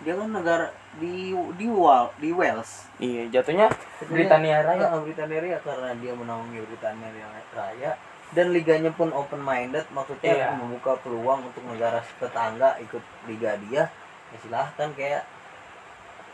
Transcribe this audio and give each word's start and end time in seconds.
dia 0.00 0.16
kan 0.16 0.28
negara 0.32 0.72
di 0.96 1.36
di 1.60 1.66
Wal 1.68 2.08
di 2.16 2.32
Wales. 2.32 2.88
Iya 2.96 3.28
jatuhnya 3.28 3.68
Britania 4.08 4.64
Raya. 4.64 4.96
Ah, 4.96 5.00
Britania 5.04 5.38
Raya 5.44 5.58
karena 5.60 5.92
dia 6.00 6.12
menaungi 6.16 6.58
Britania 6.64 7.08
Raya. 7.52 7.92
Dan 8.30 8.54
liganya 8.54 8.94
pun 8.94 9.10
open 9.10 9.42
minded 9.42 9.84
maksudnya 9.90 10.32
Iya. 10.32 10.48
membuka 10.54 10.94
peluang 11.02 11.50
untuk 11.50 11.66
negara 11.66 12.00
tetangga 12.22 12.78
ikut 12.80 13.02
liga 13.28 13.58
dia. 13.68 13.90
Ya 14.30 14.36
silahkan 14.40 14.88
kayak 14.94 15.26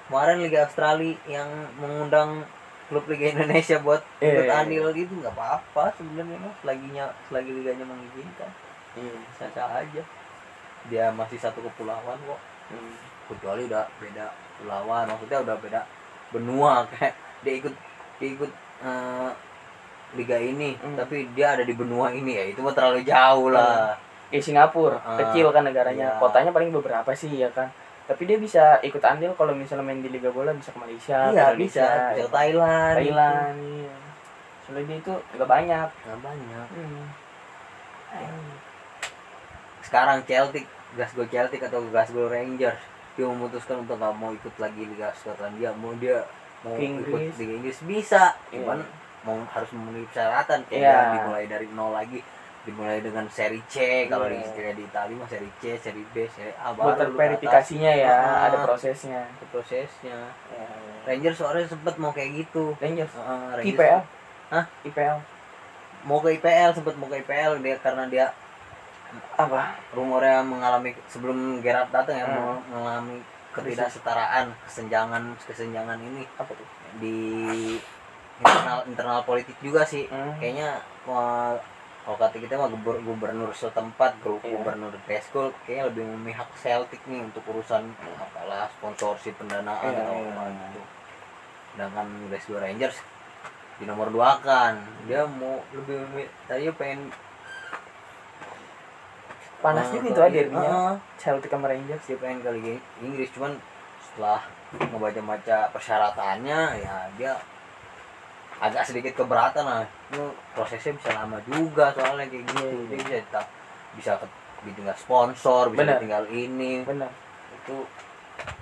kemarin 0.07 0.45
Liga 0.45 0.69
Australia 0.69 1.17
yang 1.27 1.49
mengundang 1.81 2.45
klub 2.87 3.03
Liga 3.11 3.35
Indonesia 3.35 3.83
buat 3.83 4.05
Iya, 4.23 4.31
ikut 4.31 4.47
iya, 4.47 4.55
andil 4.63 4.87
gitu 4.95 5.13
nggak 5.19 5.35
apa-apa 5.35 5.91
sebenarnya 5.99 6.39
mas. 6.39 6.55
Selaginya 6.63 7.05
selagi 7.27 7.51
liganya 7.51 7.85
mengizinkan. 7.89 8.51
Iya. 8.95 9.17
Sah 9.41 9.71
aja. 9.83 10.03
Dia 10.87 11.11
masih 11.11 11.41
satu 11.41 11.65
kepulauan 11.67 12.21
kok. 12.23 12.41
Hmm. 12.71 13.16
Kecuali 13.27 13.67
udah 13.67 13.85
beda 13.99 14.27
pulauan 14.59 15.05
maksudnya 15.11 15.39
udah 15.43 15.57
beda 15.59 15.81
benua 16.31 16.83
kayak 16.95 17.15
dia 17.43 17.55
ikut 17.61 17.75
dia 18.19 18.29
ikut 18.33 18.51
eh, 18.83 19.31
liga 20.15 20.39
ini 20.39 20.79
Hmm. 20.79 20.97
tapi 20.97 21.27
dia 21.35 21.59
ada 21.59 21.65
di 21.67 21.75
benua 21.75 22.15
ini 22.15 22.39
ya 22.39 22.45
itu 22.47 22.63
mah 22.63 22.73
terlalu 22.73 23.03
jauh 23.03 23.51
lah 23.51 23.99
Kayak 24.27 24.43
Singapura 24.43 24.99
Ah, 25.07 25.15
kecil 25.23 25.55
kan 25.55 25.63
negaranya 25.63 26.15
iya. 26.15 26.19
kotanya 26.19 26.51
paling 26.51 26.75
beberapa 26.75 27.11
sih 27.15 27.31
ya 27.31 27.47
kan 27.55 27.71
tapi 28.07 28.23
dia 28.27 28.39
bisa 28.39 28.79
ikut 28.83 29.03
andil 29.03 29.35
kalau 29.35 29.51
misalnya 29.55 29.83
main 29.83 29.99
di 30.03 30.11
liga 30.11 30.31
bola 30.31 30.51
bisa 30.55 30.71
ke 30.75 30.79
Malaysia 30.79 31.31
iya 31.31 31.55
ke 31.55 31.59
bisa 31.59 31.83
ya. 32.15 32.23
ke 32.23 32.31
Thailand 32.31 32.95
Thailand 33.03 33.57
iya. 33.63 33.95
soalnya 34.63 34.83
dia 34.87 34.97
itu 34.99 35.13
nggak 35.35 35.47
banyak 35.51 35.89
gitu. 35.91 36.07
Nggak 36.07 36.21
banyak 36.23 36.67
hmm. 36.75 37.07
sekarang 39.83 40.19
Celtic 40.27 40.67
Glasgow 40.95 41.27
Celtic 41.27 41.61
atau 41.63 41.79
Glasgow 41.87 42.27
Rangers 42.27 42.79
dia 43.17 43.27
memutuskan 43.27 43.81
untuk 43.81 43.97
nggak 43.97 44.15
mau 44.15 44.31
ikut 44.31 44.55
lagi 44.57 44.83
Liga 44.85 45.09
Skotlandia 45.13 45.73
mau 45.73 45.97
dia 45.97 46.21
mau 46.61 46.73
Ke 46.73 46.83
Inggris. 46.83 47.33
ikut 47.33 47.39
Liga 47.39 47.53
Inggris 47.55 47.79
bisa. 47.83 48.23
Iya. 48.47 48.61
cuman 48.63 48.79
mau 49.23 49.37
harus 49.49 49.71
memenuhi 49.73 50.07
persyaratan. 50.07 50.59
Kayak 50.65 50.79
Iya. 50.79 50.93
dia 50.93 51.15
dimulai 51.17 51.45
dari 51.47 51.67
nol 51.69 51.91
lagi. 51.91 52.21
Dimulai 52.63 52.99
dengan 52.99 53.25
seri 53.29 53.63
C. 53.65 54.07
Kalau 54.07 54.27
di 54.27 54.35
Iya. 54.35 54.45
istilah 54.45 54.75
di 54.75 54.85
Italia 54.85 55.15
mah 55.15 55.27
seri 55.27 55.51
C 55.57 55.79
seri 55.79 56.03
B 56.05 56.27
seri 56.29 56.51
A 56.57 56.71
baru 56.71 56.95
terverifikasinya 56.97 57.93
ya 57.97 58.11
Ah. 58.13 58.47
ada 58.47 58.59
prosesnya. 58.63 59.23
itu 59.33 59.45
prosesnya. 59.49 60.19
Ya, 60.51 60.67
Rangers 61.05 61.37
soalnya 61.37 61.65
sempet 61.65 61.95
mau 61.97 62.11
kayak 62.11 62.45
gitu. 62.45 62.75
Rangers? 62.77 63.09
Heeh, 63.09 63.41
Rangers. 63.55 63.67
IPL 63.73 64.01
Hah? 64.47 64.65
IPL 64.83 65.17
mau 66.03 66.19
ke 66.19 66.31
IPL 66.33 66.71
sempet 66.71 66.95
mau 66.95 67.07
ke 67.07 67.19
IPL 67.19 67.59
dia 67.61 67.77
karena 67.77 68.07
dia 68.07 68.27
apa 69.33 69.63
rumornya 69.91 70.41
mengalami 70.41 70.91
sebelum 71.07 71.37
Gerard 71.61 71.89
datang 71.89 72.17
ya 72.17 72.25
Hmm. 72.25 72.61
mengalami 72.67 73.17
ketidaksetaraan 73.51 74.53
kesenjangan 74.63 75.23
kesenjangan 75.43 75.97
ini 75.99 76.29
apa 76.35 76.51
tuh 76.51 76.69
di 76.97 77.17
internal 78.37 78.85
internal 78.85 79.21
politik 79.23 79.57
juga 79.59 79.81
sih 79.83 80.05
Hmm. 80.07 80.37
kayaknya 80.37 80.77
wah, 81.05 81.57
kalau 82.03 82.17
kata 82.17 82.37
kita 82.37 82.55
mah 82.55 82.69
gubernur, 82.69 83.03
gubernur 83.03 83.51
setempat 83.51 84.21
gu- 84.21 84.39
Iya. 84.39 84.55
gubernur 84.55 84.93
Glasgow 85.03 85.51
kayaknya 85.63 85.85
lebih 85.89 86.05
memihak 86.07 86.47
Celtic 86.55 87.01
nih 87.03 87.19
untuk 87.21 87.43
urusan 87.45 87.83
apalah 88.17 88.69
sponsorship 88.73 89.35
pendanaan 89.37 89.81
Iya, 89.83 90.05
atau 90.05 90.15
iya. 90.15 90.31
apa 90.31 90.43
gitu 90.53 90.81
sedangkan 91.73 92.07
Glasgow 92.29 92.59
Rangers 92.59 92.97
di 93.77 93.85
nomor 93.85 94.09
dua 94.09 94.41
kan 94.41 94.79
dia 95.05 95.25
mau 95.27 95.61
lebih, 95.71 96.07
tadinya 96.45 96.73
pengen 96.73 97.13
panas 99.67 99.87
eh, 99.89 99.93
juga 99.93 100.07
itu 100.07 100.21
ada 100.21 100.31
derbynya 100.33 100.71
Heeh. 100.71 100.95
Celtic 101.19 101.51
sama 101.51 101.67
Rangers 101.67 102.03
dia 102.05 102.17
pengen 102.17 102.39
ke 102.41 102.51
Liga 102.55 102.73
Inggris. 103.03 103.29
Cuman 103.35 103.53
setelah 103.99 104.41
ngebaca-baca 104.73 105.59
persyaratannya 105.71 106.61
ya 106.79 106.95
dia 107.17 107.33
agak 108.57 108.83
sedikit 108.85 109.13
keberatan 109.17 109.65
lah. 109.67 109.83
Itu 110.09 110.23
prosesnya 110.55 110.95
bisa 110.95 111.11
lama 111.13 111.39
juga 111.45 111.91
soalnya 111.93 112.31
kayak 112.31 112.45
gitu. 112.47 112.63
Iya. 112.63 112.87
dia 112.87 112.99
bisa 113.03 113.19
tetap 113.21 113.47
bisa 113.97 114.13
ditinggal 114.63 114.97
sponsor 114.97 115.63
bisa 115.69 115.83
Benar. 115.83 115.99
tinggal 115.99 116.25
ini. 116.31 116.87
Benar. 116.87 117.11
Itu 117.61 117.83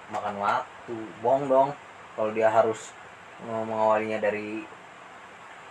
makan 0.09 0.35
waktu 0.41 0.95
bohong 1.21 1.45
dong. 1.47 1.69
Kalau 2.15 2.31
dia 2.31 2.49
harus 2.49 2.95
mengawalinya 3.45 4.19
dari 4.19 4.63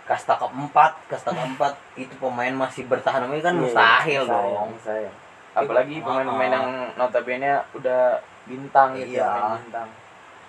kasta 0.04 0.36
keempat 0.36 1.08
kasta 1.08 1.32
keempat 1.32 1.72
itu 2.02 2.12
pemain 2.16 2.52
masih 2.54 2.84
bertahan. 2.84 3.24
Ini 3.26 3.40
kan 3.40 3.56
Iya, 3.56 3.62
mustahil 3.62 4.22
mustahil, 4.22 4.52
dong. 4.52 4.68
mustahil. 4.76 5.12
Apalagi 5.54 5.94
Ah, 5.96 6.04
pemain-pemain 6.04 6.52
yang 6.52 6.68
notabene 6.94 7.50
udah 7.72 8.18
bintang 8.44 8.92
gitu 8.94 9.14
Iya. 9.14 9.30
main 9.30 9.62
bintang. 9.62 9.88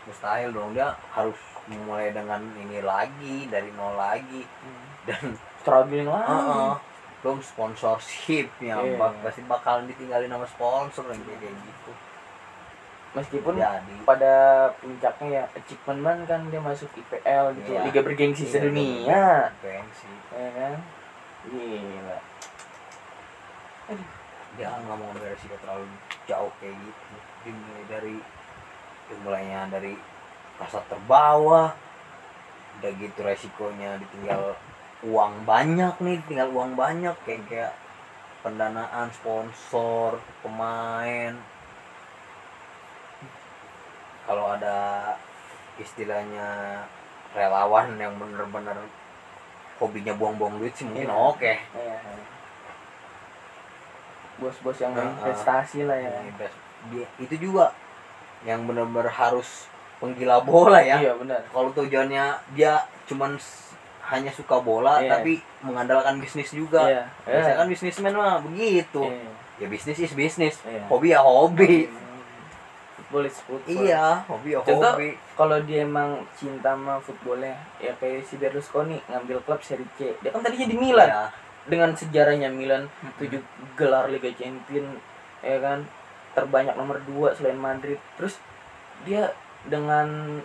Mustahil 0.03 0.49
dong 0.49 0.73
dia 0.73 0.93
harus 1.09 1.37
memulai 1.65 2.09
dengan 2.09 2.41
ini 2.55 2.77
lagi 2.79 3.45
dari 3.47 3.69
nol 3.71 3.93
lagi 3.95 4.45
dan 5.03 5.33
struggling 5.57 6.05
lah 6.05 6.21
Heeh. 6.23 6.71
belum 7.21 7.41
sponsorship 7.41 8.49
ya 8.59 8.77
Iya. 8.77 8.97
bak- 8.97 9.17
pasti 9.21 9.41
bakalan 9.43 9.85
ditinggalin 9.87 10.27
sama 10.27 10.45
sponsor 10.45 11.05
yang 11.07 11.21
kayak 11.23 11.53
gitu. 11.53 11.91
Meskipun 13.15 13.55
jadi. 13.55 13.95
pada 14.03 14.35
puncaknya 14.77 15.27
ya 15.31 15.43
achievement 15.55 16.27
kan 16.27 16.51
dia 16.51 16.59
masuk 16.59 16.91
IPL 16.91 17.55
gitu. 17.55 17.71
Iya. 17.71 17.81
liga 17.83 18.01
bergengsi 18.03 18.43
Iya, 18.43 18.51
sedunia. 18.51 19.25
Gengsi 19.63 20.11
ya 20.33 20.49
kan? 20.51 20.75
Gila 21.45 22.17
nggak 24.55 24.97
mau 24.97 25.05
ngambil 25.11 25.35
resiko 25.35 25.55
terlalu 25.59 25.85
jauh 26.25 26.51
kayak 26.63 26.75
gitu. 26.79 27.15
Dimulai 27.45 27.83
dari 27.91 28.15
dimulainya 29.11 29.59
dari 29.69 29.93
kasat 30.57 30.83
terbawah. 30.87 31.75
Udah 32.79 32.91
gitu 32.95 33.19
resikonya 33.23 33.99
ditinggal 33.99 34.55
uang 35.03 35.43
banyak 35.43 35.95
nih 35.99 36.17
tinggal 36.25 36.49
uang 36.55 36.79
banyak. 36.79 37.15
Kayak 37.27 37.43
kayak 37.51 37.73
pendanaan 38.41 39.11
sponsor 39.11 40.17
pemain. 40.39 41.35
Kalau 44.25 44.57
ada 44.57 45.13
istilahnya 45.77 46.81
relawan 47.35 47.99
yang 47.99 48.15
bener-bener 48.15 48.79
hobinya 49.75 50.15
buang-buang 50.15 50.55
duit 50.57 50.71
sih 50.73 50.87
mungkin 50.87 51.11
Iya. 51.11 51.19
oke. 51.19 51.53
Iya. 51.75 51.95
Bos-bos 54.37 54.77
yang 54.77 54.93
Heeh. 54.93 55.05
investasi 55.21 55.87
lah 55.87 55.97
ya. 55.97 56.11
Invest- 56.23 56.63
itu 57.17 57.35
juga 57.41 57.73
yang 58.45 58.61
benar-benar 58.69 59.09
harus 59.09 59.65
penggila 59.97 60.43
bola 60.43 60.77
ya. 60.79 61.01
Iya 61.01 61.13
benar. 61.17 61.41
Kalau 61.49 61.73
tujuannya 61.73 62.25
dia 62.53 62.83
cuman 63.07 63.39
hanya 64.05 64.29
suka 64.29 64.61
bola 64.61 65.01
Iya. 65.01 65.17
tapi 65.17 65.41
mengandalkan 65.65 66.21
bisnis 66.21 66.53
juga. 66.53 66.85
Iya. 66.85 67.03
Biasanya 67.25 67.57
kan 67.57 67.67
bisnismen 67.67 68.13
mah 68.13 68.37
begitu. 68.41 69.01
Iya. 69.01 69.31
ya 69.55 69.67
bisnis 69.71 69.97
is 69.97 70.13
bisnis. 70.13 70.59
Iya. 70.61 70.83
hobi 70.85 71.15
ya 71.15 71.23
hobi. 71.23 71.87
Football 72.95 73.23
is 73.25 73.37
football. 73.39 73.81
Iya 73.81 74.21
hobi 74.27 74.49
ya 74.51 74.59
Contoh, 74.61 74.93
hobi. 74.93 75.09
kalau 75.33 75.57
dia 75.63 75.83
emang 75.83 76.21
cinta 76.35 76.75
sama 76.75 76.99
footballnya 76.99 77.55
ya 77.79 77.95
kayak 77.97 78.27
si 78.27 78.35
Berlusconi 78.35 78.99
ngambil 79.07 79.39
klub 79.41 79.63
Serie 79.63 79.87
C. 79.95 80.11
Dia 80.19 80.29
kan 80.29 80.43
tadinya 80.43 80.67
di 80.67 80.77
Milan. 80.77 81.07
Iya. 81.07 81.23
Dengan 81.65 81.91
sejarahnya 81.97 82.53
Milan 82.53 82.85
tujuh 83.17 83.41
gelar 83.73 84.09
Liga 84.09 84.29
Champion 84.33 85.01
ya 85.41 85.57
kan? 85.61 85.85
Terbanyak 86.35 86.75
nomor 86.75 86.99
dua 87.07 87.31
selain 87.31 87.57
Madrid. 87.57 87.97
Terus 88.19 88.37
dia 89.07 89.31
dengan 89.65 90.39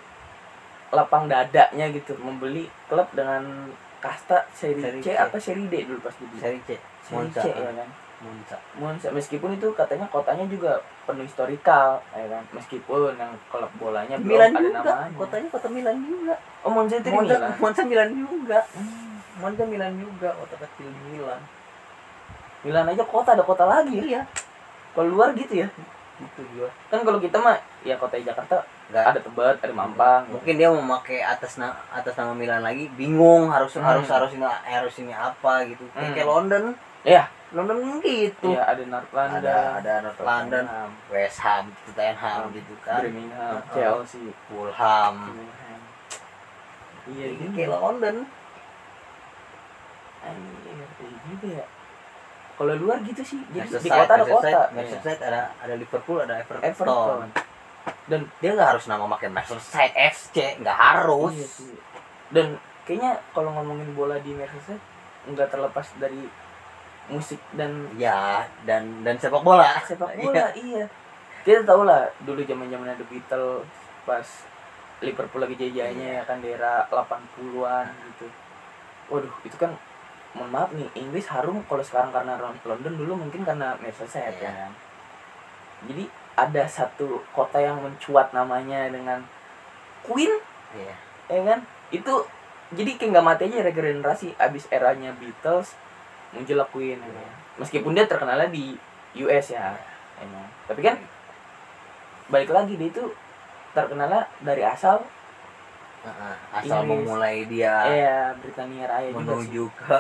lapang 0.91 1.31
dadanya 1.31 1.87
gitu 1.95 2.19
membeli 2.19 2.67
klub 2.91 3.07
dengan 3.15 3.71
kasta 4.01 4.49
Serie 4.57 4.81
Serie 4.81 5.03
C 5.05 5.09
C. 5.13 5.19
apa 5.19 5.37
Serie 5.39 5.69
D 5.69 5.87
dulu 5.87 6.01
pas 6.03 6.15
dibeli? 6.17 6.41
Seri 6.41 6.61
C. 6.67 6.71
Serie 7.05 7.15
Monza. 7.15 7.41
C 7.43 7.47
ya 7.53 7.73
kan? 7.75 7.89
Monza. 8.21 8.57
Monza. 8.77 9.09
Meskipun 9.13 9.57
itu 9.57 9.69
katanya 9.77 10.09
kotanya 10.09 10.45
juga 10.49 10.81
penuh 11.05 11.25
historikal 11.25 12.01
ya 12.17 12.27
kan? 12.27 12.43
Meskipun 12.53 13.15
yang 13.19 13.33
klub 13.53 13.71
bolanya 13.79 14.17
Milan 14.19 14.51
belum 14.57 14.57
ada 14.57 14.67
juga. 14.67 14.81
namanya. 14.95 15.19
Kotanya 15.21 15.49
kota 15.53 15.69
Milan 15.69 15.97
juga. 16.03 16.35
Oh 16.65 16.71
Monza 16.73 16.95
itu 16.99 17.09
Monza 17.13 17.37
Milan? 17.39 17.51
Monza 17.61 17.83
Milan 17.87 18.09
juga 18.17 18.59
Monza 19.41 19.65
Milan 19.65 19.97
juga 19.97 20.37
kota 20.37 20.57
kecil 20.59 20.87
di 20.87 21.01
Milan. 21.11 21.41
Milan 22.61 22.87
aja 22.87 23.03
kota 23.03 23.33
ada 23.33 23.43
kota 23.43 23.65
lagi. 23.65 23.97
Iya. 23.99 24.29
Kalau 24.93 25.09
luar 25.09 25.33
gitu 25.33 25.57
ya. 25.57 25.69
Gitu 26.21 26.41
juga 26.53 26.69
kan 26.87 27.01
kalau 27.01 27.17
kita 27.17 27.41
mah 27.41 27.57
ya 27.81 27.97
kota 27.97 28.21
Jakarta 28.21 28.61
Nggak- 28.93 29.07
ada 29.09 29.19
Tebet 29.19 29.57
ada 29.57 29.73
Mampang. 29.73 30.21
Gitu. 30.23 30.33
mungkin 30.37 30.55
dia 30.55 30.69
memakai 30.69 31.19
atas 31.19 31.57
na 31.57 31.73
atas 31.89 32.13
nama 32.13 32.37
Milan 32.37 32.61
lagi 32.61 32.93
bingung 32.93 33.49
harus 33.49 33.73
Hmm. 33.73 33.87
harus 33.87 34.05
harus 34.05 34.31
ini 34.31 34.45
harus 34.45 34.95
ini 34.99 35.11
apa 35.11 35.65
gitu. 35.65 35.89
Kayak, 35.91 36.05
Hmm. 36.05 36.15
kayak 36.15 36.29
London. 36.29 36.63
Iya. 37.01 37.25
London 37.51 37.79
gitu. 37.99 38.53
Iya 38.53 38.63
ada 38.63 38.83
North 38.85 39.11
London 39.11 39.41
ada 39.41 39.55
ada 39.81 39.93
North 40.05 40.21
London 40.21 40.65
Tottenham, 40.69 40.91
West 41.09 41.39
Ham 41.41 41.65
Tottenham 41.83 42.41
Hmm. 42.45 42.53
gitu 42.53 42.75
kan. 42.85 43.01
Birmingham 43.01 43.55
Uh-uh. 43.57 43.73
Chelsea. 43.73 44.29
Fulham. 44.47 45.15
Iya 47.09 47.27
Ini 47.27 47.37
gitu. 47.41 47.51
kayak 47.57 47.71
London 47.73 48.17
Iya 50.25 50.87
gitu 51.31 51.47
ya 51.49 51.65
kalau 52.61 52.77
luar 52.77 53.01
gitu 53.01 53.23
sih 53.25 53.41
jadi 53.57 53.65
di 53.65 53.73
Merseyside, 53.73 53.97
kota 54.05 54.13
ada 54.13 54.25
kota 54.29 54.49
Iya. 54.49 54.63
Merseyside 54.77 55.21
ada 55.25 55.41
ada 55.57 55.75
Liverpool 55.75 56.19
ada 56.21 56.35
Everton, 56.37 56.61
Everton 56.61 57.21
dan 58.05 58.21
dia 58.39 58.51
nggak 58.53 58.71
harus 58.77 58.85
nama 58.85 59.05
makin 59.09 59.31
Merseyside 59.33 59.95
FC 59.97 60.61
nggak 60.61 60.79
harus 60.79 61.33
Iya 61.33 61.49
sih. 61.49 61.75
Dan 62.31 62.47
kayaknya 62.85 63.19
kalau 63.33 63.51
ngomongin 63.57 63.91
bola 63.97 64.21
di 64.21 64.37
Merseyside 64.37 64.83
nggak 65.25 65.49
terlepas 65.49 65.89
dari 65.97 66.29
musik 67.09 67.41
dan 67.53 67.91
ya 67.99 68.45
dan 68.63 69.03
dan 69.03 69.19
sepak 69.19 69.43
bola 69.43 69.81
sepak 69.83 70.15
Iya. 70.17 70.23
bola 70.23 70.47
iya. 70.55 70.85
Kita 71.41 71.65
tahu 71.65 71.89
lah 71.89 72.05
dulu 72.21 72.45
zaman-zaman 72.45 72.93
ada 72.93 73.05
Beatles 73.09 73.65
pas 74.05 74.27
Liverpool 75.01 75.41
lagi 75.41 75.57
jajahnya 75.57 76.21
ya 76.21 76.23
kan 76.29 76.45
di 76.45 76.53
era 76.53 76.85
80-an 76.93 77.89
gitu. 78.13 78.29
Waduh, 79.09 79.33
itu 79.43 79.57
kan 79.57 79.73
mohon 80.31 80.51
maaf 80.51 80.71
nih, 80.71 80.87
Inggris 80.95 81.27
harum 81.27 81.59
kalau 81.65 81.81
sekarang 81.81 82.11
karena 82.11 82.39
London 82.39 82.95
dulu 82.95 83.19
mungkin 83.19 83.43
karena 83.43 83.75
Merseyside 83.77 84.37
Iya. 84.37 84.47
ya 84.47 84.53
kan. 84.57 84.73
Jadi 85.85 86.05
ada 86.33 86.65
satu 86.65 87.25
kota 87.31 87.59
yang 87.59 87.81
mencuat 87.81 88.31
namanya 88.31 88.87
dengan 88.87 89.21
Queen 90.01 90.31
Iya. 90.71 90.95
ya 91.29 91.41
kan 91.45 91.61
itu 91.91 92.15
jadi 92.71 92.91
kayak 92.95 93.11
nggak 93.11 93.27
mati 93.27 93.43
aja 93.45 93.61
regenerasi 93.63 94.33
abis 94.37 94.71
eranya 94.71 95.11
Beatles 95.13 95.75
muncul 96.31 96.63
Queen 96.71 96.97
ya 96.97 97.11
kan? 97.11 97.33
meskipun 97.59 97.93
dia 97.93 98.07
terkenalnya 98.07 98.47
di 98.47 98.79
US 99.19 99.51
ya 99.51 99.75
emang 100.17 100.47
tapi 100.65 100.81
kan 100.81 100.97
balik 102.29 102.49
lagi 102.49 102.75
dia 102.75 102.89
itu 102.89 103.05
terkenalnya 103.71 104.23
dari 104.39 104.63
asal 104.63 105.03
Heeh, 106.01 106.35
asal 106.55 106.81
Inggris. 106.81 107.05
memulai 107.05 107.37
dia 107.45 107.75
ya 107.85 108.19
Britania 108.33 108.87
Raya 108.87 109.11
juga 109.11 109.13
sih. 109.13 109.21
menuju 109.21 109.65
ke 109.77 109.99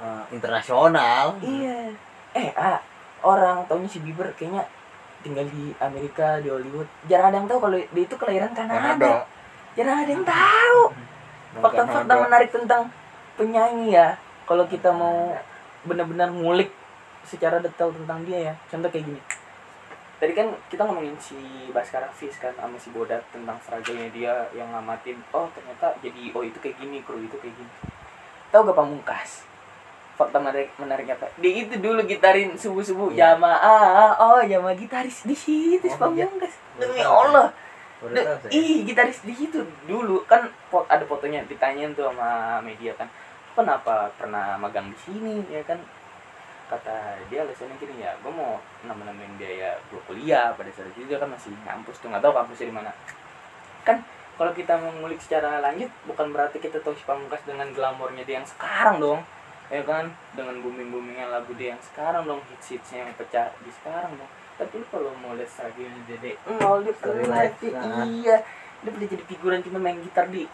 eh, 0.00 0.24
internasional. 0.32 1.36
Iya. 1.42 1.92
Eh 2.32 2.48
ah 2.56 2.80
orang 3.26 3.66
taunya 3.68 3.88
si 3.90 4.00
Bieber 4.00 4.32
kayaknya 4.32 4.64
tinggal 5.22 5.46
di 5.50 5.74
Amerika 5.78 6.40
di 6.40 6.48
Hollywood. 6.48 6.88
Jarang 7.06 7.30
ada 7.30 7.36
yang 7.42 7.48
tahu 7.50 7.60
kalau 7.60 7.76
dia 7.76 8.02
itu 8.06 8.16
kelahiran 8.16 8.52
Kanada 8.56 9.28
jarang 9.76 10.04
ada 10.04 10.10
yang 10.12 10.26
tahu. 10.26 10.80
Fakta-fakta 11.62 12.08
Kanada. 12.08 12.24
menarik 12.28 12.50
tentang 12.52 12.82
penyanyi 13.36 13.96
ya. 13.96 14.16
Kalau 14.44 14.64
kita 14.68 14.92
mau 14.92 15.32
benar-benar 15.84 16.28
ngulik 16.32 16.72
secara 17.24 17.62
detail 17.62 17.92
tentang 17.92 18.24
dia 18.24 18.52
ya. 18.52 18.54
Contoh 18.68 18.88
kayak 18.92 19.06
gini. 19.08 19.20
Tadi 20.22 20.32
kan 20.38 20.54
kita 20.70 20.86
ngomongin 20.86 21.18
si 21.18 21.66
Baskara 21.74 22.06
Fis 22.14 22.38
kan 22.38 22.54
sama 22.54 22.78
si 22.78 22.94
Bodat 22.94 23.26
tentang 23.34 23.58
struggle-nya 23.58 24.06
dia 24.14 24.34
yang 24.54 24.70
ngamatin 24.70 25.18
oh 25.34 25.50
ternyata 25.50 25.98
jadi 25.98 26.30
oh 26.30 26.46
itu 26.46 26.62
kayak 26.62 26.78
gini 26.78 27.02
kru 27.02 27.18
itu 27.18 27.34
kayak 27.42 27.54
gini. 27.58 27.72
Tahu 28.54 28.68
gak 28.70 28.78
pamungkas 28.78 29.51
fakta 30.12 30.36
menarik 30.36 30.68
menariknya 30.76 31.14
apa? 31.14 31.26
Dia 31.36 31.52
itu 31.58 31.74
dulu 31.76 32.00
gitarin 32.02 32.52
subuh 32.54 32.80
subuh 32.80 33.08
Iya. 33.10 33.34
jamaah. 33.34 34.12
Oh 34.18 34.40
jamaah 34.40 34.74
gitaris 34.74 35.24
di 35.24 35.32
situ 35.32 35.80
si 35.80 35.96
Oh, 35.96 36.12
iya. 36.12 36.28
pamungkas 36.28 36.54
Baru 36.76 36.80
demi 36.86 37.00
Allah. 37.00 37.46
tahu 38.02 38.10
saya. 38.12 38.50
ih 38.50 38.78
gitaris 38.84 39.18
di 39.22 39.32
situ. 39.32 39.58
Dulu 39.84 40.22
kan 40.24 40.44
ada 40.86 41.04
fotonya 41.04 41.42
ditanyain 41.44 41.92
tuh 41.92 42.06
sama 42.06 42.60
media 42.60 42.92
kan 42.94 43.08
kenapa 43.52 44.08
pernah 44.14 44.56
magang 44.56 44.88
di 44.88 44.98
sini? 44.98 45.34
Ya 45.48 45.62
kan. 45.62 45.80
Kata 46.66 46.96
dia 47.28 47.44
alasannya 47.44 47.76
gini 47.76 48.00
ya 48.00 48.16
gue 48.16 48.32
mau 48.32 48.56
nambah-nambahin 48.82 49.36
biaya 49.36 49.76
gue 49.86 50.00
kuliah 50.02 50.52
pada 50.52 50.72
saat 50.72 50.88
itu 50.90 51.04
dia 51.04 51.16
kan 51.16 51.28
masih 51.28 51.52
kampus 51.62 52.00
tuh 52.00 52.08
nggak 52.08 52.20
tahu 52.20 52.32
kampusnya 52.32 52.68
di 52.68 52.74
mana. 52.74 52.90
Kan 53.82 54.00
kalau 54.32 54.52
kita 54.52 54.74
mengulik 54.76 55.20
secara 55.20 55.60
lanjut 55.60 55.92
bukan 56.04 56.32
berarti 56.32 56.56
kita 56.56 56.80
tahu 56.80 56.96
si 56.96 57.04
Pamungkas 57.04 57.44
dengan 57.44 57.68
glamornya 57.70 58.24
dia 58.24 58.40
yang 58.40 58.48
sekarang 58.48 58.96
dong 58.98 59.20
ya 59.72 59.82
kan? 59.88 60.12
Dengan 60.36 60.60
booming 60.60 60.92
boomingnya 60.92 61.32
lagu 61.32 61.56
dia 61.56 61.72
yang 61.72 61.82
sekarang 61.82 62.28
dong 62.28 62.44
hits 62.52 62.76
hitsnya 62.76 63.08
yang 63.08 63.16
pecah 63.16 63.48
di 63.64 63.72
sekarang 63.72 64.12
dong. 64.20 64.30
Tapi 64.60 64.84
lu 64.84 64.86
kalau 64.92 65.16
mau 65.24 65.32
lihat 65.32 65.48
struggle 65.48 65.88
dede 66.04 66.36
mau 66.60 66.76
lihat 66.84 67.00
life, 67.24 67.56
nah. 67.72 68.04
iya. 68.04 68.44
Dia 68.84 68.90
boleh 68.92 69.08
jadi 69.08 69.24
figuran 69.24 69.64
cuma 69.64 69.80
main 69.80 69.96
gitar 70.04 70.28
di 70.28 70.44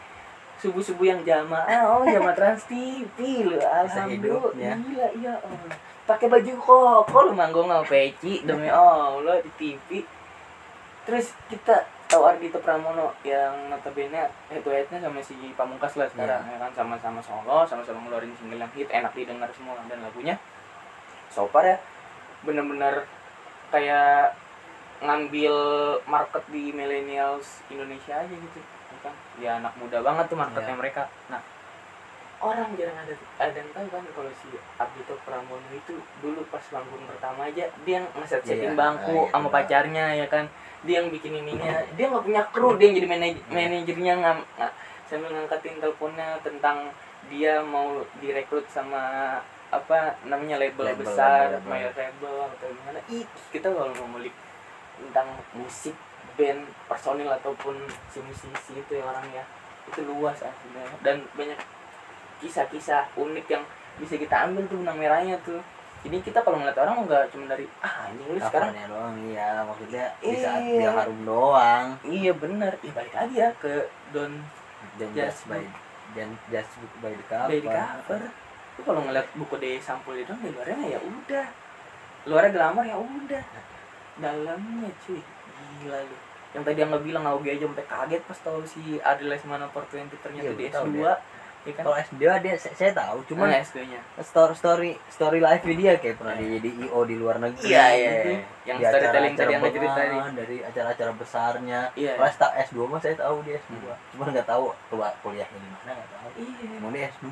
subuh 0.58 0.82
subuh 0.82 1.06
yang 1.06 1.22
jamaah 1.22 1.86
oh 1.86 2.02
jamaah 2.02 2.34
trans 2.34 2.66
TV 2.66 3.46
lu. 3.46 3.58
Alhamdulillah 3.58 4.74
gila 4.82 5.08
iya 5.14 5.34
oh. 5.38 5.70
pakai 6.04 6.26
baju 6.26 6.52
koko 6.58 7.18
lu 7.30 7.32
manggung 7.32 7.70
sama 7.70 7.86
peci 7.86 8.42
demi 8.42 8.66
allah 8.74 9.38
di 9.38 9.50
TV 9.54 10.02
terus 11.06 11.32
kita 11.46 11.86
tahu 12.08 12.24
Ardito 12.24 12.58
Pramono 12.64 13.12
yang 13.20 13.68
notabene 13.68 14.32
head 14.48 14.64
to 14.64 14.72
headnya 14.72 14.96
sama 14.98 15.20
si 15.20 15.36
Pamungkas 15.52 15.92
lah 16.00 16.08
sekarang 16.08 16.40
ya 16.48 16.56
kan? 16.56 16.72
Sama-sama 16.72 17.20
solo 17.20 17.68
sama-sama 17.68 18.00
ngeluarin 18.08 18.32
single 18.40 18.64
yang 18.64 18.72
hit 18.72 18.88
enak 18.88 19.12
didengar 19.12 19.52
semua 19.52 19.76
dan 19.86 20.00
lagunya. 20.00 20.40
So 21.28 21.44
far 21.52 21.68
ya 21.68 21.76
bener-bener 22.42 23.04
kayak 23.68 24.32
ngambil 25.04 25.54
market 26.08 26.42
di 26.48 26.72
millennials 26.72 27.60
Indonesia 27.68 28.24
aja 28.24 28.34
gitu 28.34 28.58
ya 28.64 28.98
kan? 29.04 29.14
Ya 29.36 29.50
anak 29.60 29.76
muda 29.76 30.00
banget 30.00 30.32
tuh 30.32 30.38
marketnya 30.40 30.74
Iya. 30.74 30.80
mereka. 30.80 31.02
Nah 31.28 31.44
orang 32.38 32.70
jarang 32.78 32.94
ada 33.02 33.14
ada 33.42 33.56
yang 33.58 33.70
tahu 33.74 33.86
kan 33.90 34.04
kalau 34.14 34.30
si 34.32 34.48
Ardito 34.78 35.14
Pramono 35.26 35.68
itu 35.74 35.98
dulu 36.22 36.40
pas 36.48 36.62
manggung 36.70 37.02
pertama 37.04 37.50
aja 37.50 37.66
dia 37.82 37.94
yang 37.98 38.06
ngeset 38.14 38.46
setting 38.46 38.72
Iya, 38.72 38.78
bangku 38.78 39.10
ah, 39.10 39.26
iya, 39.26 39.32
sama 39.34 39.48
pacarnya 39.50 40.04
ya 40.14 40.26
kan 40.30 40.46
dia 40.80 41.00
yang 41.00 41.08
bikin 41.08 41.34
ininya 41.36 41.74
dia 41.92 42.06
nggak 42.06 42.22
punya 42.22 42.42
kru 42.48 42.74
dia 42.74 42.86
yang 42.86 42.96
jadi 42.96 43.08
manaj 43.08 43.32
Iya. 43.32 43.42
manajernya 43.50 44.14
ngam 44.16 44.38
nga- 44.54 44.74
sambil 45.04 45.30
ngangkatin 45.30 45.76
teleponnya 45.76 46.28
tentang 46.38 46.92
dia 47.26 47.58
mau 47.60 47.88
direkrut 48.16 48.62
sama 48.66 49.02
apa 49.68 49.98
namanya 50.22 50.56
label, 50.58 50.84
Label, 50.86 51.00
besar 51.02 51.44
label. 51.50 51.66
mayor 51.66 51.92
label 51.92 52.36
atau 52.46 52.68
gimana 52.70 53.00
ih 53.06 53.24
kita 53.48 53.68
kalau 53.68 53.92
mau 53.94 54.08
ngulik 54.10 54.32
tentang 54.96 55.28
musik 55.52 55.92
band 56.34 56.60
personil 56.86 57.28
ataupun 57.28 57.76
si 58.08 58.20
musisi 58.20 58.72
itu 58.74 58.92
ya 58.92 59.04
orang 59.04 59.26
ya 59.30 59.44
itu 59.86 60.00
luas 60.02 60.38
aslinya 60.38 60.88
dan 61.00 61.20
banyak 61.34 61.58
kisah-kisah 62.38 63.10
unik 63.14 63.46
yang 63.46 63.64
bisa 63.98 64.14
kita 64.14 64.46
ambil 64.46 64.62
tuh 64.64 64.78
benang 64.78 64.96
merahnya 64.96 65.36
tuh 65.42 65.58
jadi 66.08 66.24
kita 66.24 66.38
kalau 66.40 66.56
ngeliat 66.56 66.74
orang 66.74 67.04
nggak 67.04 67.24
cuma 67.28 67.44
dari 67.46 67.68
ah 67.78 68.08
ini 68.08 68.22
lu 68.26 68.40
sekarang. 68.40 68.72
Doang 68.88 69.16
iya 69.22 69.60
maksudnya 69.60 70.04
di 70.18 70.34
saat 70.34 70.58
Iya. 70.58 70.80
dia 70.80 70.90
harum 70.90 71.20
doang. 71.22 71.86
Iya 72.02 72.32
bener. 72.32 72.72
Ya 72.80 72.92
balik 72.92 73.12
lagi 73.12 73.36
ya 73.36 73.48
ke 73.54 73.72
Don 74.10 74.32
dan 74.96 75.08
Just 75.12 75.44
by 75.44 75.60
dan 76.12 76.28
just 76.48 76.72
by 76.98 77.12
the 77.12 77.24
cover. 77.24 77.46
By 77.46 77.60
the 77.60 77.68
cover. 77.68 78.20
Lu 78.74 78.80
kalau 78.82 79.00
ngeliat 79.04 79.28
buku 79.34 79.54
de 79.56 79.76
sampul 79.78 80.16
itu 80.16 80.32
di 80.34 80.48
luarnya 80.48 80.96
ya 80.96 81.00
udah. 81.00 81.46
Luarnya 82.24 82.50
glamour 82.50 82.82
ya 82.82 82.96
udah. 82.96 83.44
Dalamnya 84.16 84.90
cuy. 85.04 85.20
Gila 85.78 85.98
lu. 86.02 86.16
Yang 86.48 86.62
tadi 86.64 86.78
yang 86.80 86.88
nggak 86.88 87.04
bilang 87.04 87.24
AUG 87.24 87.46
aja 87.46 87.64
sampai 87.66 87.84
kaget 87.84 88.22
pas 88.24 88.38
tahu 88.40 88.60
si 88.64 88.80
Adel 88.98 89.28
Lesmana 89.28 89.68
Portwenty 89.68 90.16
ternyata 90.18 90.48
Iya, 90.48 90.56
di 90.56 90.66
tahu 90.72 90.86
S2 90.88 90.96
dia. 90.96 91.12
Ya 91.66 91.72
kan? 91.74 91.82
Kalau 91.86 91.96
S2 91.98 92.20
dia 92.38 92.54
saya, 92.54 92.74
saya 92.74 92.90
tahu 92.94 93.18
cuman 93.30 93.46
Nah, 93.50 93.58
S2 93.58 93.78
nya 93.86 94.00
story 94.22 94.54
story 94.54 94.90
story 95.10 95.38
live 95.42 95.64
dia 95.64 95.92
kayak 95.98 96.16
pernah 96.18 96.34
dia 96.38 96.48
jadi 96.60 96.70
IO 96.86 97.00
di 97.02 97.14
luar 97.18 97.36
negeri 97.42 97.66
Iya, 97.66 97.86
iya, 97.94 98.10
gitu. 98.10 98.30
iya. 98.30 98.40
Yang 98.68 98.78
storytelling 98.86 99.34
tadi 99.34 99.52
yang 99.52 99.62
ngeceritain. 99.64 100.10
berenang, 100.12 100.34
dari 100.36 100.56
acara-acara 100.62 101.12
besarnya. 101.16 101.80
Iya. 101.96 102.12
Pas 102.14 102.34
tak 102.34 102.52
S2 102.70 102.78
mah 102.86 103.00
saya 103.02 103.14
tahu 103.18 103.36
dia 103.42 103.56
S2 103.58 103.74
cuman 104.14 104.26
nggak 104.34 104.48
tahu 104.48 104.64
keluar 104.92 105.12
kuliahnya 105.20 105.58
di 105.58 105.68
mana 105.72 105.90
nggak 105.98 106.10
tahu. 106.14 106.28
Iya. 106.38 106.76
Mau 106.78 106.90
dia 106.94 107.04
S2 107.10 107.28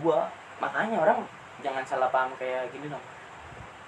makanya 0.56 0.96
orang 1.04 1.18
jangan 1.60 1.84
salah 1.84 2.08
paham 2.08 2.32
kayak 2.36 2.68
gini 2.72 2.88
dong. 2.88 3.04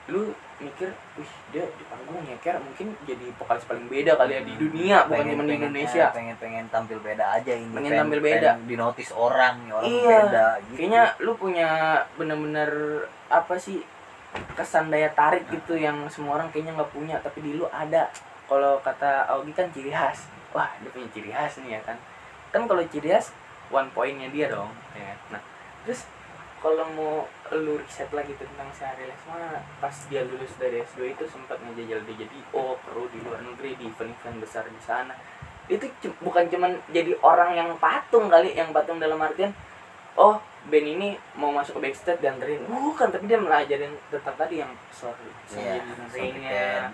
Lu 0.08 0.32
mikir 0.58 0.90
wih 1.14 1.30
dia 1.48 1.62
di 1.68 1.84
panggung 1.84 2.18
nyeker 2.20 2.58
mungkin 2.58 2.90
jadi 3.02 3.30
vokalis 3.34 3.62
paling 3.64 3.86
beda 3.86 4.12
kali 4.14 4.32
ya 4.32 4.42
di 4.42 4.54
dunia 4.54 4.96
bukan 5.04 5.14
Pengen- 5.16 5.30
cuma 5.30 5.42
di 5.42 5.48
pengen- 5.48 5.62
Indonesia. 5.64 6.04
eh, 6.04 6.10
pengen 6.10 6.36
pengen 6.36 6.64
tampil 6.68 6.98
beda 6.98 7.24
aja 7.32 7.52
ini 7.52 7.70
Pengen 7.70 7.92
tampil 7.96 8.20
beda. 8.20 8.50
di 8.60 8.74
notice 8.74 9.12
orang 9.12 9.54
nih 9.60 9.72
orang 9.72 9.86
Iya. 9.88 10.18
beda 10.20 10.46
gitu. 10.60 10.76
Kayaknya 10.76 11.02
lu 11.20 11.32
punya 11.34 11.68
bener-bener 12.14 12.70
apa 13.28 13.54
sih 13.54 13.86
kesan 14.52 14.88
daya 14.88 15.08
tarik 15.10 15.46
gitu 15.46 15.74
yang 15.74 15.94
semua 16.08 16.36
orang 16.36 16.50
kayaknya 16.50 16.74
nggak 16.74 16.90
punya. 16.90 17.16
Tapi 17.18 17.38
di 17.40 17.54
lu 17.54 17.64
ada. 17.66 18.10
Kalau 18.44 18.80
kata 18.80 19.24
Augie 19.28 19.52
kan 19.52 19.70
ciri 19.70 19.88
khas. 19.88 20.26
Wah 20.50 20.68
dia 20.78 20.90
punya 20.90 21.06
ciri 21.08 21.30
khas 21.30 21.60
nih 21.60 21.76
ya 21.76 21.80
kan. 21.82 21.96
Kan 22.48 22.64
kalau 22.64 22.82
ciri 22.84 23.08
khas 23.08 23.30
one 23.68 23.92
pointnya 23.92 24.26
dia 24.28 24.48
dong 24.48 24.72
ya 24.90 25.12
nah 25.28 25.36
terus 25.84 26.08
kalau 26.58 26.84
mau 26.94 27.14
lu 27.54 27.78
riset 27.78 28.10
lagi 28.12 28.34
tentang 28.34 28.68
si 28.74 28.82
Ariel 28.84 29.08
Lesmana 29.08 29.62
pas 29.78 29.94
dia 30.10 30.26
lulus 30.26 30.52
dari 30.58 30.82
S2 30.82 31.14
itu 31.16 31.24
sempat 31.30 31.56
ngejajal 31.62 32.02
dia 32.04 32.26
jadi 32.26 32.38
oh 32.52 32.76
kru 32.82 33.06
di 33.08 33.22
luar 33.22 33.40
negeri 33.40 33.78
di 33.78 33.86
event-event 33.88 34.36
besar 34.42 34.64
di 34.66 34.80
sana. 34.82 35.14
Itu 35.68 35.84
bukan 36.24 36.48
cuman 36.48 36.80
jadi 36.90 37.12
orang 37.20 37.54
yang 37.54 37.70
patung 37.78 38.26
kali 38.26 38.56
yang 38.56 38.72
patung 38.72 38.98
dalam 38.98 39.20
artian 39.20 39.52
oh 40.18 40.36
band 40.68 40.88
ini 40.98 41.08
mau 41.38 41.54
masuk 41.54 41.78
ke 41.78 41.88
backstage 41.88 42.20
dan 42.20 42.36
ring 42.42 42.60
bukan 42.66 43.08
tapi 43.08 43.24
dia 43.30 43.38
melajarin 43.38 43.94
tentang 44.10 44.36
tadi 44.36 44.60
yang 44.60 44.72
sorry 44.90 45.30
Iya, 45.54 45.80
ringnya 46.12 46.92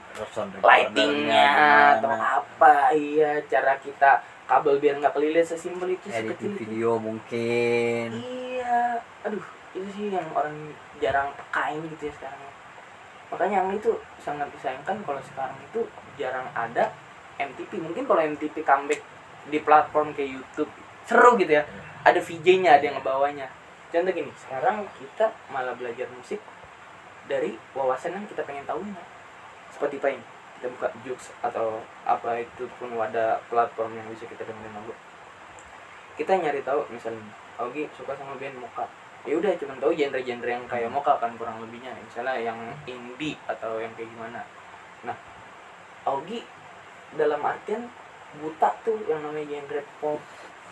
lightingnya 0.62 1.50
atau 1.98 2.12
apa 2.14 2.94
iya 2.94 3.42
cara 3.50 3.74
kita 3.80 4.22
kabel 4.44 4.78
biar 4.78 5.00
nggak 5.00 5.16
kelilit 5.16 5.48
sesimpel 5.48 5.96
itu 5.96 6.06
sekecil 6.12 6.52
itu. 6.52 6.60
video 6.60 7.00
mungkin. 7.00 8.12
Iya 8.12 8.43
aduh 9.24 9.44
itu 9.74 9.88
sih 9.92 10.06
yang 10.14 10.26
orang 10.32 10.72
jarang 11.02 11.34
pekain 11.34 11.82
gitu 11.96 12.08
ya 12.08 12.12
sekarang 12.16 12.42
makanya 13.32 13.54
yang 13.64 13.70
itu 13.74 13.90
sangat 14.22 14.46
disayangkan 14.54 14.96
kalau 15.02 15.18
sekarang 15.24 15.56
itu 15.64 15.82
jarang 16.14 16.46
ada 16.54 16.94
MTP 17.38 17.82
mungkin 17.82 18.06
kalau 18.06 18.22
MTP 18.22 18.62
comeback 18.62 19.02
di 19.50 19.58
platform 19.60 20.14
kayak 20.14 20.40
YouTube 20.40 20.70
seru 21.04 21.36
gitu 21.36 21.60
ya. 21.60 21.64
Ada 22.04 22.20
VJ-nya 22.20 22.80
ada 22.80 22.84
yang 22.84 22.96
ngebawanya. 23.00 23.48
Contoh 23.88 24.12
gini 24.12 24.32
sekarang 24.36 24.84
kita 24.98 25.30
malah 25.48 25.72
belajar 25.76 26.10
musik 26.10 26.42
dari 27.30 27.56
wawasan 27.72 28.12
yang 28.12 28.26
kita 28.28 28.44
pengen 28.44 28.66
tahu 28.68 28.84
nih 28.84 29.06
Spotify 29.72 30.12
ini 30.12 30.26
kita 30.58 30.66
buka 30.76 30.88
Jux 31.06 31.32
atau 31.40 31.80
apa 32.04 32.42
itu 32.42 32.68
pun 32.76 32.92
wadah 32.98 33.40
platform 33.48 33.96
yang 33.96 34.06
bisa 34.10 34.26
kita 34.26 34.42
dengerin 34.44 34.74
lagu. 34.74 34.92
Kita 36.18 36.32
nyari 36.36 36.60
tahu 36.66 36.84
misalnya 36.90 37.22
Ogi 37.58 37.86
suka 37.94 38.12
sama 38.14 38.34
band 38.34 38.58
Moka 38.58 38.86
ya 39.24 39.40
udah 39.40 39.56
cuma 39.56 39.72
tahu 39.80 39.96
genre-genre 39.96 40.50
yang 40.52 40.66
kayak 40.68 40.92
Moka 40.92 41.16
kan 41.16 41.32
kurang 41.34 41.56
lebihnya 41.58 41.96
misalnya 41.96 42.36
yang 42.36 42.58
indie 42.84 43.38
atau 43.48 43.80
yang 43.80 43.88
kayak 43.96 44.12
gimana. 44.12 44.44
Nah 45.02 45.16
Ogi 46.04 46.44
dalam 47.14 47.40
artian 47.40 47.88
buta 48.36 48.74
tuh 48.84 48.98
yang 49.06 49.22
namanya 49.22 49.56
genre 49.62 49.80
pop 50.02 50.20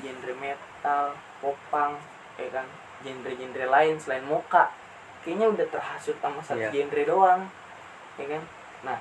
genre 0.03 0.35
metal 0.37 1.17
popang 1.41 1.97
ya 2.37 2.49
kan? 2.53 2.67
Genre-genre 3.01 3.67
lain 3.67 3.95
selain 3.97 4.27
Moka 4.29 4.69
kayaknya 5.25 5.49
udah 5.49 5.67
terhasut 5.71 6.19
sama 6.19 6.43
satu 6.45 6.61
Iya. 6.61 6.71
genre 6.75 7.03
doang 7.09 7.43
ya 8.21 8.27
kan? 8.27 8.43
Nah 8.85 8.99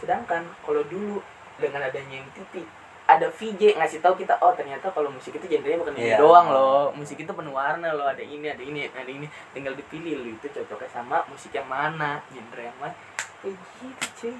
sedangkan 0.00 0.42
kalau 0.64 0.80
dulu 0.86 1.20
dengan 1.54 1.84
adanya 1.84 2.24
MTV 2.24 2.64
ada 3.04 3.28
VJ 3.28 3.76
ngasih 3.76 4.00
tahu 4.00 4.16
kita 4.16 4.32
oh 4.38 4.50
ternyata 4.50 4.88
kalau 4.88 5.08
musik 5.08 5.32
itu 5.32 5.44
genrenya 5.44 5.76
bukan 5.76 5.92
ini 5.92 6.08
Iya. 6.10 6.16
doang 6.16 6.48
loh. 6.48 6.88
Musik 6.90 7.16
itu 7.16 7.28
penuh 7.28 7.52
warna 7.52 7.92
loh. 7.92 8.06
Ada 8.06 8.20
ini 8.20 8.46
ada 8.46 8.58
ini 8.58 8.86
ada 8.86 9.04
ini. 9.04 9.28
Tinggal 9.52 9.74
dipilih 9.74 10.18
lu 10.18 10.28
itu 10.30 10.46
cocoknya 10.46 10.88
sama 10.88 11.20
musik 11.26 11.52
yang 11.52 11.66
mana 11.66 12.24
genre 12.26 12.62
yang 12.62 12.78
mana. 12.78 12.96
Kayak 13.38 13.60
gitu 13.76 14.06
cuy. 14.18 14.34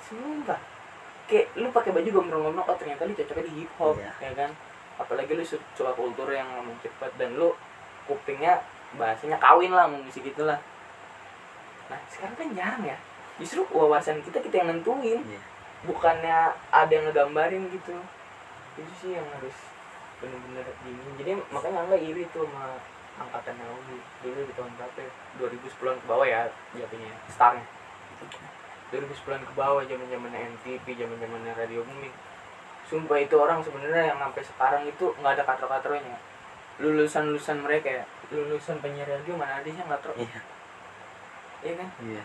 Sumpah. 0.00 0.60
Kayak 1.26 1.46
lu 1.54 1.68
pakai 1.68 1.90
baju 1.90 2.08
gombrong-gombrong 2.12 2.64
oh 2.64 2.76
ternyata 2.76 3.02
lu 3.02 3.12
cocoknya 3.12 3.44
di 3.44 3.54
hip 3.58 3.70
hop 3.76 3.98
Iya. 3.98 4.12
ya 4.20 4.30
kan? 4.36 4.50
Apalagi 4.96 5.32
lu 5.32 5.42
su- 5.42 5.66
suka 5.72 5.90
kultur 5.92 6.26
yang 6.28 6.46
ngomong 6.52 6.78
cepet 6.78 7.10
dan 7.14 7.34
lu 7.34 7.50
kupingnya 8.04 8.62
bahasanya 8.94 9.36
kawin 9.36 9.70
lah 9.70 9.84
mau 9.84 9.98
musik 9.98 10.22
itulah. 10.22 10.56
Nah 11.86 11.98
sekarang 12.06 12.36
kan 12.36 12.48
jarang 12.52 12.82
ya. 12.84 12.96
Justru 13.36 13.66
wawasan 13.68 14.22
kita 14.22 14.38
kita 14.38 14.54
yang 14.56 14.70
nentuin. 14.72 15.18
Iya. 15.20 15.42
Bukannya 15.84 16.38
ada 16.70 16.90
yang 16.90 17.04
ngegambarin 17.10 17.68
gitu. 17.70 17.94
Itu 18.78 18.92
sih 19.02 19.10
yang 19.14 19.26
harus 19.38 19.54
bener-bener 20.18 20.66
gini 20.82 20.98
jadi 21.14 21.30
makanya 21.54 21.86
angga 21.86 21.94
iri 21.94 22.26
tuh 22.34 22.42
sama 22.42 22.74
angkatan 23.22 23.54
Naomi 23.54 24.02
dulu 24.18 24.50
di 24.50 24.54
tahun 24.58 24.74
berapa 24.74 24.98
ya? 24.98 25.10
2010an 25.38 25.94
ke 26.02 26.06
bawah 26.10 26.26
ya 26.26 26.50
jatuhnya 26.74 27.14
startnya 27.30 27.62
2010an 28.90 29.46
ke 29.46 29.52
bawah 29.54 29.82
zaman 29.86 30.06
zaman 30.10 30.32
MTV 30.34 30.86
zaman 30.90 31.16
zaman 31.22 31.40
radio 31.54 31.86
booming 31.86 32.10
sumpah 32.90 33.18
itu 33.22 33.38
orang 33.38 33.62
sebenarnya 33.62 34.10
yang 34.10 34.18
sampai 34.18 34.42
sekarang 34.42 34.82
itu 34.90 35.06
nggak 35.22 35.32
ada 35.38 35.44
katro-katronya 35.46 36.18
lulusan 36.82 37.30
lulusan 37.30 37.62
mereka 37.62 38.02
ya 38.02 38.04
lulusan 38.34 38.82
penyiar 38.82 39.06
radio 39.06 39.38
mana 39.38 39.62
ada 39.62 39.70
sih 39.70 39.78
yang 39.78 39.86
katro 39.86 40.18
Iya. 40.18 40.40
ya 41.62 41.72
kan? 41.78 41.88
Iya. 42.02 42.22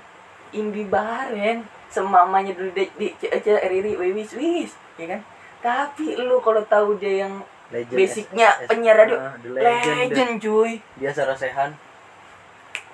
Indi 0.57 0.83
Baren 0.89 1.61
semamanya 1.93 2.51
dulu 2.51 2.73
di, 2.73 2.89
di 2.97 3.07
aja 3.23 3.61
Riri 3.61 3.93
Wis 3.93 4.33
Wis 4.33 4.73
ya 4.95 5.05
kan 5.07 5.21
tapi 5.61 6.17
lu 6.17 6.41
kalau 6.41 6.65
tahu 6.65 6.97
dia 6.97 7.23
yang 7.23 7.37
Legend. 7.69 7.95
basicnya 7.95 8.49
S- 8.55 8.67
penyiar 8.67 8.95
radio 8.95 9.15
Ah, 9.15 9.33
legend. 9.39 9.97
legend 10.03 10.31
cuy 10.39 10.71
Dia 10.95 11.09
sarasehan. 11.09 11.69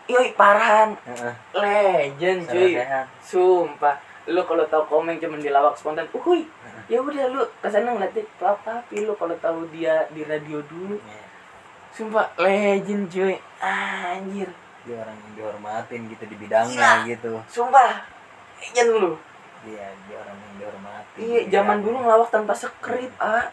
yoi 0.06 0.34
parahan 0.34 0.96
Heeh. 1.02 1.34
legend 1.54 2.42
cuy 2.46 2.74
Sarasehan. 2.74 3.06
sumpah 3.20 3.96
lu 4.28 4.42
kalau 4.44 4.66
tahu 4.66 4.84
komen 4.88 5.18
cuman 5.18 5.38
di 5.38 5.50
lawak 5.50 5.74
spontan 5.74 6.06
uhuy 6.12 6.46
ya 6.86 7.00
udah 7.00 7.28
lu 7.28 7.42
ke 7.56 7.68
sana 7.68 7.92
ngeliatin 7.92 8.26
pelap 8.36 8.62
tapi 8.62 9.02
lu 9.02 9.14
kalau 9.14 9.34
tahu 9.38 9.66
dia 9.70 10.06
di 10.10 10.22
radio 10.24 10.62
dulu 10.64 10.98
Iya. 10.98 11.24
sumpah 11.92 12.26
legend 12.38 13.08
cuy 13.08 13.34
anjir 13.60 14.50
Dia 14.82 14.96
orang 14.98 15.18
yang 15.18 15.32
dihormatin 15.36 16.02
gitu 16.08 16.24
di 16.24 16.36
bidangnya 16.38 17.04
gitu. 17.06 17.42
sumpah 17.48 18.06
legend 18.60 18.90
lu 18.96 19.14
Dia 19.68 19.92
dia 20.08 20.16
orang 20.24 20.38
yang 20.40 20.56
dihormati. 20.56 21.20
Iya, 21.20 21.40
zaman 21.60 21.84
dulu 21.84 22.00
ngelawak 22.00 22.32
tanpa 22.32 22.56
skrip, 22.56 23.12
ah. 23.20 23.52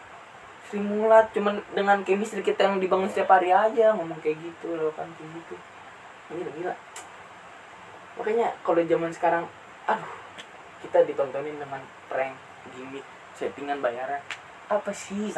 Sri 0.67 0.83
Mulat 0.83 1.31
cuman 1.31 1.63
dengan 1.71 2.03
chemistry 2.03 2.43
kita 2.43 2.67
yang 2.67 2.79
dibangun 2.83 3.07
setiap 3.07 3.31
hari 3.39 3.55
aja 3.55 3.95
ngomong 3.95 4.19
kayak 4.19 4.35
gitu 4.39 4.75
loh 4.75 4.91
kan 4.95 5.07
kayak 5.15 5.31
gitu. 5.39 5.55
Ini 6.31 6.43
gila. 6.59 6.75
Makanya 8.19 8.51
kalau 8.67 8.83
zaman 8.83 9.11
sekarang, 9.15 9.43
aduh, 9.87 10.11
kita 10.83 11.07
ditontonin 11.07 11.55
dengan 11.55 11.79
prank, 12.11 12.35
gimmick, 12.75 13.07
settingan 13.39 13.79
bayaran. 13.79 14.19
Apa 14.67 14.91
sih? 14.91 15.31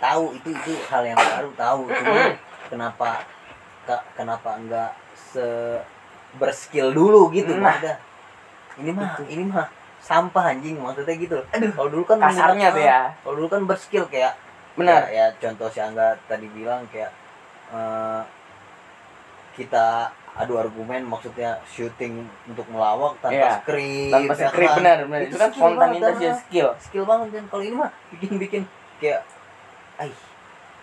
Tahu 0.00 0.40
itu 0.40 0.48
itu 0.56 0.72
hal 0.88 1.04
yang 1.04 1.20
baru 1.20 1.52
tahu 1.52 1.82
cuma 1.92 2.32
kenapa 2.72 3.10
kenapa 4.16 4.50
enggak 4.56 4.90
se 5.14 5.44
berskill 6.40 6.96
dulu 6.96 7.28
gitu 7.28 7.60
Nah. 7.60 7.76
Ini 8.76 8.90
mah 8.90 9.10
Itu. 9.14 9.22
ini 9.28 9.44
mah 9.44 9.66
sampah 9.98 10.44
anjing 10.50 10.76
maksudnya 10.76 11.14
gitu 11.14 11.38
Aduh, 11.48 11.70
kalau 11.72 11.88
dulu 11.88 12.04
kan 12.04 12.18
Kasarnya 12.18 12.68
tuh 12.70 12.82
ya. 12.82 13.00
kalau 13.22 13.34
dulu 13.36 13.48
kan 13.48 13.62
berskill 13.64 14.04
kayak 14.06 14.34
Benar. 14.72 15.04
ya, 15.06 15.12
ya 15.12 15.26
contoh 15.36 15.68
si 15.68 15.78
Angga 15.78 16.16
tadi 16.24 16.48
bilang 16.48 16.88
kayak 16.88 17.12
eh, 17.70 18.22
kita 19.52 20.08
adu 20.32 20.56
argumen 20.56 21.04
maksudnya 21.04 21.60
syuting 21.68 22.24
untuk 22.48 22.64
melawak 22.72 23.12
tanpa 23.20 23.36
Iya, 23.36 23.52
skrip 23.60 24.08
Tanpa 24.10 24.32
ya 24.32 24.48
skrip 24.48 24.64
kan? 24.66 24.76
benar, 24.80 24.96
benar. 25.04 25.20
Itu 25.20 25.28
Itu 25.28 25.36
kan 25.38 25.50
spontanitas 25.52 26.14
ya 26.16 26.32
ah. 26.32 26.36
skill. 26.40 26.68
skill 26.80 27.04
banget 27.04 27.28
kan 27.36 27.44
kalau 27.46 27.62
ini 27.62 27.76
mah 27.76 27.90
bikin 28.08 28.32
bikin 28.40 28.62
kayak 28.96 29.20
ay 30.00 30.08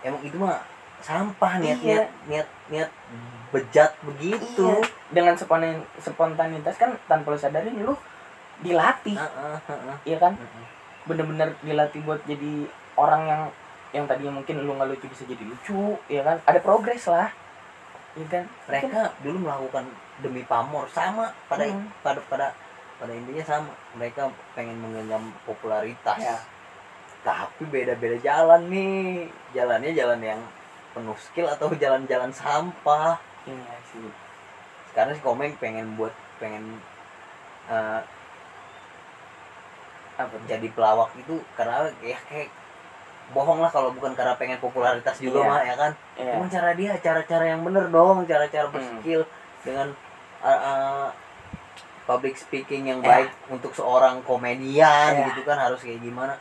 emang 0.06 0.22
itu 0.22 0.38
mah 0.38 0.62
sampah 1.00 1.54
niat 1.58 1.80
Iya. 1.80 1.96
niat 1.96 2.08
niat 2.28 2.48
niat 2.70 2.90
bejat 3.50 3.92
begitu 4.04 4.68
Iya. 4.70 4.86
Dengan 5.10 5.34
spontan 5.34 5.82
spontanitas 5.98 6.78
kan 6.78 6.94
tanpa 7.06 7.34
lu 7.34 7.40
sadarin 7.40 7.74
lu 7.76 7.98
dilatih, 8.60 9.18
Heeh, 9.18 9.58
heeh, 9.66 9.96
iya 10.06 10.18
kan? 10.20 10.38
bener-bener 11.08 11.56
dilatih 11.60 12.04
buat 12.04 12.22
jadi 12.24 12.68
orang 12.94 13.26
yang 13.26 13.42
yang 13.90 14.06
tadinya 14.06 14.38
mungkin 14.38 14.62
lu 14.62 14.78
nggak 14.78 14.86
lucu 14.88 15.08
bisa 15.08 15.26
jadi 15.26 15.42
lucu 15.42 15.98
ya 16.06 16.22
kan 16.22 16.38
ada 16.44 16.60
progres 16.62 17.10
lah 17.10 17.34
ya 18.14 18.26
kan 18.28 18.46
mereka 18.68 19.16
dulu 19.20 19.50
melakukan 19.50 19.90
demi 20.20 20.44
pamor 20.44 20.86
sama 20.88 21.34
pada 21.48 21.66
Hmm. 21.66 21.90
pada 22.04 22.22
pada 22.28 22.48
pada 23.00 23.10
intinya 23.10 23.42
sama 23.42 23.72
mereka 23.96 24.30
pengen 24.54 24.78
menggenggam 24.78 25.34
popularitas 25.42 26.20
Ya. 26.20 26.38
tapi 27.24 27.66
beda-beda 27.66 28.20
jalan 28.22 28.70
nih 28.70 29.26
jalannya 29.50 29.92
jalan 29.92 30.20
yang 30.22 30.42
penuh 31.00 31.16
skill 31.16 31.48
atau 31.48 31.72
jalan-jalan 31.74 32.28
sampah 32.30 33.16
iya 33.48 33.76
sih 33.90 34.04
sekarang 34.92 35.16
si 35.16 35.22
komeng 35.22 35.56
pengen 35.56 35.96
buat 35.96 36.12
pengen 36.38 36.76
eh, 37.68 38.02
apa 40.20 40.36
jadi 40.46 40.68
pelawak 40.70 41.16
itu 41.16 41.40
karena 41.56 41.88
ya 42.04 42.20
kayak 42.28 42.52
bohong 43.32 43.64
lah 43.64 43.70
kalau 43.70 43.96
bukan 43.96 44.12
karena 44.12 44.36
pengen 44.36 44.60
popularitas 44.60 45.16
juga 45.18 45.40
Iya. 45.40 45.48
mah 45.48 45.62
ya 45.64 45.76
kan 45.78 45.92
Iya. 46.18 46.34
Cara 46.50 46.70
dia 46.74 46.92
cara-cara 47.00 47.46
yang 47.48 47.62
bener 47.64 47.88
dong 47.88 48.26
cara-cara 48.26 48.68
Hmm. 48.68 48.76
berskill 48.76 49.22
dengan 49.64 49.88
uh, 50.42 50.50
uh, 50.50 51.08
public 52.04 52.36
speaking 52.36 52.90
yang 52.90 53.00
Ya. 53.00 53.24
baik 53.24 53.32
untuk 53.48 53.72
seorang 53.72 54.20
komedian 54.26 55.12
Ya. 55.16 55.26
gitu 55.32 55.46
kan 55.46 55.56
harus 55.56 55.80
kayak 55.80 56.02
gimana 56.02 56.36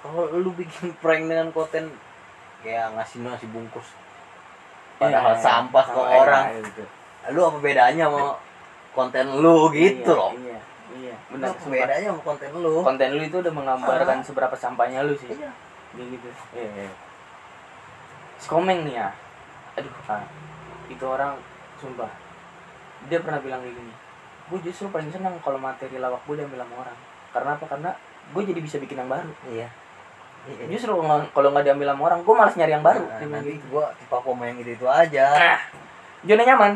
kalau 0.00 0.32
lu 0.32 0.50
bikin 0.56 0.90
prank 0.98 1.28
dengan 1.28 1.52
konten 1.52 1.92
kayak 2.60 2.96
ngasih 2.96 3.20
nasi 3.20 3.46
bungkus 3.46 3.86
padahal 5.00 5.32
Iya, 5.32 5.40
sampah 5.40 5.86
ke 5.86 6.00
orang. 6.00 6.44
gitu. 6.60 6.84
lu 7.30 7.40
apa 7.42 7.58
bedanya 7.58 8.04
sama 8.06 8.36
konten 8.90 9.26
lu 9.38 9.70
gitu 9.70 10.12
Iya, 10.12 10.18
loh 10.18 10.32
iya. 10.36 10.58
Iya 10.90 11.14
lu 11.30 11.34
benar 11.38 11.52
bedanya 11.56 12.06
sama 12.10 12.22
konten 12.22 12.48
lu? 12.52 12.72
Konten 12.82 13.08
lu 13.14 13.22
itu 13.22 13.36
udah 13.38 13.52
menggambarkan 13.52 14.18
seberapa 14.20 14.52
sampahnya 14.52 15.00
lu 15.02 15.14
sih. 15.14 15.30
Iya. 15.30 15.50
Gitu. 15.94 16.28
Iya 16.52 16.68
iya. 16.76 16.92
Si 18.36 18.46
komeng 18.46 18.84
nih 18.84 18.98
ya. 18.98 19.08
Aduh 19.76 19.94
ah, 20.06 20.24
itu 20.86 21.04
orang 21.04 21.38
sumpah. 21.76 22.10
Dia 23.08 23.24
pernah 23.24 23.40
bilang 23.40 23.64
kayak 23.64 23.74
gini 23.74 23.94
gue 24.50 24.58
justru 24.66 24.90
paling 24.90 25.06
senang 25.08 25.38
kalau 25.38 25.56
materi 25.56 25.94
lawak 25.96 26.20
gue 26.26 26.34
diambil 26.34 26.66
sama 26.66 26.74
orang. 26.82 26.98
Karena 27.30 27.50
apa? 27.54 27.64
Karena 27.64 27.90
gue 28.34 28.42
jadi 28.42 28.58
bisa 28.58 28.76
bikin 28.76 28.98
yang 28.98 29.08
baru. 29.08 29.30
Iya 29.46 29.64
Iya. 29.64 29.68
Justru 30.72 30.92
nggak- 30.96 31.30
kalau 31.36 31.48
nggak 31.52 31.64
diambil 31.68 31.92
sama 31.92 32.02
orang 32.10 32.20
gue 32.24 32.34
malas 32.34 32.54
nyari 32.56 32.72
yang 32.72 32.84
baru. 32.84 33.04
Nah, 33.04 33.28
nanti 33.38 33.52
gitu. 33.56 33.66
gua 33.70 33.84
tipe 33.96 34.16
komen 34.16 34.50
gitu 34.60 34.70
itu 34.76 34.86
aja. 34.88 35.26
Nah 35.36 35.58
zona 36.24 36.42
nyaman. 36.44 36.72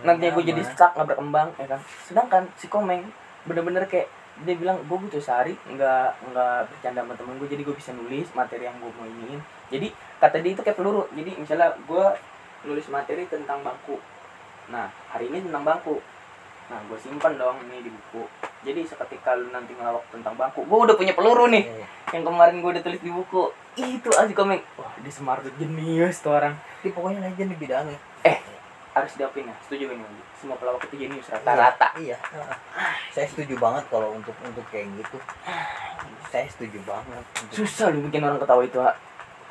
Nanti 0.00 0.24
gue 0.32 0.44
jadi 0.46 0.62
stuck 0.64 0.96
nggak 0.96 1.08
berkembang 1.14 1.48
ya 1.60 1.66
kan. 1.68 1.80
Sedangkan 2.06 2.42
si 2.56 2.66
komeng 2.70 3.04
bener-bener 3.44 3.84
kayak 3.88 4.08
dia 4.40 4.56
bilang 4.56 4.80
gue 4.88 4.96
butuh 4.96 5.20
sehari 5.20 5.52
nggak 5.68 6.32
nggak 6.32 6.58
bercanda 6.72 7.04
sama 7.04 7.12
temen 7.12 7.36
gue 7.36 7.48
jadi 7.50 7.60
gue 7.60 7.76
bisa 7.76 7.92
nulis 7.92 8.28
materi 8.32 8.64
yang 8.64 8.76
gue 8.80 8.88
mau 8.96 9.04
iniin 9.04 9.40
jadi 9.68 9.92
kata 10.16 10.40
dia 10.40 10.52
itu 10.56 10.62
kayak 10.64 10.78
peluru. 10.80 11.04
Jadi 11.12 11.36
misalnya 11.36 11.76
gue 11.84 12.06
nulis 12.64 12.86
materi 12.88 13.24
tentang 13.28 13.60
bangku. 13.60 14.00
Nah 14.72 14.88
hari 15.12 15.28
ini 15.28 15.44
tentang 15.44 15.64
bangku 15.64 16.00
nah 16.70 16.78
gue 16.80 16.94
simpan 16.96 17.34
dong 17.34 17.58
ini 17.64 17.82
di 17.82 17.90
buku 17.90 18.22
jadi 18.62 18.80
seketika 18.80 19.34
lu 19.34 19.50
nanti 19.50 19.74
ngelawak 19.74 20.06
tentang 20.08 20.32
bangku 20.32 20.62
gue 20.62 20.78
udah 20.80 20.94
punya 20.94 21.12
peluru 21.12 21.46
nih 21.46 21.66
Iya. 21.66 21.86
yang 22.12 22.24
kemarin 22.24 22.58
gue 22.58 22.70
udah 22.70 22.82
tulis 22.82 23.00
di 23.00 23.10
buku 23.10 23.42
itu 23.76 24.08
aja 24.08 24.30
komik 24.30 24.62
wah 24.74 24.94
dia 24.96 25.10
smart 25.10 25.42
jenius 25.52 26.18
tuh 26.18 26.32
orang 26.32 26.54
Dia 26.80 26.90
pokoknya 26.90 27.20
legend 27.22 27.50
di 27.50 27.58
bidangnya. 27.58 27.98
harus 28.90 29.12
diapain 29.14 29.44
ya 29.44 29.54
setuju 29.60 29.86
Wandi? 29.88 30.22
semua 30.34 30.56
pelawak 30.56 30.82
itu 30.84 30.96
jenius 30.96 31.26
rata-rata 31.28 31.94
Iya. 31.96 32.18
heeh. 32.18 32.56
Saya 33.10 33.26
setuju 33.26 33.54
banget 33.56 33.86
kalau 33.86 34.10
untuk 34.12 34.34
untuk 34.40 34.62
kayak 34.66 34.86
gitu. 34.96 35.18
Saya 36.26 36.46
setuju 36.46 36.78
banget. 36.82 37.22
Untuk, 37.36 37.54
susah 37.56 37.90
lu 37.90 38.02
bikin 38.02 38.18
orang 38.20 38.38
ketawa 38.38 38.62
itu 38.62 38.78
Ha. 38.78 38.90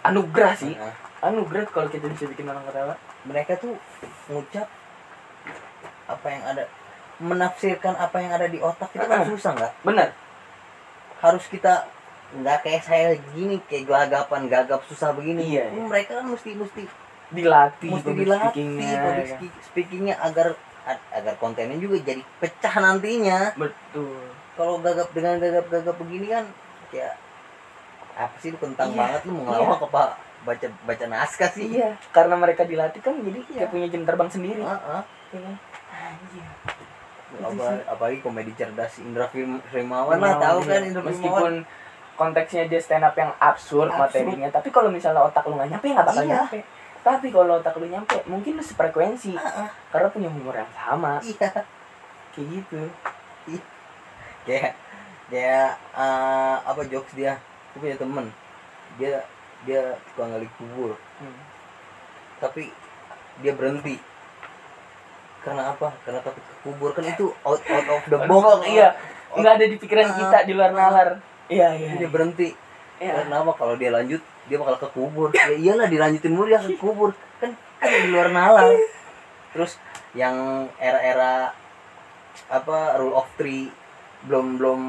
anugerah 0.02 0.54
sih 0.56 0.76
anugerah 1.20 1.68
kalau 1.68 1.88
kita 1.88 2.08
bisa 2.08 2.24
bikin 2.26 2.48
orang 2.48 2.64
ketawa 2.64 2.96
mereka 3.22 3.56
tuh 3.56 3.76
ngucap 4.28 4.68
apa 6.06 6.28
yang 6.28 6.44
ada 6.46 6.64
menafsirkan 7.20 7.96
apa 7.96 8.18
yang 8.18 8.32
ada 8.32 8.48
di 8.48 8.60
otak 8.60 8.90
itu 8.92 9.04
kan 9.04 9.28
susah 9.28 9.52
nggak 9.54 9.74
bener 9.84 10.10
harus 11.20 11.44
kita 11.46 11.84
nggak 12.32 12.58
kayak 12.62 12.84
saya 12.84 13.08
gini 13.34 13.60
kayak 13.66 13.86
gelagapan 13.86 14.48
gagap 14.48 14.82
susah 14.86 15.12
begini 15.12 15.44
Iya, 15.50 15.68
iya. 15.68 15.82
mereka 15.82 16.22
kan 16.22 16.30
mesti 16.30 16.56
mesti 16.56 16.84
dilatih 17.30 17.90
mesti 17.92 18.12
dilatih 18.16 18.50
speakingnya, 18.50 18.92
public 18.98 19.26
ya 19.26 19.36
kan? 19.36 19.50
speakingnya 19.62 20.16
agar 20.20 20.48
agar 21.12 21.34
kontennya 21.38 21.78
juga 21.78 22.02
jadi 22.02 22.22
pecah 22.40 22.76
nantinya 22.80 23.54
betul 23.54 24.16
kalau 24.56 24.80
gagap 24.80 25.10
dengan 25.12 25.38
gagap 25.38 25.66
gagap 25.68 25.96
begini 25.98 26.28
kan 26.30 26.46
kayak 26.90 27.14
apa 28.16 28.36
sih 28.38 28.50
lu 28.50 28.58
kentang 28.58 28.92
Iya, 28.92 28.98
banget 28.98 29.22
lu 29.24 29.32
mau 29.34 29.44
ngelawak 29.46 29.82
apa 29.86 30.04
baca 30.40 30.68
baca 30.84 31.06
naskah 31.06 31.52
sih 31.52 31.68
iya 31.70 32.00
karena 32.10 32.34
mereka 32.34 32.64
dilatih 32.64 33.02
kan 33.02 33.14
jadi 33.20 33.40
Iya. 33.44 33.54
kayak 33.60 33.70
punya 33.70 33.88
jam 33.90 34.04
terbang 34.04 34.30
sendiri 34.30 34.62
Heeh. 34.64 35.02
ya 35.30 35.40
kan? 35.44 35.56
Anjir. 35.90 36.48
Apa- 37.30 37.86
apalagi 37.86 38.20
komedi 38.20 38.52
cerdas 38.54 38.98
Indra 38.98 39.30
Fim- 39.30 39.62
Rimawan 39.70 40.18
lah 40.18 40.42
tahu 40.42 40.60
kan 40.66 40.82
Indra 40.82 41.02
Rimawan 41.02 41.08
meskipun 41.14 41.54
konteksnya 42.18 42.68
dia 42.68 42.82
stand 42.82 43.06
up 43.06 43.16
yang 43.16 43.32
absurd, 43.38 43.88
Absurd. 43.88 44.02
materinya. 44.28 44.50
Tapi 44.52 44.70
kalau 44.70 44.90
misalnya 44.90 45.24
otak 45.24 45.46
lu 45.46 45.56
nggak 45.56 45.70
nyampe 45.72 45.88
nggak 45.88 46.08
bakal 46.10 46.24
Iya. 46.26 46.34
nyampe. 46.36 46.60
Tapi 47.00 47.28
kalau 47.32 47.54
otak 47.56 47.76
lu 47.78 47.88
nyampe 47.88 48.18
mungkin 48.26 48.58
lu 48.58 48.64
sefrekuensi. 48.66 49.38
Karena 49.88 50.08
punya 50.10 50.28
humor 50.28 50.52
yang 50.52 50.68
sama. 50.74 51.22
Iya. 51.22 51.64
Kayak 52.36 52.48
gitu. 52.50 52.82
Kayak 54.44 54.74
kayak 55.30 55.70
eh, 55.96 56.56
apa 56.60 56.82
jokes 56.90 57.14
dia? 57.14 57.38
Aku 57.72 57.80
punya 57.80 57.96
temen. 57.96 58.26
Dia 58.98 59.22
dia 59.64 59.84
tukang 60.12 60.34
gali 60.34 60.48
kubur. 60.56 60.96
Hmm. 61.20 61.36
tapi 62.40 62.72
dia 63.44 63.52
berhenti 63.52 64.00
karena 65.40 65.72
apa? 65.72 65.88
Karena 66.04 66.20
takut 66.20 66.44
kubur. 66.62 66.92
Kan 66.92 67.06
itu 67.08 67.32
out 67.44 67.62
out 67.64 67.88
of 67.88 68.04
the 68.08 68.18
Box, 68.28 68.68
iya. 68.68 68.94
Nggak 69.36 69.54
ada 69.62 69.66
di 69.66 69.76
pikiran 69.78 70.08
Ah, 70.10 70.16
kita 70.18 70.38
di 70.44 70.54
luar 70.58 70.72
nalar. 70.74 71.10
Iya 71.48 71.68
iya. 71.76 71.90
Dia 71.98 72.10
berhenti. 72.10 72.50
Iya. 73.00 73.24
karena 73.24 73.36
apa? 73.48 73.52
Kalau 73.56 73.80
dia 73.80 73.90
lanjut 73.96 74.20
dia 74.52 74.58
bakal 74.60 74.76
ke 74.76 74.88
kubur. 74.92 75.28
Ya 75.32 75.48
iyalah 75.54 75.88
dilanjutin 75.88 76.34
mulu 76.36 76.52
dia 76.52 76.60
ke 76.60 76.76
kubur. 76.76 77.16
Kan 77.40 77.56
kan 77.80 77.88
di 77.88 78.10
luar 78.12 78.30
nalar. 78.34 78.76
Terus 79.56 79.80
yang 80.12 80.68
era-era 80.82 81.54
apa 82.50 82.98
rule 82.98 83.16
of 83.16 83.30
three 83.38 83.70
belum 84.28 84.60
belum 84.60 84.82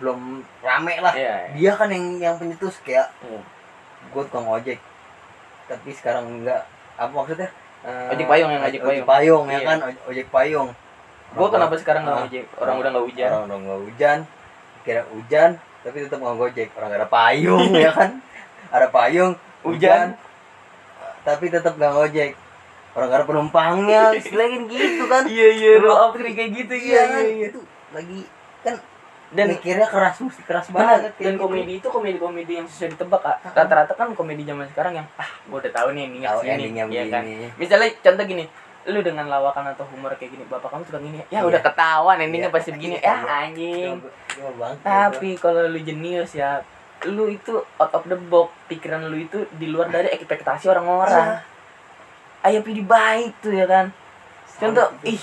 belum 0.00 0.20
rame 0.64 0.94
lah. 1.04 1.12
Iya 1.12 1.34
iya. 1.36 1.52
dia 1.52 1.72
kan 1.76 1.92
yang 1.92 2.16
yang 2.16 2.34
penyetus 2.40 2.80
kayak 2.80 3.12
Iya. 3.20 3.42
gue 4.08 4.22
tukang 4.24 4.48
ojek. 4.48 4.80
Tapi 5.68 5.90
sekarang 5.92 6.40
enggak. 6.40 6.64
Apa 6.96 7.12
maksudnya 7.12 7.52
Eh, 7.80 8.12
Ojek 8.12 8.26
payung 8.26 8.50
yang 8.50 8.60
ojek 8.60 8.76
ojek 8.76 8.84
payung. 8.84 9.06
payung 9.06 9.44
ya 9.46 9.56
Iya. 9.56 9.66
kan? 9.66 9.78
Oj- 9.82 10.02
ojek 10.06 10.26
payung. 10.28 10.68
Gua 11.30 11.48
kenapa 11.48 11.74
sekarang 11.74 12.02
nggak 12.02 12.18
ojek 12.26 12.44
orang 12.54 12.76
udah 12.76 12.90
nggak 12.90 13.06
hujan. 13.06 13.30
Orang 13.30 13.44
udah 13.46 13.58
nggak 13.58 13.80
hujan. 13.82 14.18
Kira 14.80 15.02
hujan 15.08 15.50
tapi 15.80 15.96
tetap 15.98 16.18
nggak 16.18 16.36
gojek 16.36 16.68
orang 16.74 16.90
ada 16.92 17.06
payung 17.06 17.64
ya 17.78 17.90
kan? 17.90 18.10
Ada 18.68 18.86
payung 18.88 19.32
Hujan. 19.60 20.16
tapi 21.20 21.46
tetap 21.46 21.76
nggak 21.76 21.92
ngojek. 21.94 22.32
Orang 22.90 23.08
ada 23.08 23.22
penumpangnya 23.22 24.08
kan 24.34 24.50
gitu 24.66 25.04
kan? 25.06 25.22
Iya 25.24 25.48
iya. 25.52 25.72
Of 25.78 25.96
of 26.02 26.12
three 26.14 26.32
kayak 26.32 26.50
gitu 26.54 26.74
iya 26.74 26.82
iya 26.82 27.02
kan? 27.06 27.22
iya 27.22 27.32
iya. 27.34 27.46
Itu 27.48 27.60
lagi 27.90 28.20
kan 28.60 28.74
dan 29.30 29.46
mikirnya 29.46 29.86
keras 29.86 30.18
mesti 30.18 30.42
keras 30.42 30.66
banget 30.68 31.14
dan 31.14 31.38
gitu. 31.38 31.46
komedi 31.46 31.78
itu 31.78 31.86
komedi-komedi 31.86 32.52
yang 32.58 32.66
susah 32.66 32.90
ditebak 32.90 33.20
kak 33.22 33.36
rata-rata 33.54 33.94
kan 33.94 34.10
komedi 34.10 34.42
zaman 34.42 34.66
sekarang 34.66 34.98
yang 34.98 35.06
ah 35.14 35.30
gua 35.46 35.62
udah 35.62 35.70
tahu 35.70 35.94
nih 35.94 36.02
endingnya 36.10 36.30
sini 36.34 36.50
endingnya 36.50 36.84
ya 36.90 37.04
kan 37.06 37.22
misalnya 37.54 37.88
contoh 37.96 38.24
gini 38.26 38.44
lu 38.80 39.00
dengan 39.00 39.28
lawakan 39.28 39.70
atau 39.70 39.84
humor 39.86 40.10
kayak 40.16 40.34
gini 40.34 40.44
bapak 40.48 40.66
kamu 40.66 40.82
suka 40.82 40.98
gini 40.98 41.16
ya 41.20 41.26
Iya. 41.30 41.40
udah 41.46 41.60
ketahuan 41.62 42.16
endingnya 42.18 42.48
Iya. 42.48 42.56
pasti 42.56 42.70
begini 42.72 42.96
Iya, 42.96 43.06
ya 43.06 43.14
iya. 43.14 43.34
anjing 43.46 43.94
tapi 44.82 45.28
kalau 45.36 45.62
lu 45.64 45.78
jenius 45.78 46.32
ya 46.32 46.64
lu 47.06 47.28
itu 47.28 47.54
out 47.76 47.92
of 47.92 48.04
the 48.04 48.18
box 48.18 48.50
pikiran 48.66 49.06
lu 49.06 49.16
itu 49.16 49.46
di 49.54 49.70
luar 49.70 49.88
dari 49.88 50.10
ekspektasi 50.10 50.64
Iya. 50.64 50.72
orang-orang 50.74 51.28
ayah 52.42 52.60
pilih 52.60 52.82
baik 52.82 53.38
tuh 53.38 53.52
ya 53.52 53.68
kan 53.68 53.86
contoh 54.58 54.88
Sama 54.88 55.04
itu. 55.04 55.14
ih 55.14 55.22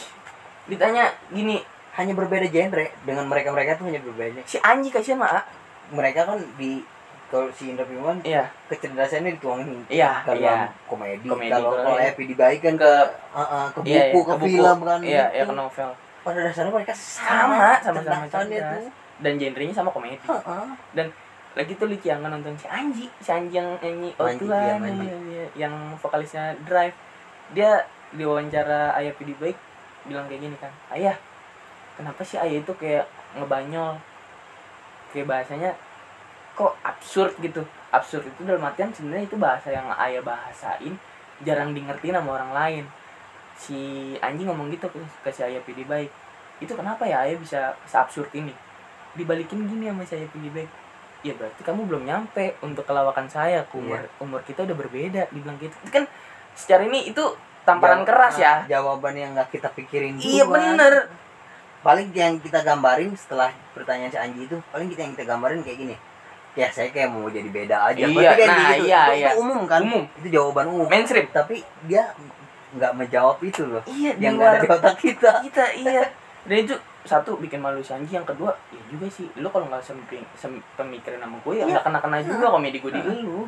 ditanya 0.67 1.04
gini 1.28 1.60
hanya 1.98 2.14
berbeda 2.14 2.48
genre 2.48 2.88
dengan 3.04 3.26
mereka 3.26 3.50
mereka 3.50 3.76
tuh 3.82 3.90
hanya 3.90 4.02
berbeda 4.02 4.46
si 4.46 4.62
Anji 4.62 4.94
kasihan 4.94 5.20
mah 5.20 5.42
ah. 5.42 5.44
mereka 5.92 6.30
kan 6.30 6.40
di 6.56 6.86
kalau 7.28 7.52
si 7.52 7.74
Indra 7.76 7.84
Firman 7.84 8.24
iya 8.24 8.48
kecerdasannya 8.72 9.36
dituangin 9.36 9.84
Iya, 9.92 10.24
ke 10.24 10.32
dalam 10.40 10.72
iya. 10.72 10.88
komedi. 10.88 11.28
Komedi, 11.28 11.52
kalau 11.52 11.76
kalau 11.76 11.84
kalau 11.84 12.00
iya. 12.00 12.08
Happy 12.08 12.24
dibaik 12.24 12.60
kan 12.64 12.76
ke 12.80 12.88
ke 12.88 12.92
uh, 13.36 13.42
uh, 13.44 13.66
ke 13.76 13.80
buku 13.84 13.92
iya, 13.92 14.04
iya, 14.16 14.24
ke, 14.24 14.36
film 14.48 14.78
kan 14.80 15.00
iya 15.04 15.26
iya 15.36 15.44
ke 15.44 15.56
novel 15.56 15.90
pada 16.24 16.40
dasarnya 16.44 16.72
mereka 16.72 16.94
sama 16.96 17.80
sama 17.80 18.00
cerdasannya 18.04 18.60
cerdas. 18.60 18.74
tuh 18.80 18.88
dan 19.24 19.34
genrenya 19.40 19.76
sama 19.76 19.90
komedi 19.92 20.20
Heeh. 20.24 21.08
lagi 21.58 21.74
tuh 21.74 21.90
lucu 21.90 22.06
yang 22.06 22.22
nonton 22.22 22.54
si 22.54 22.68
Anji 22.70 23.10
si 23.18 23.30
Anji 23.34 23.58
yang 23.58 23.76
nyanyi 23.82 24.14
oh 24.22 24.30
Tuhan 24.30 24.78
iya, 24.78 24.94
iya, 24.94 25.16
iya. 25.26 25.46
yang 25.68 25.74
vokalisnya 25.98 26.54
Drive 26.64 26.94
dia 27.52 27.82
di 28.14 28.24
wawancara 28.24 28.94
Ayah 28.94 29.12
Pidi 29.18 29.34
Baik 29.36 29.58
bilang 30.06 30.30
kayak 30.30 30.42
gini 30.48 30.56
kan 30.62 30.72
Ayah 30.94 31.18
kenapa 31.98 32.22
sih 32.22 32.38
Ayah 32.38 32.62
itu 32.62 32.74
kayak 32.78 33.10
ngebanyol? 33.36 33.98
Kayak 35.12 35.28
bahasanya 35.28 35.72
kok 36.54 36.78
absurd 36.86 37.34
gitu. 37.42 37.66
Absurd 37.90 38.24
itu 38.24 38.42
dalam 38.46 38.62
artian 38.62 38.94
sebenarnya 38.94 39.26
itu 39.26 39.36
bahasa 39.36 39.74
yang 39.74 39.90
Ayah 39.92 40.22
bahasain 40.22 40.94
jarang 41.42 41.74
di 41.74 41.82
ngertiin 41.82 42.16
sama 42.16 42.38
orang 42.38 42.52
lain. 42.54 42.86
Si 43.58 43.78
Anji 44.22 44.46
ngomong 44.46 44.70
gitu 44.70 44.86
ke, 44.88 44.98
ke 45.26 45.30
si 45.34 45.42
Ayah 45.42 45.62
Pidi 45.66 45.82
Baik. 45.84 46.14
Itu 46.62 46.78
kenapa 46.78 47.10
ya 47.10 47.26
Ayah 47.26 47.38
bisa 47.42 47.74
seabsurd 47.84 48.30
ini? 48.32 48.54
Dibalikin 49.18 49.66
gini 49.66 49.90
sama 49.90 50.06
saya 50.06 50.30
Pidi 50.30 50.54
Baik. 50.54 50.70
Ya 51.26 51.34
berarti 51.34 51.66
kamu 51.66 51.90
belum 51.90 52.06
nyampe 52.06 52.54
untuk 52.62 52.86
kelawakan 52.86 53.26
saya. 53.26 53.66
Umur 53.74 54.06
umur 54.22 54.46
kita 54.46 54.62
udah 54.64 54.78
berbeda 54.78 55.26
dibilang 55.34 55.58
gitu. 55.58 55.74
Kan 55.90 56.06
secara 56.54 56.86
ini 56.86 57.10
itu 57.10 57.22
tamparan 57.68 58.02
Jawab- 58.02 58.08
keras 58.08 58.36
ya. 58.40 58.54
nah, 58.64 58.80
jawaban 58.80 59.14
yang 59.14 59.32
nggak 59.36 59.52
kita 59.52 59.68
pikirin 59.76 60.16
iya 60.24 60.48
bener 60.48 61.12
paling 61.80 62.10
yang 62.12 62.38
kita 62.38 62.62
gambarin 62.62 63.13
setelah 63.13 63.50
pertanyaan 63.72 64.10
si 64.10 64.18
Anji 64.18 64.42
itu 64.44 64.58
paling 64.68 64.88
kita 64.88 65.02
yang 65.02 65.13
kita 65.13 65.26
gambarin 65.26 65.62
kayak 65.62 65.78
gini. 65.78 65.96
Ya 66.54 66.68
saya 66.68 66.90
kayak 66.90 67.10
mau 67.10 67.30
jadi 67.30 67.46
beda 67.48 67.78
aja. 67.86 68.02
Iya, 68.02 68.10
Berarti 68.10 68.44
nah, 68.44 68.58
gitu. 68.74 68.84
iya, 68.84 69.02
Itu- 69.04 69.13
iya. 69.16 69.30
itu 69.30 69.38
umum 69.38 69.62
kan? 69.63 69.80
Umum. 69.80 70.04
itu 70.16 70.28
jawaban 70.32 70.66
umum. 70.68 70.88
Mainstream. 70.88 71.30
Tapi 71.30 71.56
dia 71.86 72.10
nggak 72.74 72.92
menjawab 72.94 73.38
itu 73.42 73.62
loh. 73.63 73.84
Iya 73.86 74.12
di 74.13 74.22
yang 74.22 74.36
nggak 74.36 74.52
ada 74.52 74.60
di 74.60 74.68
otak 74.68 74.98
kita. 74.98 75.32
kita 75.42 75.66
iya. 75.78 76.04
Dan 76.44 76.58
itu 76.60 76.74
satu 77.04 77.38
bikin 77.38 77.62
malu 77.62 77.80
si 77.80 77.94
Anji. 77.94 78.10
Yang 78.12 78.34
kedua 78.34 78.58
ya 78.70 78.82
juga 78.90 79.06
sih. 79.08 79.30
Lu 79.36 79.48
kalau 79.48 79.70
nggak 79.70 79.80
semping 79.80 80.26
sem 80.34 80.50
pemikiran 80.74 81.22
sama 81.22 81.38
gue 81.38 81.54
ya 81.54 81.62
Iya. 81.62 81.72
nggak 81.72 81.84
kena 81.86 82.00
kena 82.02 82.18
juga 82.26 82.46
komedi 82.50 82.78
gue 82.78 82.92
di 82.92 83.02
lu. 83.22 83.46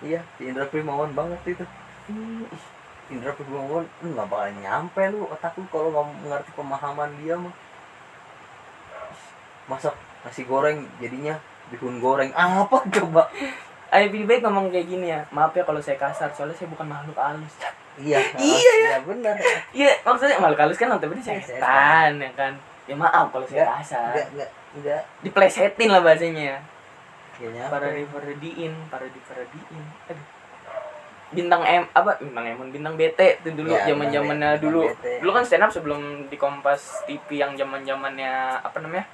Iya 0.00 0.20
si 0.36 0.46
Indra 0.46 0.64
Primawan 0.64 1.10
banget 1.12 1.40
itu. 1.48 1.64
Hmm, 2.06 2.46
ih, 2.46 2.64
Indra 3.06 3.30
lu 3.38 3.86
nggak 4.02 4.26
bakal 4.26 4.50
nyampe 4.58 5.02
lu 5.14 5.30
otak 5.30 5.54
lu 5.54 5.64
kalau 5.70 5.88
nggak 5.94 6.06
mengerti 6.26 6.50
pemahaman 6.58 7.10
dia 7.22 7.34
mah 7.38 7.54
masak 9.66 9.94
nasi 10.22 10.42
goreng 10.46 10.86
jadinya 10.98 11.34
bihun 11.70 11.98
goreng 11.98 12.30
apa 12.34 12.78
coba 12.90 13.26
Ayah 13.86 14.10
Pidi 14.10 14.26
Baik 14.26 14.42
ngomong 14.42 14.74
kayak 14.74 14.86
gini 14.90 15.14
ya 15.14 15.22
maaf 15.30 15.54
ya 15.54 15.62
kalau 15.62 15.78
saya 15.78 15.94
kasar 15.94 16.30
soalnya 16.34 16.58
saya 16.58 16.66
bukan 16.70 16.86
makhluk 16.86 17.14
halus 17.14 17.54
iya 17.96 18.18
Iya, 18.38 18.72
iya 18.82 18.98
benar 19.02 19.34
Iya, 19.70 19.92
maksudnya 20.02 20.42
makhluk 20.42 20.60
halus 20.66 20.78
kan 20.78 20.90
notabene 20.90 21.22
Setan. 21.22 21.38
setan 21.42 22.12
ya 22.18 22.30
kan. 22.34 22.52
Ya 22.86 22.94
maaf 22.94 23.30
kalau 23.30 23.46
saya 23.46 23.66
kasar. 23.78 24.10
enggak 24.14 24.26
enggak 24.34 24.50
enggak 24.76 25.02
Diplesetin 25.22 25.88
lah 25.90 26.02
bahasanya. 26.02 26.58
ya 27.36 27.48
nyampe 27.52 27.72
Parodi 27.72 28.04
parodiin, 28.10 28.72
parodi 28.90 29.20
parodiin. 29.24 29.84
Aduh. 30.10 30.26
Bintang 31.26 31.62
M 31.62 31.82
apa 31.90 32.14
bintang 32.16 32.46
M 32.46 32.70
bintang 32.70 32.94
BT 32.94 33.42
tuh 33.42 33.52
dulu 33.52 33.68
Ya, 33.68 33.82
zaman-zamannya 33.84 34.50
Bintang 34.56 34.62
dulu. 34.62 34.80
BT. 34.86 35.04
Dulu 35.20 35.30
kan 35.32 35.42
stand 35.42 35.64
up 35.64 35.70
sebelum 35.70 36.00
di 36.26 36.36
Kompas 36.36 37.02
TV 37.04 37.26
yang 37.36 37.52
zaman-zamannya 37.52 38.32
apa 38.62 38.78
namanya? 38.78 39.06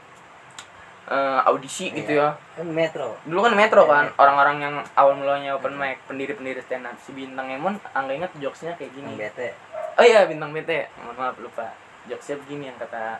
Eh, 1.02 1.40
audisi 1.44 1.90
Iya. 1.90 1.96
gitu 1.98 2.12
ya. 2.14 2.28
kan 2.54 2.68
metro 2.68 3.18
Dulu 3.26 3.40
kan 3.42 3.52
Metro 3.52 3.82
kan, 3.84 4.06
Iya. 4.06 4.14
orang-orang 4.16 4.56
yang 4.60 4.74
awal 4.94 5.18
mulanya 5.18 5.50
open 5.52 5.74
mic, 5.74 5.98
pendiri-pendiri 6.06 6.62
stand 6.62 6.86
up. 6.86 6.94
Si 6.96 7.10
Bintang 7.10 7.48
Emon, 7.48 7.74
angga 7.90 8.14
ingat 8.14 8.30
jokesnya 8.38 8.76
kayak 8.76 8.92
gini. 8.92 9.18
bete 9.18 9.50
Oh 9.92 10.04
iya 10.04 10.24
bintang 10.24 10.54
BT, 10.54 10.70
mohon 10.98 11.16
maaf 11.18 11.36
lupa. 11.36 11.74
Jokesnya 12.06 12.38
begini 12.38 12.64
yang 12.66 12.78
kata 12.78 13.18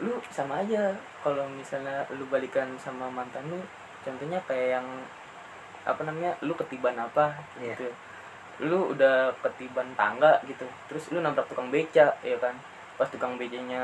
lu 0.00 0.16
sama 0.28 0.60
aja 0.60 0.92
kalau 1.20 1.44
misalnya 1.50 2.08
lu 2.10 2.24
balikan 2.26 2.72
sama 2.76 3.06
mantan 3.06 3.44
lu 3.46 3.60
contohnya 4.00 4.40
kayak 4.48 4.80
yang 4.80 4.86
apa 5.82 6.00
namanya 6.02 6.36
lu 6.40 6.52
ketiban 6.54 6.94
apa 6.94 7.32
Iya. 7.56 7.74
gitu. 7.74 7.88
Lu 8.62 8.92
udah 8.92 9.32
ketiban 9.40 9.88
tangga 9.94 10.40
gitu. 10.44 10.64
Terus 10.86 11.08
lu 11.10 11.18
nabrak 11.18 11.46
tukang 11.46 11.68
beca 11.68 12.12
ya 12.18 12.36
kan. 12.36 12.52
Pas 12.94 13.06
tukang 13.06 13.34
becanya 13.34 13.80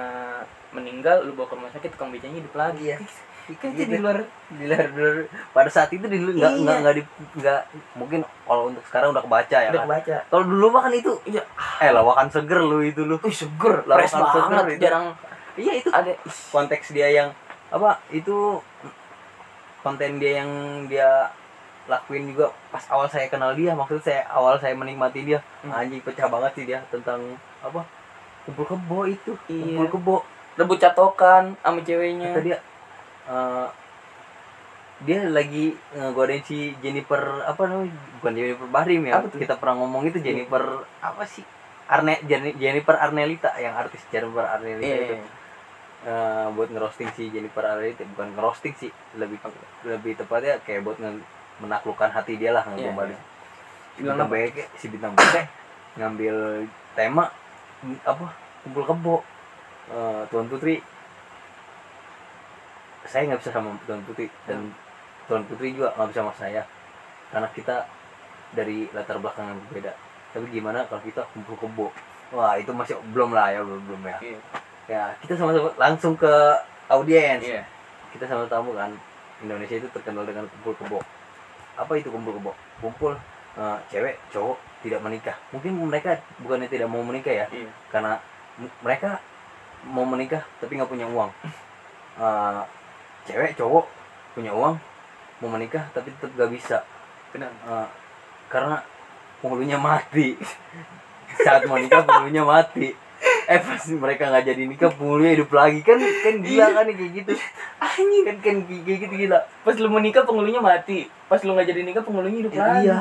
meninggal 0.68 1.22
lu 1.22 1.32
bawa 1.32 1.46
ke 1.46 1.54
rumah 1.54 1.70
sakit 1.70 1.90
tukang 1.90 2.08
becanya 2.08 2.36
hidup 2.36 2.54
lagi. 2.54 2.84
Iya. 2.86 2.98
kan 3.46 3.70
Gitu. 3.70 3.86
di 3.88 3.96
luar. 3.96 4.26
di 4.50 4.66
luar, 4.66 4.84
di 4.84 4.98
luar- 4.98 5.30
pada 5.52 5.70
saat 5.70 5.86
itu 5.88 6.02
di 6.04 6.18
nggak 6.18 6.34
Iya. 6.34 6.58
nggak 6.58 6.76
nggak 6.82 6.94
di 6.94 7.02
nggak 7.36 7.60
mungkin 7.94 8.18
kalau 8.42 8.68
untuk 8.68 8.82
sekarang 8.82 9.14
udah 9.14 9.22
kebaca 9.22 9.56
ya 9.56 9.70
udah 9.70 9.80
kan. 9.80 9.86
kebaca. 9.86 10.16
Kalau 10.26 10.44
dulu 10.44 10.66
mah 10.68 10.82
kan 10.82 10.92
itu 10.92 11.12
iya. 11.24 11.42
eh 11.78 11.90
lawakan 11.90 12.26
seger 12.26 12.60
lu 12.60 12.82
itu 12.82 13.00
lu. 13.00 13.14
Wih 13.16 13.30
seger, 13.32 13.86
Lawakan 13.86 13.96
fresh 13.96 14.12
seger 14.12 14.42
banget, 14.42 14.64
itu. 14.68 14.82
jarang. 14.82 15.04
Iya 15.54 15.72
itu 15.74 15.88
ada. 15.88 16.10
konteks 16.50 16.86
dia 16.90 17.08
yang 17.08 17.28
apa 17.66 17.98
itu 18.10 18.58
konten 19.78 20.18
dia 20.18 20.42
yang 20.42 20.50
dia 20.86 21.30
lakuin 21.86 22.26
juga 22.26 22.50
pas 22.68 22.82
awal 22.88 23.06
saya 23.06 23.26
kenal 23.26 23.52
dia 23.52 23.72
maksud 23.72 23.98
saya 24.00 24.26
awal 24.28 24.58
saya 24.58 24.72
menikmati 24.72 25.22
dia. 25.22 25.38
Hmm. 25.60 25.70
anjing 25.72 26.00
pecah 26.00 26.26
banget 26.26 26.52
sih 26.54 26.64
dia 26.64 26.78
tentang 26.86 27.22
apa? 27.60 27.86
Kumpul 28.42 28.64
kebo 28.64 29.06
itu. 29.06 29.32
Iya. 29.46 29.78
kumpul 29.78 29.88
kebo. 29.92 30.14
Rebut 30.56 30.78
catokan 30.78 31.54
sama 31.56 31.80
ceweknya. 31.80 32.30
kata 32.30 32.40
dia 32.42 32.56
eh, 33.26 33.66
dia 34.98 35.28
lagi 35.28 35.76
ngegodain 35.92 36.40
si 36.40 36.72
Jennifer 36.78 37.20
apa 37.42 37.62
namanya? 37.64 37.92
Bukan 38.16 38.32
Jennifer 38.32 38.64
Bahrim 38.66 39.02
ya 39.04 39.20
kita 39.28 39.54
pernah 39.54 39.76
ngomong 39.78 40.08
itu 40.08 40.18
Jennifer 40.18 40.64
apa 40.98 41.22
sih? 41.22 41.44
Arne 41.86 42.18
Jenni- 42.24 42.56
Jennifer 42.56 42.96
Arnelita 42.96 43.54
yang 43.56 43.76
artis 43.76 44.00
Jennifer 44.08 44.42
Arnelita 44.42 44.88
Iya. 44.88 45.04
itu. 45.04 45.14
Eh, 46.02 46.46
buat 46.50 46.68
ngerosting 46.68 47.10
si 47.12 47.28
Jennifer 47.28 47.62
Arnelita 47.62 48.06
bukan 48.08 48.32
ngerosting 48.32 48.74
sih 48.74 48.88
lebih 49.14 49.36
lebih 49.84 50.14
tepatnya 50.14 50.56
kayak 50.60 50.80
buat 50.80 50.96
nge- 50.96 51.22
menaklukkan 51.62 52.12
hati 52.12 52.36
dia 52.36 52.52
lah 52.52 52.64
ngegombalin 52.68 53.16
iya. 53.16 53.20
si 53.96 54.00
Bilang 54.04 54.16
bintang 54.20 54.30
beke 54.30 54.64
si 54.76 54.86
bintang 54.92 55.12
beke 55.16 55.42
ngambil 55.96 56.68
tema 56.92 57.32
apa 58.04 58.26
kumpul 58.64 58.84
kebo. 58.84 59.16
Eh, 59.92 60.22
Tuan 60.28 60.46
Putri. 60.50 60.82
Saya 63.06 63.30
nggak 63.30 63.40
bisa 63.40 63.54
sama 63.54 63.78
Tuan 63.86 64.02
Putri 64.02 64.26
dan 64.50 64.74
Tuan 65.30 65.46
Putri 65.46 65.72
juga 65.72 65.94
nggak 65.96 66.08
bisa 66.12 66.20
sama 66.26 66.34
saya. 66.36 66.62
Karena 67.30 67.48
kita 67.54 67.86
dari 68.54 68.90
latar 68.90 69.22
belakang 69.22 69.46
yang 69.54 69.60
berbeda. 69.68 69.92
Tapi 70.34 70.46
gimana 70.50 70.84
kalau 70.90 71.02
kita 71.06 71.22
kumpul 71.32 71.56
kebo? 71.56 71.86
Wah 72.34 72.58
itu 72.58 72.74
masih 72.74 72.98
belum 73.14 73.32
lah 73.32 73.54
ya 73.54 73.62
belum 73.62 73.82
belum 73.86 74.02
ya. 74.10 74.18
Iya. 74.18 74.40
ya 74.86 75.02
kita 75.22 75.38
sama-sama 75.38 75.70
langsung 75.78 76.18
ke 76.18 76.32
audiens. 76.90 77.42
Iya. 77.42 77.62
kita 78.10 78.24
sama 78.26 78.48
tamu 78.50 78.74
kan. 78.74 78.90
Indonesia 79.44 79.76
itu 79.76 79.88
terkenal 79.92 80.24
dengan 80.24 80.48
kumpul 80.48 80.74
kebo 80.80 80.98
apa 81.76 81.92
itu 81.96 82.08
kumpul 82.08 82.36
kebo 82.36 82.52
kumpul 82.80 83.12
eh, 83.56 83.78
cewek 83.92 84.16
cowok 84.32 84.58
tidak 84.84 85.00
menikah. 85.02 85.36
Mungkin 85.52 85.72
mereka 85.88 86.20
bukannya 86.40 86.68
tidak 86.68 86.88
mau 86.88 87.02
menikah 87.04 87.32
ya? 87.32 87.46
Iya. 87.52 87.70
karena 87.92 88.20
mereka 88.80 89.20
mau 89.86 90.08
menikah 90.08 90.42
tapi 90.60 90.76
nggak 90.80 90.90
punya 90.90 91.06
uang. 91.08 91.30
Eh, 92.16 92.62
cewek 93.28 93.60
cowok 93.60 93.84
punya 94.32 94.48
uang 94.56 94.80
mau 95.44 95.50
menikah 95.52 95.84
tapi 95.92 96.08
tetap 96.16 96.32
gak 96.32 96.48
bisa. 96.48 96.80
Benar. 97.28 97.52
Eh, 97.52 97.88
karena 98.48 98.80
penghulunya 99.44 99.76
mati. 99.76 100.32
Saat 101.44 101.68
mau 101.68 101.76
nikah 101.76 102.08
penghulunya 102.08 102.40
mati 102.40 102.96
eh 103.46 103.58
pas 103.58 103.78
mereka 103.86 104.22
nggak 104.26 104.44
jadi 104.44 104.62
nikah 104.64 104.90
penghulunya 104.90 105.32
hidup 105.32 105.50
lagi. 105.50 105.80
Kan 105.80 105.98
kan 105.98 106.34
gila 106.40 106.66
kan 106.72 106.86
kayak 106.88 107.12
gitu. 107.14 107.30
Anjing. 107.78 108.22
kan 108.24 108.36
kan 108.40 108.56
kayak 108.64 108.98
gitu 109.00 109.14
gila. 109.16 109.38
Pas 109.62 109.74
lu 109.74 109.86
mau 109.86 109.98
nikah 109.98 110.22
penghulunya 110.22 110.58
mati. 110.58 111.06
Pas 111.24 111.38
lu 111.40 111.52
nggak 111.52 111.66
jadi 111.66 111.80
nikah 111.82 112.02
penghulunya 112.02 112.38
hidup 112.42 112.52
Eh, 112.52 112.58
lagi. 112.58 112.86
iya. 112.86 112.98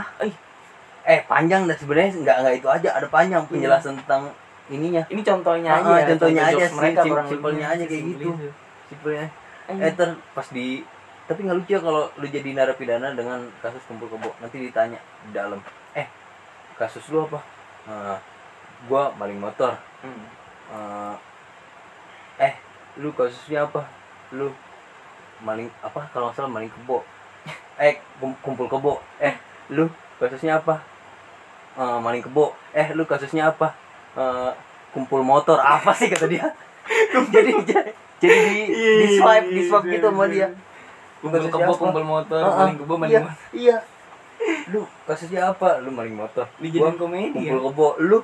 Eh, 1.03 1.19
panjang 1.23 1.65
dan 1.65 1.75
sebenarnya. 1.75 2.13
Nggak 2.15 2.37
nggak 2.39 2.55
itu 2.55 2.67
aja. 2.67 2.89
Ada 2.93 3.07
panjang 3.07 3.43
penjelasan 3.45 3.93
tentang 3.99 4.29
ininya. 4.67 5.03
Ini 5.05 5.21
contohnya 5.21 5.69
Ah, 5.71 5.77
aja. 5.77 5.89
ah, 5.91 6.05
contohnya 6.07 6.41
contoh 6.41 6.49
aja, 6.51 6.63
jokes 6.63 6.73
mereka 6.75 6.99
sim- 6.99 7.11
kurang 7.11 7.27
simpelnya 7.27 7.65
aja 7.67 7.83
kayak 7.83 8.03
gitu. 8.07 8.27
itu. 8.31 8.49
simpelnya. 8.85 9.27
Eh 9.67 9.91
ter 9.91 10.09
pas 10.31 10.47
di 10.47 10.85
tapi 11.25 11.41
nggak 11.41 11.57
lucu 11.57 11.71
ya 11.71 11.81
kalau 11.81 12.05
lu 12.15 12.27
jadi 12.27 12.49
narapidana 12.51 13.09
dengan 13.11 13.41
kasus 13.59 13.81
kumpul 13.83 14.05
kebo. 14.07 14.29
Nanti 14.37 14.61
ditanya 14.61 15.01
di 15.21 15.31
dalam. 15.31 15.57
Eh 15.91 16.05
kasus 16.75 17.01
lu 17.09 17.25
apa? 17.25 17.41
"Eh, 17.85 18.17
gua 18.85 19.09
maling 19.11 19.37
motor. 19.37 19.73
Hmm. 20.01 20.21
Eh, 20.67 21.15
eh 22.41 22.53
lu 22.95 23.11
kasusnya 23.11 23.65
apa? 23.65 23.85
Lu 24.31 24.49
maling 25.39 25.69
apa? 25.79 26.09
Kalau 26.09 26.31
salah 26.31 26.49
maling 26.49 26.71
kebo. 26.71 27.03
Eh 27.77 27.99
kum- 28.17 28.37
kumpul 28.41 28.65
kebo. 28.65 28.99
Eh 29.17 29.35
lu 29.69 29.87
kasusnya 30.17 30.59
apa? 30.59 30.81
Eh, 31.75 31.97
maling 31.99 32.23
kebo. 32.23 32.55
Eh 32.71 32.91
lu 32.91 33.03
kasusnya 33.03 33.49
apa? 33.49 33.75
Eh, 34.15 34.51
kumpul 34.91 35.21
motor. 35.21 35.59
Apa 35.59 35.91
sih 35.91 36.07
kata 36.07 36.25
dia? 36.25 36.49
Jadi 37.31 37.51
jadi 37.69 37.81
jadi 38.15 38.37
di, 38.47 38.61
di 38.71 39.07
swipe 39.11 39.47
di 39.49 39.61
swipe 39.63 39.85
gitu 39.91 40.07
sama 40.07 40.25
dia. 40.25 40.49
Kumpul 41.19 41.49
kebo, 41.49 41.71
kumpul 41.73 42.05
motor, 42.05 42.37
Ah, 42.37 42.47
ah, 42.47 42.57
maling 42.63 42.77
kebo, 42.77 42.93
maling 42.95 43.11
iya, 43.11 43.21
motor. 43.21 43.37
iya. 43.51 43.77
Lu 44.69 44.79
kasusnya 45.03 45.41
apa? 45.49 45.81
Lu 45.81 45.89
maling 45.89 46.13
motor. 46.13 46.45
Dijadiin 46.57 46.81
Gua 46.85 46.91
komedi 46.95 47.33
kumpul 47.33 47.59
ya. 47.59 47.65
kebo. 47.65 47.87
Lu 47.99 48.17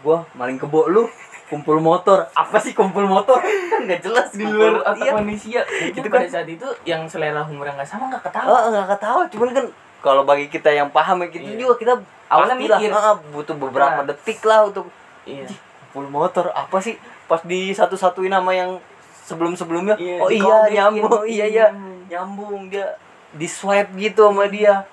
gua 0.00 0.18
maling 0.34 0.56
kebo. 0.56 0.80
Lu 0.88 1.02
kumpul 1.48 1.78
motor 1.78 2.28
apa 2.30 2.56
sih 2.56 2.72
kumpul 2.72 3.04
motor 3.04 3.40
kan 3.40 3.80
nggak 3.86 4.00
jelas 4.00 4.28
Di 4.30 4.44
luar 4.44 4.80
otak 4.82 5.00
iya. 5.00 5.12
manusia. 5.12 5.60
Itu 5.82 5.96
Gitu 5.96 6.06
pada 6.06 6.22
kan. 6.22 6.32
saat 6.34 6.48
itu 6.48 6.68
yang 6.84 7.02
selera 7.04 7.40
humor 7.40 7.66
nggak 7.66 7.84
sama 7.84 8.08
nggak 8.08 8.22
ketawa. 8.22 8.48
oh 8.48 8.70
nggak 8.70 8.88
ketawa 8.90 9.22
cuman 9.26 9.48
kan 9.52 9.64
kalau 9.98 10.22
bagi 10.22 10.46
kita 10.46 10.70
yang 10.70 10.88
paham 10.88 11.24
gitu 11.26 11.42
Iya. 11.42 11.58
juga 11.58 11.74
kita 11.76 11.94
Awalnya 12.28 12.56
mikir. 12.56 12.90
ah, 12.90 13.16
butuh 13.32 13.56
beberapa 13.56 13.98
Nah. 13.98 14.06
detik 14.06 14.40
lah 14.42 14.64
untuk 14.64 14.92
Iya. 15.24 15.48
kumpul 15.82 16.06
motor 16.06 16.52
apa 16.52 16.78
sih 16.78 16.94
pas 17.24 17.40
di 17.42 17.72
satu-satuin 17.72 18.28
nama 18.28 18.48
yang 18.50 18.76
sebelum 19.22 19.52
sebelumnya 19.52 19.96
Iya, 19.96 20.16
oh 20.18 20.28
iya 20.28 20.56
nyambung 20.70 21.24
iya 21.24 21.44
iya 21.44 21.66
nyambung 22.06 22.68
dia 22.68 22.96
di 23.30 23.44
swipe 23.44 23.92
gitu 23.94 24.24
sama 24.24 24.44
dia 24.46 24.84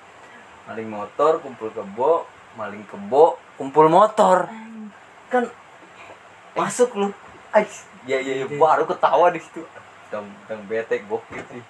maling 0.66 0.88
motor 0.90 1.38
kumpul 1.38 1.68
kebo 1.70 2.24
maling 2.54 2.84
kebo 2.84 3.36
kumpul 3.54 3.86
motor 3.86 4.48
kan 5.26 5.44
masuk 6.56 6.90
lu. 6.96 7.08
Ais, 7.52 7.84
ya 8.08 8.18
ya, 8.18 8.42
ya 8.42 8.46
baru 8.56 8.88
ketawa 8.88 9.28
di 9.30 9.38
situ. 9.38 9.62
Tang 10.08 10.26
tang 10.48 10.60
bete 10.64 11.04
gokil 11.04 11.44
sih. 11.52 11.62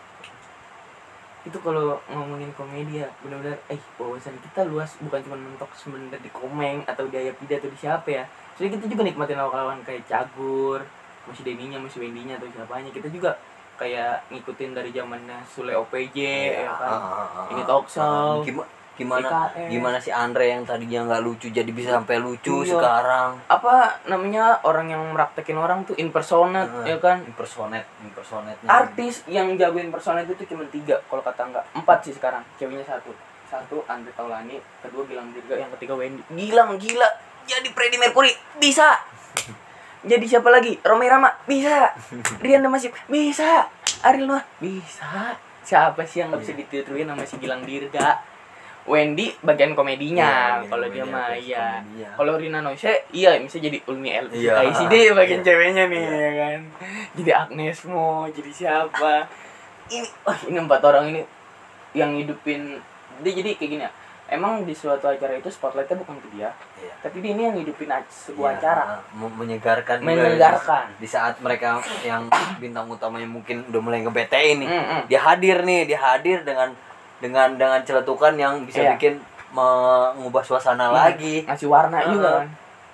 Itu 1.47 1.59
kalau 1.63 1.99
ngomongin 2.11 2.51
komedi 2.59 3.03
ya 3.03 3.09
benar-benar 3.23 3.59
eh 3.71 3.79
wawasan 3.99 4.35
kita 4.43 4.67
luas 4.67 4.99
bukan 4.99 5.23
cuma 5.23 5.39
mentok 5.39 5.71
sebenarnya 5.79 6.19
di 6.19 6.31
komeng 6.31 6.83
atau 6.87 7.07
di 7.07 7.19
Ayapida 7.19 7.59
atau 7.59 7.71
di 7.71 7.79
siapa 7.79 8.09
ya. 8.09 8.25
Soalnya 8.55 8.79
kita 8.79 8.87
juga 8.95 9.03
nikmatin 9.07 9.39
lawan-lawan 9.39 9.83
kayak 9.83 10.07
Cagur 10.07 10.83
masih 11.27 11.43
Deninya 11.43 11.79
masih 11.83 12.03
Wendinya 12.03 12.39
atau 12.39 12.47
siapanya. 12.51 12.91
Kita 12.95 13.11
juga 13.11 13.35
kayak 13.77 14.33
ngikutin 14.33 14.73
dari 14.73 14.91
zamannya 14.91 15.39
Sule 15.47 15.77
OPJ 15.77 16.19
ya 16.65 16.73
kan? 16.73 17.01
Ini 17.53 17.63
talk 17.69 17.87
show. 17.87 18.41
gimana 18.43 18.67
gimana 18.97 19.53
IKN. 19.53 19.69
gimana 19.69 19.97
si 19.97 20.09
Andre 20.09 20.49
yang 20.49 20.65
tadinya 20.65 21.05
nggak 21.05 21.21
lucu 21.21 21.47
jadi 21.49 21.69
bisa 21.69 21.95
sampai 21.95 22.17
lucu 22.17 22.65
Iya. 22.65 22.75
sekarang? 22.75 23.31
Apa 23.47 23.75
namanya 24.05 24.59
orang 24.63 24.89
yang 24.89 25.05
meraktekin 25.09 25.55
orang 25.55 25.85
tuh 25.85 25.95
impersonate 25.95 26.67
Heeh. 26.83 26.87
ya 26.87 26.99
kan? 26.99 27.21
impersonate 27.23 27.85
impersonate 28.01 28.57
artis 28.65 29.21
yang 29.27 29.53
jago 29.55 29.77
impersonate 29.77 30.27
itu 30.27 30.49
cuma 30.49 30.65
tiga 30.67 30.97
kalau 31.05 31.21
kata 31.21 31.43
enggak 31.45 31.65
empat 31.73 31.99
sih 32.03 32.13
sekarang 32.13 32.41
ceweknya 32.57 32.83
satu. 32.83 33.13
Satu 33.47 33.79
Andre 33.85 34.11
Taulani 34.11 34.59
kedua 34.81 35.05
Gilang 35.05 35.31
Dirga 35.31 35.55
yang 35.57 35.71
ketiga 35.71 35.95
Wendy. 35.95 36.19
Gilang 36.29 36.75
gila! 36.75 37.07
Jadi 37.45 37.71
Freddie 37.71 37.95
Mercury 37.97 38.35
bisa! 38.57 38.99
Jadi 40.03 40.25
siapa 40.25 40.49
lagi? 40.49 40.75
Romai 40.81 41.07
Rama 41.07 41.31
bisa! 41.45 41.95
Rian 42.39 42.59
Damasif 42.59 42.91
bisa! 43.07 43.71
Ariel 44.03 44.27
Noah 44.27 44.43
bisa! 44.57 45.39
Siapa 45.63 46.03
sih 46.03 46.21
yang 46.21 46.31
nggak 46.31 46.43
bisa 46.43 46.53
ditiruin 46.55 47.07
sama 47.07 47.23
si 47.23 47.39
Gilang 47.39 47.63
Dirga 47.63 48.19
Wendy 48.87 49.35
bagian 49.41 49.73
komedinya 49.73 50.59
Iya, 50.59 50.67
kalau 50.67 50.87
dia 50.87 51.05
mah 51.05 51.31
iya 51.33 51.83
komedinya. 51.83 52.09
kalau 52.15 52.33
Rina 52.35 52.59
Nose 52.61 52.87
iya 53.11 53.35
bisa 53.37 53.59
jadi 53.59 53.79
Ulmi 53.83 54.09
El 54.09 54.27
Iya. 54.31 54.63
ICD 54.65 54.95
bagian 55.13 55.41
Iya. 55.41 55.47
ceweknya 55.47 55.85
nih 55.87 56.01
Iya. 56.01 56.15
ya 56.17 56.31
kan 56.39 56.61
jadi 57.15 57.31
Agnes 57.37 57.79
Mo 57.85 58.09
jadi 58.29 58.51
siapa 58.53 59.27
ini 59.89 60.07
oh 60.23 60.39
ini 60.45 60.59
empat 60.59 60.81
orang 60.83 61.05
ini 61.09 61.23
yang 61.93 62.15
hidupin 62.15 62.79
dia 63.19 63.33
jadi 63.33 63.55
kayak 63.55 63.71
gini 63.71 63.83
ya 63.83 63.93
emang 64.29 64.63
di 64.63 64.73
suatu 64.73 65.07
acara 65.07 65.35
itu 65.35 65.47
spotlightnya 65.49 65.97
bukan 65.97 66.19
ke 66.19 66.29
dia 66.33 66.51
Iya. 66.77 66.95
tapi 67.01 67.19
dia 67.19 67.33
ini 67.33 67.43
yang 67.45 67.57
hidupin 67.57 67.91
sebuah 68.07 68.51
Iya, 68.53 68.59
acara 68.61 68.85
me- 69.13 69.35
menyegarkan 69.37 69.99
menyegarkan 70.01 70.95
di 70.95 71.07
saat 71.07 71.39
mereka 71.39 71.79
yang 72.03 72.27
bintang 72.57 72.87
utamanya 72.87 73.25
mungkin 73.25 73.63
udah 73.65 73.81
mulai 73.81 73.99
ngebetein 74.01 74.63
nih 74.63 74.69
Mm, 74.69 74.85
mm. 74.85 75.01
dia 75.07 75.21
hadir 75.21 75.57
nih 75.61 75.81
dia 75.85 75.99
hadir 76.01 76.43
dengan 76.43 76.71
dengan 77.19 77.49
dengan 77.55 77.81
celetukan 77.81 78.35
yang 78.35 78.63
bisa 78.63 78.81
Iya. 78.81 78.91
bikin 78.95 79.15
mengubah 79.51 80.43
suasana 80.43 80.91
lagi. 80.91 81.43
Ngasih 81.43 81.67
warna 81.67 81.97
Heeh. 81.99 82.13
juga 82.13 82.29
kan. 82.37 82.49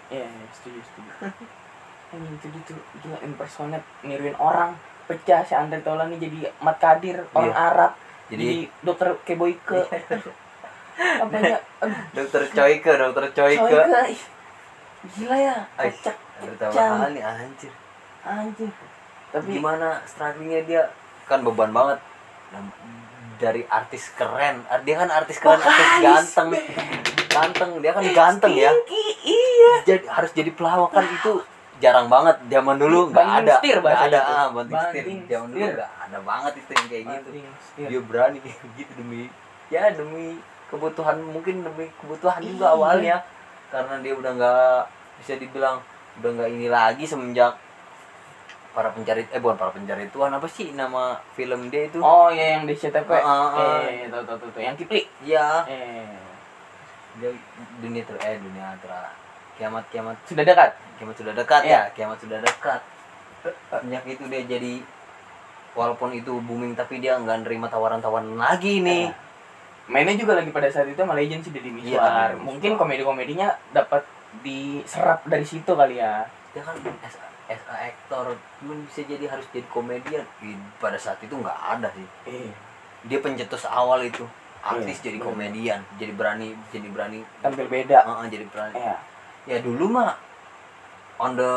Iya 0.08 0.24
iya, 0.24 0.46
setuju 0.52 0.78
setuju. 0.80 1.10
Anjing 2.12 2.34
itu 2.34 2.46
dia 2.46 2.62
tuh 2.64 2.76
gila 2.98 3.18
impersonate 3.20 3.86
niruin 4.02 4.36
orang. 4.36 4.76
Pecah 5.02 5.42
si 5.42 5.52
Andre 5.52 5.80
Taulani 5.80 6.16
jadi 6.16 6.46
Mat 6.58 6.78
Kadir 6.78 7.24
orang 7.32 7.50
Arab. 7.52 7.92
Jadi, 8.28 8.38
Jadi 8.38 8.56
dokter 8.80 9.08
Keboike 9.24 9.80
apa 11.22 11.36
ya? 11.36 11.58
Dokter 12.12 12.42
Coike, 12.48 12.92
dokter 12.92 13.24
Coike. 13.30 13.76
Gila 15.10 15.36
ya 15.36 15.56
kocak. 15.74 16.16
kecam 16.38 16.70
tambahan 16.70 17.10
nih 17.10 17.24
anjir. 17.24 17.72
anjing. 18.22 18.70
Tapi 19.30 19.48
Gimana 19.50 19.98
strugglingnya 20.04 20.60
dia? 20.62 20.82
Kan 21.24 21.42
beban 21.42 21.72
banget. 21.72 21.98
Dari 23.42 23.66
artis 23.66 24.14
keren, 24.14 24.62
Ar- 24.64 24.80
dia 24.80 24.94
kan 24.96 25.10
artis 25.10 25.36
keren, 25.36 25.58
artis 25.58 25.74
Vokalis, 25.82 26.06
ganteng, 26.30 26.48
ganteng, 27.26 27.70
dia 27.78 27.90
kan 27.90 28.02
ganteng 28.06 28.54
ya. 28.54 28.70
Iya. 29.20 29.72
Jadi 29.84 30.04
harus 30.06 30.30
jadi 30.30 30.50
pelawak 30.50 30.90
kan 30.90 31.02
itu 31.04 31.42
jarang 31.78 32.06
banget. 32.06 32.38
Zaman 32.46 32.78
dulu 32.78 33.10
nggak 33.10 33.28
ada. 33.42 33.58
Setir 33.58 33.76
nggak 33.76 33.98
ada 34.06 34.18
ah 34.22 34.46
banting 34.48 34.78
setir 34.80 35.02
Banting 35.02 35.18
zaman 35.26 35.46
dulu 35.48 35.58
setir. 35.60 35.74
nggak 35.74 35.90
ada 36.00 36.18
banget 36.22 36.52
itu 36.54 36.70
yang 36.70 36.86
kayak 36.86 37.04
gitu. 37.04 37.28
Setir. 37.58 37.86
dia 37.88 38.00
berani 38.00 38.38
gitu 38.78 38.92
demi 38.94 39.22
ya 39.68 39.82
demi 39.90 40.38
kebutuhan 40.68 41.16
mungkin 41.20 41.54
demi 41.60 41.90
kebutuhan 41.96 42.38
juga 42.38 42.64
Iya. 42.64 42.72
awalnya. 42.72 43.16
Karena 43.68 43.94
dia 43.98 44.12
udah 44.12 44.30
nggak 44.32 44.78
bisa 45.18 45.32
dibilang 45.34 45.82
udah 46.14 46.30
nggak 46.30 46.50
ini 46.52 46.68
lagi 46.68 47.02
semenjak 47.02 47.56
para 48.72 48.88
pencari 48.88 49.24
eh 49.26 49.36
bukan 49.36 49.54
para 49.54 49.70
pencari 49.70 50.08
Tuhan 50.08 50.28
apa 50.30 50.44
sih 50.46 50.72
nama 50.72 51.16
film 51.32 51.68
dia 51.68 51.86
itu? 51.86 51.98
Oh 51.98 52.28
ya 52.28 52.56
yang 52.56 52.64
di 52.64 52.72
CTP 52.72 53.08
Ah, 53.10 53.20
ah, 53.20 53.48
ah. 53.52 53.80
eh 53.82 54.08
tahu 54.08 54.22
tahu 54.22 54.36
tahu 54.38 54.50
tahu. 54.50 54.62
yang 54.62 54.74
Kipli 54.74 55.04
ya 55.22 55.62
eh. 55.64 56.08
Dia 57.14 57.28
dunia 57.78 58.00
ter 58.02 58.16
eh 58.18 58.36
dunia 58.36 58.72
ter 58.78 58.88
kiamat 59.54 59.84
kiamat. 59.88 60.16
Sudah 60.24 60.42
dekat? 60.42 60.72
Kiamat 60.96 61.14
sudah 61.14 61.32
dekat 61.32 61.62
Iya. 61.62 61.70
ya 61.70 61.92
kiamat 61.92 62.18
sudah 62.18 62.38
dekat. 62.38 62.80
Sejak 63.42 64.04
itu 64.06 64.24
dia 64.26 64.42
jadi 64.42 64.80
walaupun 65.72 66.12
itu 66.12 66.32
booming 66.38 66.72
tapi 66.72 66.98
dia 66.98 67.16
nggak 67.16 67.44
nerima 67.44 67.66
tawaran-tawaran 67.66 68.32
lagi 68.34 68.80
nih. 68.80 69.12
Mainnya 69.84 70.14
juga 70.14 70.32
lagi 70.34 70.48
pada 70.48 70.68
saat 70.68 70.86
itu 70.86 70.96
sama 70.96 71.12
Legend 71.12 71.42
sih 71.42 71.50
Deddy 71.50 71.68
Iya, 71.68 71.76
Miswar 71.98 72.08
Deddy 72.30 72.40
mungkin 72.40 72.70
Miswar. 72.70 72.80
komedi-komedinya 72.80 73.48
dapat 73.70 74.06
diserap 74.40 75.20
dari 75.24 75.42
situ 75.42 75.68
kali 75.68 75.98
ya. 75.98 76.24
Dia 76.52 76.62
kan 76.62 76.78
as, 77.52 77.60
as 77.60 77.68
a 77.68 77.76
actor 77.86 78.24
cuman 78.58 78.82
bisa 78.84 79.04
jadi 79.04 79.24
harus 79.26 79.44
jadi 79.48 79.66
komedian. 79.68 80.24
Pada 80.76 80.96
saat 80.96 81.20
itu 81.20 81.32
nggak 81.32 81.58
ada 81.76 81.88
sih. 81.92 82.06
Eh 82.26 82.50
dia 83.02 83.18
pencetus 83.18 83.64
awal 83.64 84.02
itu 84.02 84.22
artis 84.62 85.02
Iya, 85.02 85.10
jadi 85.10 85.18
bener. 85.18 85.26
komedian 85.26 85.80
jadi 85.96 86.12
berani 86.12 86.54
jadi 86.70 86.88
berani. 86.88 87.20
Tampil 87.38 87.66
beda. 87.66 87.98
Heeh, 88.00 88.26
jadi 88.30 88.44
berani. 88.46 88.74
Ya 88.74 88.94
ya 89.42 89.58
dulu 89.58 89.90
mah 89.90 90.14
on 91.18 91.34
the 91.34 91.52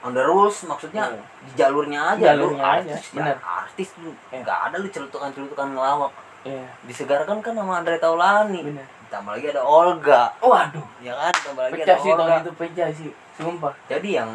on 0.00 0.12
the 0.12 0.20
rules 0.20 0.60
maksudnya 0.64 1.08
Iya. 1.08 1.24
di 1.40 1.50
jalurnya 1.54 2.00
aja 2.12 2.36
lu 2.36 2.52
Jalurnya 2.52 2.64
aja, 2.64 2.92
artis 2.92 3.04
bener. 3.10 3.36
ya, 3.36 3.36
artis 3.40 3.88
lu 3.98 4.10
Iya. 4.28 4.36
nggak 4.44 4.58
ada 4.68 4.76
lu 4.76 4.88
celutukan 4.88 5.30
celutukan 5.32 5.66
ngelawak. 5.72 6.12
Iya. 6.44 6.64
Disegarkan 6.84 7.40
kan 7.40 7.52
sama 7.52 7.80
Andre 7.80 7.96
Taulani 7.96 8.60
benar 8.62 8.84
ditambah 9.00 9.32
lagi 9.34 9.46
ada 9.50 9.62
Olga. 9.66 10.22
Waduh. 10.38 10.86
Ya 11.02 11.12
kan 11.12 11.32
ditambah 11.34 11.62
lagi 11.66 11.74
pecah 11.74 11.88
ada 11.90 11.96
sih 11.98 12.10
Olga. 12.14 12.34
itu 12.38 12.52
pecah 12.54 12.88
sih. 12.94 13.10
Sumpah. 13.34 13.72
Jadi 13.90 14.08
yang 14.14 14.30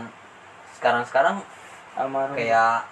sekarang-sekarang 0.76 1.40
almarhum 1.96 2.36
kayak 2.36 2.84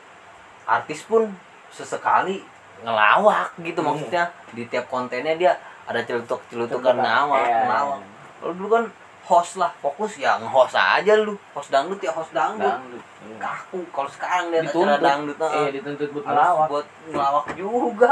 artis 0.64 1.04
pun 1.04 1.28
sesekali 1.70 2.40
ngelawak 2.80 3.52
gitu 3.60 3.80
Iya. 3.80 3.86
maksudnya 3.86 4.24
di 4.52 4.64
tiap 4.66 4.88
kontennya 4.88 5.36
dia 5.36 5.54
ada 5.84 6.00
celutuk 6.02 6.40
celutukan 6.48 6.92
Celutukan. 6.92 6.96
ngelawak 6.98 7.42
Iya. 7.42 7.60
ngelawak 7.64 8.00
kalau 8.40 8.54
dulu 8.54 8.70
kan 8.70 8.84
host 9.24 9.56
lah 9.56 9.72
fokus 9.78 10.18
ya 10.18 10.36
nge-host 10.36 10.76
aja 10.76 11.14
lu 11.18 11.36
host 11.52 11.70
dangdut 11.70 11.96
ya 11.98 12.12
host 12.12 12.32
dangdut 12.32 12.68
dangdut 12.68 13.04
iya. 13.24 13.36
kaku 13.38 13.80
kalau 13.90 14.10
sekarang 14.10 14.52
dia 14.52 14.60
acara 14.62 14.96
dangdut 14.98 15.38
iya 15.40 15.60
eh, 15.62 15.70
dituntut 15.72 16.10
buat 16.12 16.24
harus 16.24 16.36
melawak 16.36 16.68
buat 16.68 16.88
ngelawak 17.08 17.46
juga 17.54 18.12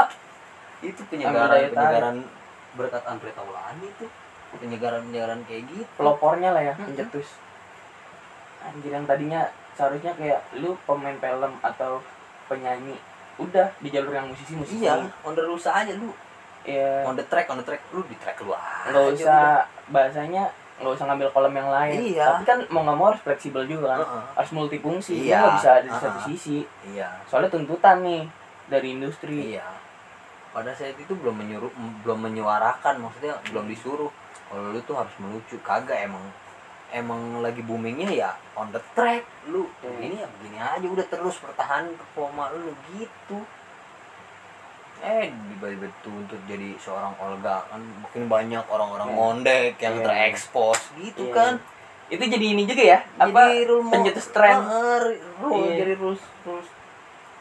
itu 0.80 0.98
Ambil 0.98 1.10
penyegaran 1.10 1.48
tarik. 1.48 1.70
penyegaran 1.70 2.16
berkat 2.72 3.02
Andre 3.04 3.30
Taulani 3.30 3.86
itu 3.86 4.06
penyegaran 4.54 5.00
penyegaran 5.04 5.40
kayak 5.44 5.62
gitu 5.68 5.84
pelopornya 5.94 6.50
lah 6.50 6.62
ya 6.62 6.74
Mm-mm. 6.74 6.88
pencetus 6.90 7.28
anjir 8.62 8.90
yang 8.90 9.04
tadinya 9.04 9.40
seharusnya 9.72 10.12
kayak 10.12 10.40
lu 10.54 10.76
pemain 10.82 11.14
film 11.14 11.52
atau 11.60 11.98
penyanyi 12.46 12.96
udah 13.36 13.68
di 13.78 13.88
jalur 13.88 14.12
yang 14.12 14.28
musisi 14.28 14.52
musisi 14.52 14.84
iya 14.84 15.00
on 15.22 15.32
the 15.32 15.40
rules 15.40 15.64
aja 15.64 15.92
lu 15.92 16.12
ya 16.62 17.02
on 17.02 17.16
the 17.16 17.24
track 17.24 17.48
on 17.48 17.56
the 17.56 17.64
track 17.64 17.80
lu 17.90 18.04
di 18.04 18.14
track 18.16 18.36
lu 18.38 18.52
aja 18.52 18.88
nggak 18.88 19.02
udah. 19.02 19.16
usah 19.16 19.42
bahasanya 19.88 20.44
nggak 20.78 20.92
usah 20.92 21.06
ngambil 21.08 21.28
kolom 21.30 21.54
yang 21.54 21.70
lain 21.70 21.98
Iya. 22.12 22.26
tapi 22.28 22.44
kan 22.44 22.58
mau 22.68 22.82
nggak 22.82 22.96
mau 22.96 23.06
harus 23.08 23.22
fleksibel 23.22 23.64
juga 23.64 23.96
kan 23.96 23.98
Heeh. 24.02 24.24
harus 24.36 24.50
multifungsi 24.52 25.12
Iya. 25.24 25.38
Nggak 25.38 25.54
bisa 25.56 25.70
ada 25.72 25.82
di 25.82 25.90
satu 25.90 26.06
Heeh. 26.12 26.26
sisi 26.28 26.58
iya 26.92 27.08
soalnya 27.24 27.50
tuntutan 27.50 28.04
nih 28.04 28.22
dari 28.68 28.88
industri 28.92 29.56
Iya. 29.56 29.66
Pada 30.52 30.68
saat 30.76 30.92
itu 30.94 31.16
belum 31.16 31.32
menyuruh 31.32 31.72
belum 32.04 32.28
menyuarakan 32.28 33.00
maksudnya 33.00 33.32
belum 33.48 33.64
disuruh 33.66 34.12
kalau 34.46 34.68
lu 34.68 34.84
tuh 34.84 35.00
harus 35.00 35.14
melucu 35.16 35.56
kagak 35.64 36.04
emang 36.04 36.20
emang 36.92 37.20
lagi 37.38 37.60
boomingnya 37.60 38.08
ya 38.08 38.30
on 38.52 38.68
the 38.68 38.80
track 38.92 39.24
lu 39.46 39.64
Hmm. 39.80 39.98
ini 39.98 40.16
ya 40.16 40.28
begini 40.30 40.58
aja 40.58 40.86
udah 40.86 41.06
terus 41.06 41.36
pertahanan 41.36 41.92
performa 41.94 42.52
lu 42.54 42.70
gitu 42.90 43.40
eh 45.02 45.26
tiba-tiba 45.50 45.90
tuntut 46.00 46.38
jadi 46.44 46.78
seorang 46.78 47.10
Olga 47.18 47.66
kan 47.66 47.82
makin 47.98 48.28
banyak 48.28 48.62
orang-orang 48.64 49.08
Iya. 49.08 49.16
ngondek 49.16 49.74
yang 49.76 49.96
Iya. 49.96 50.04
terekspos 50.04 50.78
gitu 50.94 51.26
Iya. 51.26 51.34
kan 51.34 51.52
itu 52.06 52.22
jadi 52.24 52.46
ini 52.50 52.62
juga 52.64 52.82
ya 52.84 52.98
apa 53.16 53.50
jadi 53.50 53.66
rule 53.66 53.82
mo- 53.82 53.90
pencetus 53.90 54.30
tren 54.30 54.62
rule 55.40 55.58
Iya. 55.66 55.74
jadi 55.80 55.92
rules 55.96 56.22
rules 56.42 56.68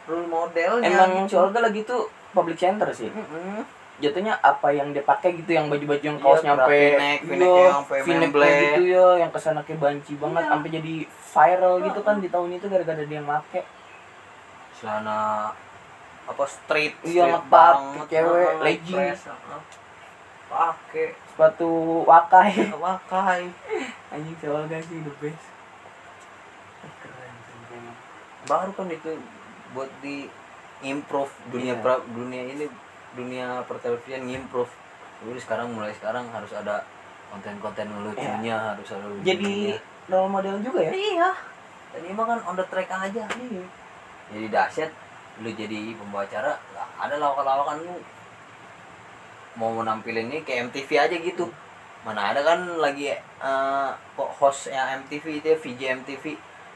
rule 0.03 0.25
modelnya 0.25 0.89
emang 0.89 1.11
gitu. 1.21 1.29
si 1.29 1.35
Olga 1.37 1.59
lagi 1.61 1.81
tuh 1.83 2.01
public 2.31 2.57
center 2.57 2.89
sih 2.89 3.11
Mm-mm. 3.11 3.61
Jatuhnya 3.97 4.33
apa 4.39 4.67
yang 4.69 4.89
dia 4.89 5.03
pakai 5.03 5.35
gitu 5.35 5.51
yang 5.51 5.67
baju-baju 5.67 5.99
yang 6.01 6.15
Iya, 6.15 6.23
kaos 6.23 6.41
nyampe 6.41 6.73
yang 6.73 7.73
sampai 7.73 7.97
V-neck 8.01 8.31
memble. 8.31 8.47
gitu 8.47 8.81
ya 8.87 9.07
yang 9.17 9.29
ke 9.29 9.39
sana 9.39 9.59
kayak 9.61 9.79
banci 9.79 10.13
banget 10.15 10.41
Iya. 10.41 10.49
sampai 10.49 10.69
jadi 10.71 10.93
viral 11.27 11.75
gitu 11.81 11.99
kan 12.01 12.15
di 12.17 12.27
tahun 12.27 12.49
itu 12.51 12.65
gara-gara 12.65 13.03
dia 13.03 13.21
make 13.21 13.61
celana 14.73 15.51
apa 16.23 16.43
street 16.45 16.95
Iya, 17.03 17.25
street 17.27 17.45
banget, 17.47 18.05
cewek, 18.07 18.47
ah, 18.47 18.61
legging. 18.61 18.95
press, 18.95 19.21
ah. 19.27 19.61
pakai 20.47 21.05
sepatu 21.25 21.69
wakai 22.03 22.51
pakai 22.77 23.41
anjing 24.09 24.35
si 24.35 24.45
Olga 24.45 24.77
sih 24.79 24.99
the 24.99 25.13
best 25.17 25.45
keren 26.97 27.33
sih 27.39 27.55
emang. 27.71 27.95
baru 28.43 28.71
kan 28.71 28.87
itu 28.89 29.11
buat 29.71 29.87
di 30.01 30.27
improve 30.81 31.31
dunia 31.47 31.71
Iya. 31.71 31.79
pra- 31.79 32.03
dunia 32.05 32.43
ini 32.45 32.65
dunia 33.13 33.63
pertelevisian 33.67 34.23
improve 34.25 34.71
jadi 35.21 35.39
sekarang 35.39 35.67
mulai 35.71 35.93
sekarang 35.93 36.25
harus 36.31 36.49
ada 36.51 36.81
konten-konten 37.29 37.87
lucunya 38.01 38.73
harus 38.73 38.89
ada 38.89 39.05
Iya. 39.05 39.23
jadi 39.23 39.53
lucunya. 39.69 39.77
role 40.09 40.29
model 40.29 40.55
juga 40.59 40.79
ya? 40.81 40.91
Iya. 40.91 41.29
Ini 41.91 42.09
mah 42.11 42.25
kan 42.25 42.39
on 42.43 42.55
the 42.55 42.65
track 42.65 42.89
aja. 42.89 43.23
Iya. 43.29 43.63
Jadi 44.31 44.47
dahsyat. 44.49 44.91
Lu 45.39 45.47
jadi 45.47 45.95
pembawa 45.95 46.25
acara 46.25 46.57
ada 46.97 47.15
lawakan-lawakan 47.15 47.77
lu. 47.85 47.95
Mau 49.55 49.71
menampilin 49.75 50.27
ini 50.27 50.43
kayak 50.43 50.71
MTV 50.71 50.89
aja 50.97 51.15
gitu. 51.15 51.47
Mana 52.01 52.33
ada 52.33 52.41
kan 52.41 52.59
lagi 52.79 53.11
eh 53.13 53.89
host 54.17 54.67
yang 54.67 55.03
MTV 55.05 55.39
itu 55.39 55.47
ya, 55.47 55.57
VJ 55.59 55.81
MTV 56.01 56.23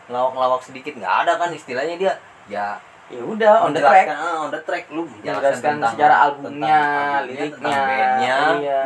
ngelawak-ngelawak 0.06 0.62
sedikit 0.62 0.94
nggak 0.96 1.16
ada 1.26 1.34
kan 1.36 1.50
istilahnya 1.50 1.96
dia. 1.98 2.14
Ya 2.46 2.78
ya 3.06 3.22
udah 3.22 3.54
on 3.66 3.72
the 3.72 3.82
track. 3.82 4.08
Ah, 4.10 4.36
on 4.46 4.50
the 4.50 4.62
track. 4.66 4.86
Lu 4.90 5.06
menjelaskan 5.06 5.78
sejarah 5.78 6.18
albumnya, 6.26 6.80
tentang 6.82 7.26
liriknya, 7.30 7.78
bandnya. 7.86 8.38
Iya. 8.62 8.84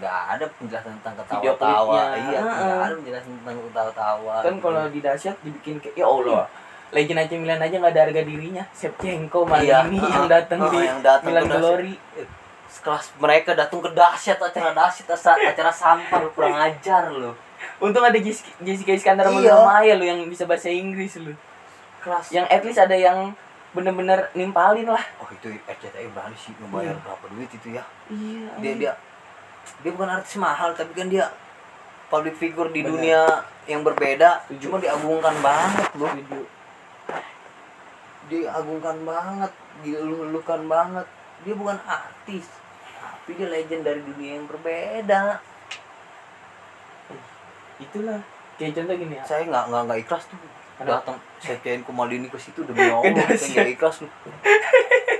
nggak 0.00 0.16
ada 0.32 0.44
penjelasan 0.56 0.92
tentang 1.02 1.14
ketawa-tawa. 1.20 1.94
Iya 2.16 2.40
nggak 2.40 2.56
Heeh. 2.56 2.80
ada 2.88 2.94
penjelasan 2.96 3.32
tentang 3.42 3.56
ketawa-tawa. 3.68 4.34
Kan 4.40 4.54
kalau 4.64 4.82
di 4.88 5.00
dahsyat 5.04 5.36
dibikin 5.44 5.76
kayak 5.76 5.92
ya 5.98 6.06
Allah 6.08 6.44
Legend 6.90 7.22
AC 7.22 7.32
Milan 7.38 7.60
aja 7.62 7.74
nggak 7.76 7.92
ada 7.92 8.02
harga 8.08 8.22
dirinya. 8.24 8.64
Shevchenko 8.72 9.44
Iya, 9.44 9.84
Maldini 9.84 9.98
heeh, 10.00 10.10
yang 10.10 10.26
datang 10.26 10.58
heeh, 10.64 10.72
di 10.72 10.78
yang 10.88 11.00
datang 11.04 11.30
Milan. 11.30 11.44
Glory. 11.46 11.94
Sekelas 12.70 13.06
mereka 13.18 13.50
datang 13.52 13.78
ke 13.82 13.90
dahsyat 13.92 14.38
acara 14.40 14.70
dahsyat 14.72 15.06
acara, 15.36 15.70
sampah 15.70 16.18
lu 16.22 16.30
kurang 16.32 16.56
ajar 16.56 17.10
lu. 17.12 17.30
Untung 17.82 18.02
ada 18.02 18.16
Jessica, 18.16 18.92
Iskandar 18.92 19.28
Iya. 19.28 19.52
Maya 19.52 19.94
lu 20.00 20.04
yang 20.06 20.24
bisa 20.26 20.48
bahasa 20.48 20.72
Inggris 20.72 21.20
lu. 21.20 21.36
Kelas. 22.00 22.32
Yang 22.32 22.46
at 22.48 22.62
least 22.64 22.80
ada 22.80 22.96
yang 22.96 23.36
bener-bener 23.70 24.30
nimpalin 24.34 24.88
lah. 24.88 25.04
Oh 25.22 25.30
itu 25.30 25.54
RCTI 25.62 26.10
berani 26.10 26.34
sih 26.34 26.50
ngebayar 26.58 26.94
Iya. 26.94 27.02
berapa 27.06 27.24
duit 27.30 27.50
itu 27.50 27.68
ya? 27.70 27.84
Iya 28.10 28.46
dia 28.58 28.72
dia 28.76 28.92
dia 29.80 29.90
bukan 29.94 30.10
artis 30.10 30.34
mahal 30.36 30.74
tapi 30.74 30.90
kan 30.92 31.06
dia 31.06 31.30
public 32.10 32.34
figure 32.34 32.68
di 32.68 32.82
Bener. 32.82 32.90
dunia 32.90 33.20
yang 33.64 33.86
berbeda. 33.86 34.42
Setuju. 34.50 34.62
cuma 34.66 34.76
diagungkan 34.78 35.36
banget 35.38 35.88
loh. 35.94 36.10
Setuju. 36.10 36.40
diagungkan 38.30 38.96
banget 39.02 39.52
dilulukan 39.82 40.60
banget. 40.66 41.06
Dia 41.42 41.54
bukan 41.54 41.78
artis 41.82 42.46
tapi 43.20 43.38
dia 43.38 43.46
legend 43.46 43.82
dari 43.86 44.02
dunia 44.02 44.42
yang 44.42 44.46
berbeda. 44.50 45.38
Itulah 47.78 48.20
kayak 48.58 48.74
contoh 48.74 48.94
gini 48.94 49.14
ya. 49.14 49.22
Saya 49.22 49.46
nggak 49.46 49.64
nggak 49.70 49.82
nggak 49.86 49.98
ikhlas 50.02 50.24
tuh 50.26 50.38
Kenapa? 50.80 51.12
datang 51.12 51.18
Septian 51.36 51.84
Kumaldini 51.84 52.32
ke 52.32 52.40
situ 52.40 52.64
demi 52.64 52.88
Allah 52.96 53.12
saya 53.36 53.68
nggak 53.68 53.76
ikhlas 53.76 54.00
lu 54.00 54.08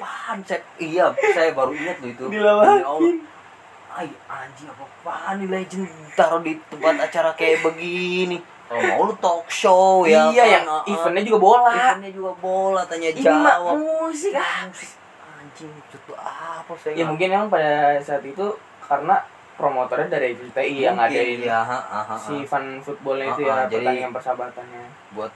apaan 0.01 0.39
Sep 0.49 0.63
iya 0.81 1.13
saya 1.37 1.53
baru 1.53 1.77
ingat 1.77 2.01
lu 2.01 2.09
itu. 2.09 2.25
Demi 2.33 2.41
Allah. 2.41 2.81
Ay, 3.91 4.07
anjing 4.31 4.71
apa 4.71 4.87
apaan 4.87 5.43
nih 5.43 5.49
legend? 5.51 5.91
Taruh 6.15 6.41
di 6.41 6.55
tempat 6.71 7.11
acara 7.11 7.35
kayak 7.35 7.67
begini. 7.67 8.39
Kalau 8.71 8.87
mau 8.87 9.03
lu 9.11 9.15
talk 9.19 9.51
show 9.51 10.07
ya 10.07 10.31
iya 10.31 10.45
kan? 10.47 10.55
yang 10.55 10.67
eventnya 10.87 11.23
juga 11.27 11.39
bola. 11.43 11.75
Eventnya 11.75 12.11
juga 12.15 12.33
bola 12.39 12.81
tanya 12.87 13.11
ini 13.11 13.19
jawab. 13.19 13.75
musik. 13.83 14.31
Ah 14.39 14.71
anjing 15.41 15.73
itu 15.75 16.13
apa 16.15 16.73
saya 16.79 16.95
ya 16.95 17.05
mungkin 17.09 17.29
emang 17.35 17.51
pada 17.51 17.99
saat 17.99 18.23
itu 18.23 18.47
karena 18.87 19.19
promotornya 19.61 20.09
dari 20.09 20.33
FCTI 20.33 20.57
yang 20.81 20.97
Mungkin, 20.97 21.13
ngadain 21.13 21.41
iya, 21.43 21.61
ha, 21.61 21.79
ha, 21.79 22.01
ha, 22.03 22.15
si 22.17 22.35
ha. 22.35 22.49
fan 22.49 22.65
footballnya 22.81 23.27
itu 23.29 23.43
Ah, 23.43 23.47
ah, 23.47 23.57
ya 23.61 23.65
jadi- 23.67 23.77
pertandingan 23.77 24.13
persahabatannya. 24.13 24.85
buat 25.13 25.33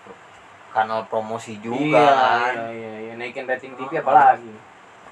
kanal 0.70 1.00
promosi 1.04 1.60
juga 1.60 2.00
iya, 2.00 2.08
kan. 2.10 2.54
iya 2.66 2.72
iya 2.72 2.92
iya 3.00 3.12
naikin 3.14 3.44
rating 3.44 3.76
TV 3.76 3.92
ah. 3.92 4.00
apalagi. 4.00 4.52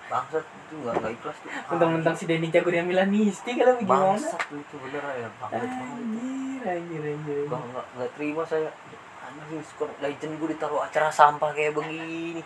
Bangsat 0.04 0.44
itu 0.44 0.74
nggak 0.74 0.94
nggak 0.94 1.12
ikhlas 1.14 1.36
tuh. 1.38 1.50
Mentang-mentang 1.70 2.14
si 2.14 2.24
Denny 2.24 2.48
jago 2.48 2.68
dia 2.68 2.82
Milanisti 2.82 3.50
kalau 3.54 3.76
gimana 3.76 4.02
bangsat 4.10 4.42
itu 4.50 4.74
bener 4.78 5.02
ya 5.14 5.28
banget 5.38 5.60
anjir 5.62 6.62
anjir 6.66 7.02
anjir. 7.06 7.36
Nggak 7.46 7.62
nggak 7.62 7.86
nggak 7.92 8.10
terima 8.12 8.42
saya. 8.42 8.68
Anjing 9.22 9.62
skor 9.62 9.88
legend 9.98 10.34
gue 10.34 10.48
ditaruh 10.50 10.82
acara 10.82 11.08
sampah 11.08 11.50
kayak 11.50 11.72
begini. 11.72 12.42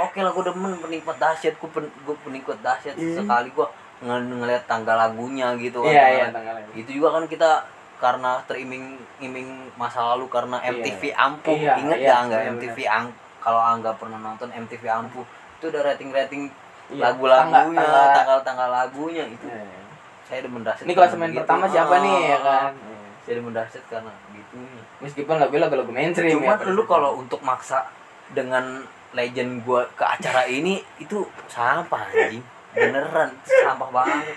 Oke 0.00 0.18
lah 0.18 0.30
gue 0.30 0.44
demen 0.44 0.72
penikmat 0.76 1.14
dahsyat 1.16 1.54
gue 1.54 1.68
pen, 1.68 1.84
gue 1.86 2.16
penikmat 2.22 2.58
dahsyat 2.58 2.94
Iya. 2.94 3.18
sekali 3.18 3.48
gue 3.48 3.66
ng 4.00 4.10
ngeliat 4.36 4.64
tanggal 4.64 4.94
lagunya 4.94 5.52
gitu 5.56 5.80
kan 5.80 5.90
iya 5.90 6.06
iya 6.08 6.26
Tanggal- 6.28 6.70
itu 6.72 6.90
juga 6.92 7.08
kan 7.12 7.24
kita 7.24 7.50
karena 7.98 8.38
teriming-iming 8.46 9.48
masa 9.74 10.06
lalu 10.06 10.26
karena 10.28 10.56
Iya. 10.60 10.70
MTV 10.72 11.02
Ampuh. 11.12 11.50
Iya, 11.52 11.74
inget 11.76 11.98
iya, 11.98 12.08
ya 12.08 12.16
nggak 12.20 12.40
benar-benar. 12.40 12.54
MTV 12.62 12.78
Ang 12.86 13.06
kalau 13.38 13.58
Angga 13.60 13.90
pernah 13.92 14.18
nonton 14.18 14.48
MTV 14.48 14.84
Ampuh 14.86 15.26
itu 15.52 15.64
udah 15.66 15.82
rating-rating 15.84 16.42
Iya, 16.88 17.02
lagu-lagunya 17.04 17.58
tanggal- 17.74 17.74
tanggal- 17.76 18.14
tanggal-tanggal 18.14 18.68
lagunya 18.72 19.24
itu. 19.26 19.44
Iya, 19.44 19.60
iya. 19.60 19.82
saya 20.24 20.40
demen 20.40 20.60
dahsyat 20.60 20.84
ini 20.84 20.92
klasemen 20.92 21.26
begitu. 21.26 21.40
pertama 21.40 21.64
siapa 21.66 21.90
Ah, 21.90 22.00
nih 22.00 22.16
ya 22.22 22.38
kan? 22.38 22.72
saya 23.18 23.34
demen 23.34 23.50
dahsyat 23.50 23.84
karena 23.88 24.12
gitu. 24.30 24.56
Meskipun 25.00 25.34
lagu 25.36 25.54
lagu 25.56 25.90
mainstream 25.90 26.38
cuman 26.38 26.54
ya, 26.56 26.68
lu 26.68 26.82
kalau 26.84 27.10
untuk 27.16 27.40
maksa 27.40 27.88
dengan 28.28 28.84
legend 29.10 29.64
gua 29.64 29.88
ke 29.90 30.04
acara 30.04 30.44
ini 30.44 30.78
itu 30.98 31.18
sampah 31.46 32.04
anjing 32.06 32.44
beneran 32.74 33.30
sampah 33.44 33.90
banget. 33.90 34.36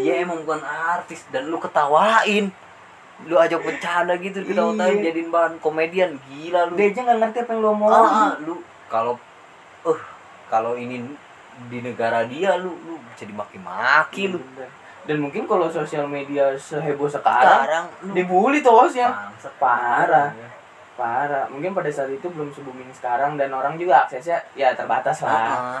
Dia 0.00 0.24
emang 0.24 0.42
bukan 0.42 0.64
artis 0.64 1.28
dan 1.28 1.52
lu 1.52 1.60
ketawain. 1.60 2.48
Lu 3.26 3.34
ajak 3.34 3.60
bercanda 3.60 4.14
gitu 4.16 4.46
ketawa-tawain 4.46 5.02
Iya. 5.02 5.10
jadiin 5.10 5.28
bahan 5.28 5.54
komedian. 5.58 6.16
Gila 6.30 6.70
lu. 6.70 6.74
Dia 6.78 6.88
aja 6.94 7.00
nggak 7.04 7.18
ngerti 7.18 7.38
apa 7.44 7.50
yang 7.52 7.60
lu 7.60 7.70
mau 7.74 7.90
ah, 7.90 8.06
ah, 8.06 8.32
lu 8.40 8.54
kalau 8.88 9.14
eh 9.84 10.00
kalau 10.48 10.72
ini 10.78 11.02
di 11.68 11.78
negara 11.82 12.24
dia 12.24 12.56
lu 12.56 12.72
lu 12.86 12.96
bisa 13.12 13.26
dimaki-maki 13.26 14.32
lu. 14.32 14.40
Dan 15.08 15.24
mungkin 15.24 15.48
kalau 15.48 15.72
sosial 15.72 16.04
media 16.04 16.52
seheboh 16.56 17.08
sekarang 17.08 17.64
sekarang 17.64 17.84
lu 18.06 18.12
dibully 18.14 18.60
tuh 18.60 18.72
hostnya. 18.72 19.08
Parah. 19.58 20.30
parah. 20.96 21.44
Mungkin 21.50 21.72
pada 21.74 21.90
saat 21.90 22.10
itu 22.12 22.26
belum 22.28 22.52
se 22.52 22.60
booming 22.60 22.92
sekarang 22.92 23.36
dan 23.36 23.52
orang 23.52 23.76
juga 23.76 24.04
aksesnya 24.06 24.40
ya 24.54 24.72
terbatas 24.76 25.20
lah. 25.24 25.80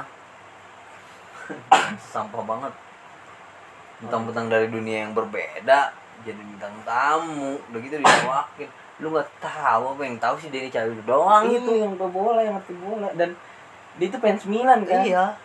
sampah 2.12 2.42
banget. 2.44 2.72
Mentang-mentang 3.98 4.46
dari 4.46 4.66
dunia 4.70 5.08
yang 5.08 5.12
berbeda 5.16 5.92
jadi 6.22 6.38
bintang 6.38 6.74
tamu. 6.86 7.58
Udah 7.70 7.80
gitu 7.82 7.96
ditawakin 7.98 8.70
lu 8.98 9.14
nggak 9.14 9.30
tahu 9.38 9.94
apa 9.94 10.02
yang 10.02 10.18
tahu 10.18 10.34
sih 10.42 10.50
Denny 10.50 10.74
Cahyuk 10.74 11.06
doang 11.06 11.46
itu 11.46 11.62
itu. 11.62 11.72
yang 11.86 11.94
tahu 11.94 12.10
bola 12.10 12.42
yang 12.42 12.58
ngerti 12.58 12.74
bola. 12.82 13.08
Dan 13.14 13.38
dia 13.94 14.06
itu 14.10 14.18
fans 14.18 14.42
Milan 14.46 14.82
kan? 14.82 15.06
Iya. 15.06 15.38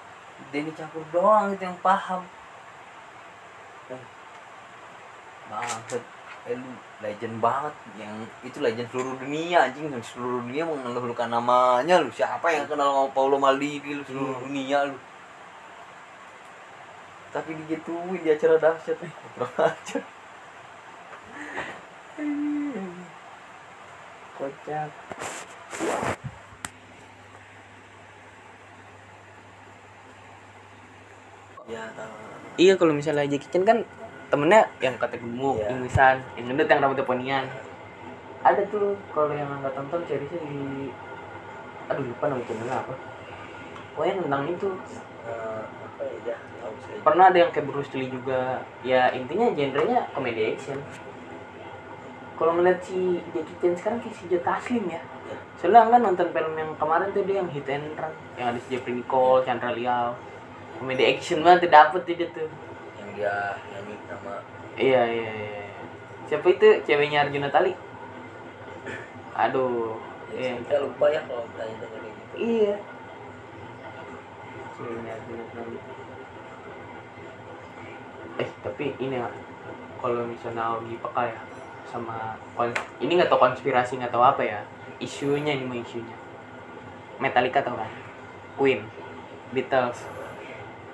Denny 0.50 0.74
Cahyuk 0.74 1.06
doang 1.14 1.54
itu 1.54 1.62
yang 1.62 1.78
paham. 1.86 2.26
Eh, 3.94 4.04
banget. 5.54 6.04
Eh 6.50 6.58
lu 6.58 6.70
legend 7.00 7.36
banget 7.40 7.76
yang 8.02 8.14
itu 8.42 8.58
legend 8.58 8.90
seluruh 8.90 9.16
dunia 9.22 9.70
anjing. 9.70 9.86
Seluruh 10.02 10.42
dunia 10.42 10.66
mengeluhkan 10.66 11.30
namanya 11.30 12.02
lu. 12.02 12.10
Siapa 12.10 12.50
yang 12.50 12.66
kenal 12.66 12.90
sama 12.90 13.10
Paulo 13.14 13.38
Maldini 13.38 14.02
lu? 14.02 14.04
Seluruh 14.10 14.42
dunia 14.42 14.90
lu 14.90 14.98
tapi 17.34 17.58
digituin 17.66 18.22
di 18.22 18.30
acara 18.30 18.56
dahsyat. 18.62 18.98
Eh 19.02 19.12
kurang 19.36 19.54
ajar. 19.58 20.04
Kocak. 24.38 24.90
Ya 31.64 31.84
tahu. 31.96 32.14
Iya 32.60 32.74
kalau 32.76 32.94
misalnya 32.94 33.26
Jackie 33.26 33.50
Chan 33.50 33.64
kan 33.64 33.78
temennya 34.28 34.68
yang 34.84 34.98
kata 35.00 35.16
gemuk 35.18 35.62
Iya. 35.62 35.72
ingusan 35.74 36.16
yang 36.36 36.46
gendut 36.52 36.68
yang 36.68 36.82
rambutnya 36.82 37.06
ponian 37.06 37.46
ada 38.44 38.62
tuh 38.68 38.98
kalau 39.14 39.32
yang 39.32 39.48
nggak 39.62 39.72
tonton 39.72 40.02
seriesnya 40.04 40.42
di 40.44 40.90
aduh 41.88 42.04
lupa 42.04 42.26
nama 42.28 42.44
channelnya 42.44 42.76
apa. 42.80 42.94
Pokoknya 43.96 44.14
tentang 44.20 44.44
itu 44.50 44.70
Eh, 45.24 45.64
apa 45.94 46.04
ya 46.26 46.38
tahu 46.58 46.76
saya 46.82 46.98
pernah 47.06 47.26
ada 47.30 47.38
yang 47.38 47.52
kayak 47.54 47.68
Bruce 47.70 47.94
Lee 47.94 48.10
juga. 48.10 48.66
Ya 48.82 49.14
intinya 49.14 49.54
genrenya 49.54 50.10
komedi 50.18 50.58
action 50.58 50.82
kalau 52.34 52.58
ngeliat 52.58 52.82
si 52.82 53.22
Jackie 53.30 53.58
Chan 53.62 53.74
sekarang 53.78 54.00
kayak 54.02 54.16
si 54.18 54.24
Joe 54.26 54.42
Taslim 54.42 54.90
ya. 54.90 55.00
Ya. 55.00 55.38
soalnya 55.56 55.88
kan 55.88 56.02
nonton 56.02 56.28
film 56.34 56.54
yang 56.60 56.72
kemarin 56.76 57.08
tuh 57.16 57.24
dia 57.24 57.40
yang 57.40 57.50
hit 57.54 57.70
and 57.70 57.94
run. 57.96 58.12
Yang 58.36 58.48
ada 58.50 58.60
si 58.60 58.68
Jeffrey 58.74 58.94
Nicole, 59.00 59.46
Chandra 59.46 59.72
Liao. 59.72 60.18
Komedi 60.82 61.04
action 61.06 61.46
banget 61.46 61.70
tuh 61.70 61.72
dapet 61.72 62.02
dia 62.10 62.28
tuh. 62.34 62.50
Yang 63.00 63.10
dia 63.16 63.34
nyanyi 63.72 63.96
sama 64.10 64.34
iya 64.74 65.04
iya 65.06 65.32
iya. 65.32 65.66
Siapa 66.26 66.50
itu? 66.50 66.68
Ceweknya 66.84 67.30
Arjuna 67.30 67.48
Tali. 67.54 67.72
Aduh. 69.48 70.02
Iya. 70.34 70.58
kita 70.66 70.76
lupa 70.82 71.06
ya 71.14 71.22
kalau 71.30 71.46
tanya 71.54 71.76
tanya 71.78 71.98
kayak 72.02 72.14
gitu 72.18 72.34
iya 72.42 72.76
eh 78.42 78.50
tapi 78.66 78.98
ini 78.98 79.22
ya 79.22 79.30
kalau 80.02 80.26
misalnya 80.26 80.76
lagi 80.76 80.98
peka 80.98 81.24
ya 81.30 81.40
sama 81.86 82.34
ini 82.98 83.12
nggak 83.22 83.30
tau 83.30 83.38
konspirasi 83.38 84.02
nggak 84.02 84.10
tahu 84.10 84.26
apa 84.26 84.42
ya. 84.42 84.60
Isunya 84.98 85.54
ini 85.54 85.64
mah 85.70 85.78
isunya. 85.78 86.18
Metallica 87.22 87.62
tau 87.62 87.78
kan 87.78 87.92
Queen 88.58 88.82
Beatles. 89.54 90.10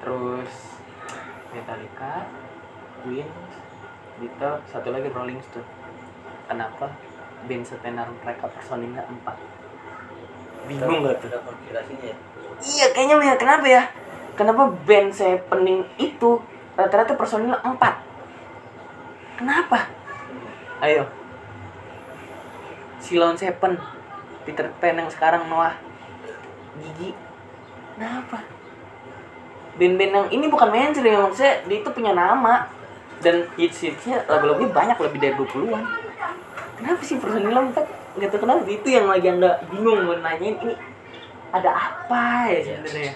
Terus 0.04 0.52
Metallica 1.56 2.28
Queen 3.02 3.28
Beatles. 4.20 4.62
Satu 4.68 4.92
lagi 4.92 5.08
Rolling 5.08 5.40
Stone. 5.40 5.68
Kenapa 6.52 6.92
band 7.48 7.64
setenar 7.64 8.12
mereka 8.12 8.52
personilnya 8.52 9.08
empat? 9.08 9.40
Bingung 10.68 11.02
gak 11.08 11.24
tuh? 11.24 11.34
konspirasinya 11.34 12.14
ya 12.14 12.18
Iya 12.60 12.92
kayaknya 12.92 13.16
ya 13.24 13.36
kenapa 13.40 13.66
ya? 13.68 13.84
Kenapa 14.36 14.72
band 14.88 15.12
saya 15.16 15.40
pening 15.48 15.84
itu 16.00 16.40
rata-rata 16.76 17.16
personilnya 17.16 17.60
empat? 17.64 18.04
Kenapa? 19.40 19.88
Ayo. 20.84 21.08
Silon 23.00 23.40
Seven, 23.40 23.80
Peter 24.44 24.68
Pan 24.80 25.00
yang 25.00 25.08
sekarang 25.08 25.48
Noah, 25.48 25.76
Gigi. 26.84 27.16
Kenapa? 27.96 28.44
Band-band 29.80 30.12
yang 30.12 30.28
ini 30.36 30.46
bukan 30.52 30.68
mainstream, 30.68 31.24
maksudnya 31.24 31.64
dia 31.64 31.78
itu 31.80 31.90
punya 31.96 32.12
nama 32.12 32.68
dan 33.24 33.48
hits-hitsnya 33.56 34.28
lagu-lagunya 34.28 34.72
banyak 34.72 34.98
lebih 35.00 35.20
dari 35.20 35.36
20-an. 35.36 35.84
Kenapa 36.80 37.02
sih 37.04 37.20
personilnya 37.20 37.72
empat? 37.72 37.88
Gak 38.20 38.36
tau 38.36 38.40
kenapa 38.44 38.68
itu 38.68 38.88
yang 38.88 39.08
lagi 39.08 39.32
anda 39.32 39.64
bingung 39.72 40.04
mau 40.04 40.16
nanyain 40.20 40.60
ini 40.60 40.76
ada 41.50 41.70
apa 41.74 42.50
ya 42.54 42.60
sebenarnya? 42.62 43.14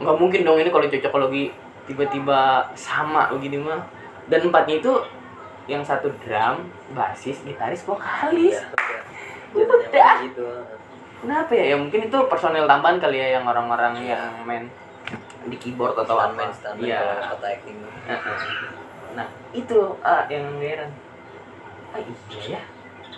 Nggak 0.00 0.16
mungkin 0.18 0.40
dong 0.42 0.58
ini 0.58 0.70
kalau 0.72 0.86
cocokologi 0.88 1.44
tiba-tiba 1.86 2.70
sama 2.74 3.28
begini 3.34 3.60
mah. 3.60 3.82
Dan 4.30 4.48
empatnya 4.48 4.78
itu 4.78 4.92
yang 5.66 5.82
satu 5.82 6.10
drum 6.22 6.66
basis 6.94 7.42
gitaris 7.42 7.82
vokalis. 7.86 8.58
Iya, 9.52 9.64
Udah. 9.68 10.14
gitu. 10.26 10.46
Kenapa 11.22 11.52
ya? 11.54 11.64
Ya 11.74 11.76
mungkin 11.78 12.10
itu 12.10 12.18
personel 12.26 12.66
tambahan 12.66 12.98
kali 12.98 13.18
ya 13.22 13.38
yang 13.38 13.46
orang-orang 13.46 13.94
yang 14.02 14.42
main 14.42 14.66
di 15.46 15.54
keyboard 15.58 15.94
atau 15.94 16.18
apa. 16.18 16.34
main 16.34 16.50
standar 16.50 16.82
kalau 16.82 17.38
kata 17.38 17.46
acting. 17.58 17.78
Nah 19.14 19.26
itu 19.54 19.78
ah 20.02 20.26
yang 20.26 20.46
heran. 20.58 20.90
Ah 21.94 22.00
iya 22.00 22.58
ya. 22.58 22.62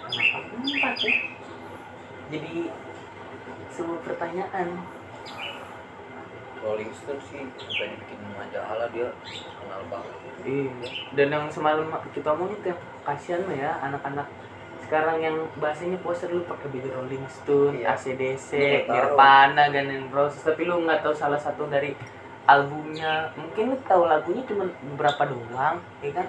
Empat 0.04 0.96
ya? 1.00 1.14
Jadi 2.28 2.68
sebuah 3.74 4.00
pertanyaan 4.02 4.78
Rolling 6.64 6.92
Stone 6.96 7.20
sih 7.28 7.44
sampai 7.60 7.92
dibikin 7.92 8.18
majalah 8.32 8.88
dia 8.88 9.08
kenal 9.60 9.82
banget 9.90 10.14
Iya. 10.44 10.72
Dan 11.16 11.28
yang 11.32 11.46
semalam 11.48 11.88
kita 12.12 12.36
omongin 12.36 12.60
tuh 12.60 12.76
yang 12.76 12.80
kasihan 13.00 13.40
mah 13.48 13.56
ya 13.56 13.80
anak-anak 13.80 14.28
sekarang 14.84 15.16
yang 15.16 15.36
bahasanya 15.56 15.96
poster 16.04 16.28
lu 16.28 16.44
pakai 16.44 16.68
baju 16.68 16.88
Rolling 17.00 17.24
Stone, 17.26 17.80
Iya. 17.80 17.96
ACDC, 17.96 18.48
tahu. 18.84 18.92
Nirvana, 18.92 19.72
Guns 19.72 19.88
N' 19.88 20.12
Roses 20.12 20.44
tapi 20.44 20.68
lu 20.68 20.84
nggak 20.84 21.00
tahu 21.00 21.16
salah 21.16 21.40
satu 21.40 21.64
dari 21.66 21.96
albumnya 22.44 23.32
mungkin 23.40 23.72
lu 23.72 23.76
tahu 23.88 24.04
lagunya 24.04 24.44
cuma 24.44 24.68
beberapa 24.92 25.32
doang 25.32 25.80
ya 26.04 26.12
kan 26.12 26.28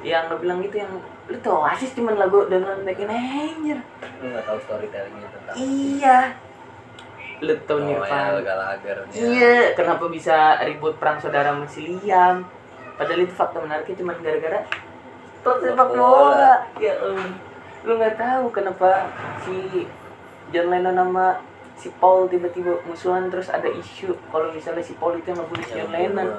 yang 0.00 0.32
lu 0.32 0.40
bilang 0.40 0.64
gitu 0.64 0.80
yang 0.80 0.92
lu 1.30 1.36
tahu 1.38 1.54
Oasis 1.62 1.94
cuma 1.94 2.14
lagu 2.14 2.46
dengan 2.50 2.82
Taking 2.82 3.10
Angel 3.10 3.78
lu 4.22 4.24
nggak 4.30 4.44
tahu 4.46 4.58
storytellingnya 4.66 5.28
tentang 5.30 5.54
iya 5.54 6.18
lu 7.42 7.54
tahu 7.66 7.78
Noel 7.82 7.98
Nirvana 7.98 8.38
Gallagher 8.38 8.98
Iya, 9.10 9.74
kenapa 9.74 10.06
bisa 10.06 10.62
ribut 10.62 10.94
perang 11.02 11.18
saudara 11.18 11.50
sama 11.50 11.66
si 11.66 11.90
Liam? 11.90 12.46
Padahal 12.94 13.26
itu 13.26 13.34
fakta 13.34 13.58
menariknya 13.58 13.98
cuma 13.98 14.14
gara-gara 14.14 14.62
klub 15.42 15.58
sepak 15.58 15.88
bola. 15.90 16.54
Ya 16.78 16.94
ampun. 17.02 17.34
Lu 17.82 17.98
nggak 17.98 18.14
tahu 18.14 18.44
kenapa 18.54 19.10
si 19.42 19.90
John 20.54 20.70
Lennon 20.70 20.94
sama 20.94 21.42
si 21.74 21.90
Paul 21.98 22.30
tiba-tiba 22.30 22.78
musuhan 22.86 23.26
terus 23.26 23.50
ada 23.50 23.66
isu 23.66 24.14
kalau 24.30 24.54
misalnya 24.54 24.86
si 24.86 24.94
Paul 24.94 25.18
itu 25.18 25.34
yang 25.34 25.42
ngebunuh 25.42 25.64
si 25.66 25.72
John 25.74 25.90
Lennon. 25.90 26.30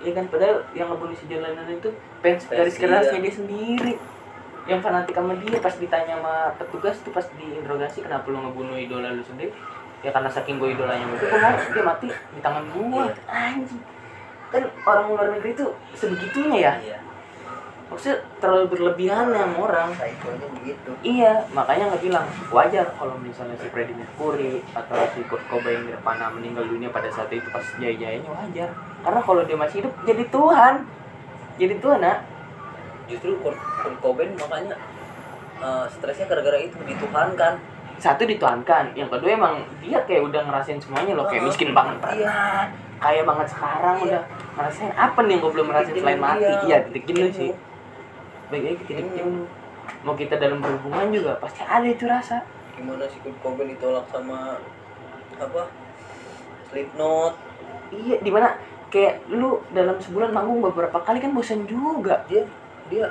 Iya 0.00 0.12
kan 0.16 0.24
padahal 0.32 0.56
yang 0.72 0.88
ngebunuh 0.88 1.16
si 1.20 1.24
John 1.28 1.44
Lennon 1.44 1.68
itu 1.68 1.92
fans 2.24 2.48
garis 2.48 2.80
kerasnya 2.80 3.20
dia 3.20 3.34
sendiri. 3.36 3.92
Yang 4.66 4.80
fanatik 4.82 5.14
sama 5.14 5.32
dia 5.38 5.58
pas 5.62 5.74
ditanya 5.78 6.18
sama 6.18 6.34
petugas 6.58 6.98
tuh 7.06 7.14
pas 7.14 7.26
diinterogasi 7.38 8.02
kenapa 8.02 8.26
lu 8.26 8.42
ngebunuh 8.42 8.74
idola 8.74 9.14
lu 9.14 9.22
sendiri? 9.22 9.54
Ya 10.02 10.10
karena 10.10 10.30
saking 10.30 10.58
gue 10.58 10.74
idolanya 10.74 11.06
itu 11.06 11.26
gua 11.26 11.38
mau 11.38 11.58
dia 11.58 11.84
mati 11.86 12.08
di 12.10 12.40
tangan 12.42 12.64
gua. 12.74 13.06
Iya. 13.06 13.14
Anjing. 13.30 13.82
Kan 14.50 14.62
orang 14.86 15.06
luar 15.10 15.26
negeri 15.38 15.50
tuh 15.54 15.70
sebegitunya 15.94 16.58
ya. 16.58 16.74
iya 16.82 16.98
Maksudnya 17.86 18.18
terlalu 18.42 18.66
berlebihan 18.74 19.30
ya 19.30 19.46
sama 19.46 19.58
orang. 19.70 19.88
psycho-nya 19.94 20.46
begitu 20.58 20.90
Iya, 21.06 21.46
makanya 21.54 21.94
nggak 21.94 22.02
bilang 22.02 22.26
wajar 22.50 22.86
kalau 22.98 23.14
misalnya 23.22 23.54
si 23.62 23.70
Freddie 23.70 23.94
Mercury 23.94 24.58
atau 24.74 24.98
si 25.14 25.22
Kurt 25.30 25.46
Cobain 25.46 25.86
Nirvana 25.86 26.26
meninggal 26.34 26.66
dunia 26.66 26.90
pada 26.90 27.06
saat 27.14 27.30
itu 27.30 27.46
pas 27.54 27.62
jaya-jayanya 27.78 28.26
wajar. 28.26 28.74
Karena 29.06 29.20
kalau 29.22 29.42
dia 29.46 29.54
masih 29.54 29.86
hidup 29.86 29.94
jadi 30.02 30.24
Tuhan. 30.26 30.74
Jadi 31.56 31.74
Tuhan, 31.78 31.98
nak. 32.02 32.18
Justru 33.06 33.38
Kurt, 33.38 33.54
Kurt 33.54 33.96
Cobain 33.98 34.30
makanya 34.34 34.76
eh, 35.58 35.84
stresnya 35.88 36.26
gara-gara 36.26 36.58
itu 36.58 36.76
dituhankan 36.80 37.54
Satu 37.96 38.22
dituhankan, 38.22 38.92
yang 38.92 39.08
kedua 39.08 39.32
emang 39.32 39.54
dia 39.80 39.96
kayak 40.04 40.20
udah 40.22 40.44
ngerasain 40.44 40.76
semuanya 40.76 41.16
loh, 41.16 41.24
kayak 41.24 41.48
miskin 41.48 41.72
banget 41.72 41.96
pernah, 41.96 42.68
kaya 42.98 43.24
banget 43.24 43.48
sekarang 43.48 43.96
Iya. 43.96 44.04
udah 44.04 44.22
ngerasain 44.52 44.92
apa 44.92 45.18
nih 45.18 45.30
yang 45.30 45.40
gue 45.40 45.52
belum 45.56 45.66
ngerasain 45.66 45.96
selain 45.96 46.20
mati? 46.20 46.44
dia, 46.44 46.60
Iya, 46.62 46.76
titik 46.84 47.02
jenuh 47.08 47.30
sih. 47.30 47.50
Baik 48.46 48.62
lagi 48.62 48.76
titik 48.84 48.96
Jenuh. 49.00 49.16
jenuh. 49.16 49.48
Mau 50.02 50.12
kita 50.12 50.36
dalam 50.36 50.60
berhubungan 50.60 51.08
juga 51.08 51.40
pasti 51.40 51.64
ada 51.64 51.82
itu 51.82 52.04
rasa. 52.04 52.44
gimana 52.72 53.08
si 53.08 53.16
Kurt 53.18 53.40
Cobain 53.40 53.64
ditolak 53.66 54.04
sama 54.06 54.60
apa 55.34 55.62
Slipknot 56.68 57.32
Iya, 57.88 58.20
di 58.20 58.28
mana 58.28 58.52
kayak 58.88 59.30
lu 59.30 59.64
dalam 59.70 59.96
sebulan 59.96 60.30
manggung 60.30 60.60
beberapa 60.60 61.00
kali 61.00 61.16
kan 61.16 61.32
bosan 61.32 61.64
juga. 61.64 62.20
dia 62.28 62.44
dia 62.86 63.06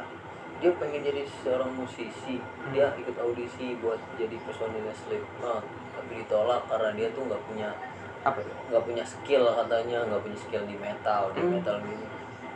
dia 0.55 0.71
pengen 0.73 1.03
jadi 1.03 1.21
seorang 1.41 1.71
musisi 1.73 2.39
Hmm. 2.39 2.71
dia 2.71 2.87
ikut 2.95 3.13
audisi 3.15 3.75
buat 3.77 3.99
jadi 4.15 4.35
personilnya 4.41 4.95
Slipknot 4.95 5.63
tapi 5.93 6.11
ditolak 6.17 6.65
karena 6.65 6.89
dia 6.93 7.07
tuh 7.11 7.23
nggak 7.25 7.43
punya 7.45 7.69
Apa 8.21 8.41
nggak 8.41 8.83
punya 8.83 9.03
skill 9.05 9.45
katanya 9.45 10.01
nggak 10.03 10.17
punya 10.19 10.39
skill 10.39 10.63
di 10.65 10.73
metal 10.75 11.29
di 11.29 11.39
Hmm. 11.39 11.51
metal 11.55 11.75
gitu 11.79 12.05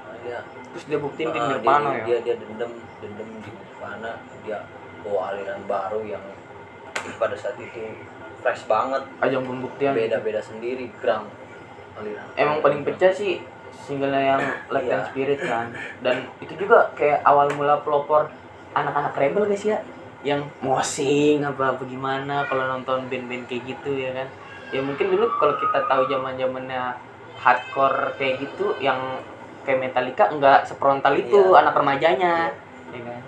nah, 0.01 0.15
dia 0.19 0.37
Terus 0.69 0.85
dia 0.85 0.97
buktiin 0.97 1.29
di 1.29 1.37
ah, 1.37 1.45
Nirvana 1.47 1.89
dia, 1.91 1.93
ya. 1.93 2.03
dia 2.03 2.17
dia 2.23 2.35
dendam 2.39 2.71
dendam 2.97 3.29
di 3.37 3.49
Nirvana 3.49 4.11
dia 4.41 4.59
bawa 4.99 5.19
aliran 5.29 5.61
baru 5.63 6.01
yang 6.03 6.23
pada 7.15 7.35
saat 7.35 7.55
itu 7.55 7.95
fresh 8.39 8.65
banget 8.65 9.03
Ajang 9.19 9.43
pembuktian. 9.43 9.93
beda 9.93 10.19
beda 10.19 10.41
sendiri 10.41 10.89
gram 10.97 11.29
aliran 11.95 12.25
Emang 12.33 12.59
paling 12.59 12.81
pecah 12.81 13.11
sih 13.11 13.43
singlenya 13.79 14.35
yang 14.35 14.41
Light 14.67 14.85
Iya. 14.85 14.93
and 14.95 15.03
Spirit 15.07 15.39
kan. 15.39 15.67
Dan 15.99 16.15
itu 16.39 16.53
juga 16.55 16.91
kayak 16.93 17.23
awal 17.23 17.47
mula 17.53 17.79
pelopor 17.79 18.27
anak-anak 18.71 19.15
rebel 19.15 19.45
guys 19.45 19.63
ya. 19.63 19.79
Yang 20.19 20.51
mosing 20.59 21.41
apa 21.41 21.73
apa 21.73 21.83
gimana 21.83 22.43
kalau 22.45 22.67
nonton 22.67 23.07
band-band 23.07 23.47
kayak 23.47 23.63
gitu 23.65 23.95
ya 23.95 24.11
kan. 24.11 24.27
Ya 24.69 24.79
mungkin 24.79 25.09
dulu 25.09 25.25
kalau 25.35 25.55
kita 25.55 25.79
tahu 25.85 26.05
zaman-zamannya 26.05 26.93
hardcore 27.39 28.13
kayak 28.15 28.43
gitu 28.43 28.75
yang 28.77 28.99
kayak 29.63 29.79
Metallica 29.79 30.27
nggak 30.29 30.67
sefrontal 30.67 31.15
itu 31.15 31.39
Iya. 31.39 31.61
anak 31.61 31.73
remajanya 31.73 32.51
ya 32.89 33.01
kan 33.05 33.21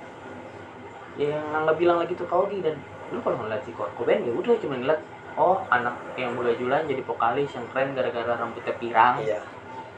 yang 1.15 1.43
nggak 1.53 1.77
bilang 1.77 1.97
lagi 1.99 2.15
tuh 2.15 2.25
Kaugi 2.25 2.59
dan 2.59 2.75
lu 3.11 3.19
kalau 3.19 3.39
ngeliat 3.39 3.61
si 3.61 3.71
Kurt 3.71 3.91
Cobain 3.93 4.23
ya 4.23 4.31
udah 4.31 4.55
cuma 4.57 4.75
ngeliat 4.75 4.99
oh 5.35 5.59
anak 5.67 5.95
yang 6.15 6.33
muda 6.33 6.55
julan 6.55 6.87
jadi 6.87 7.03
vokalis 7.03 7.51
yang 7.51 7.67
keren 7.69 7.93
gara-gara 7.93 8.35
rambutnya 8.35 8.73
pirang 8.79 9.15
iya 9.21 9.39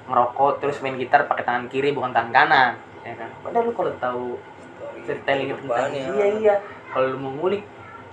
ngerokok 0.10 0.52
terus 0.60 0.78
main 0.84 0.96
gitar 1.00 1.22
pakai 1.30 1.44
tangan 1.48 1.66
kiri 1.72 1.90
bukan 1.96 2.12
tangan 2.16 2.32
kanan 2.36 2.72
ya 3.08 3.14
kan 3.20 3.30
padahal 3.44 3.64
lu 3.68 3.74
kalau 3.76 3.92
tahu 4.00 4.26
storytelling 5.04 5.50
tentang 5.52 5.92
kehidupannya. 5.92 6.06
iya 6.16 6.26
iya 6.40 6.54
kalau 6.92 7.08
lu 7.14 7.18
mau 7.24 7.32
ngulik 7.40 7.64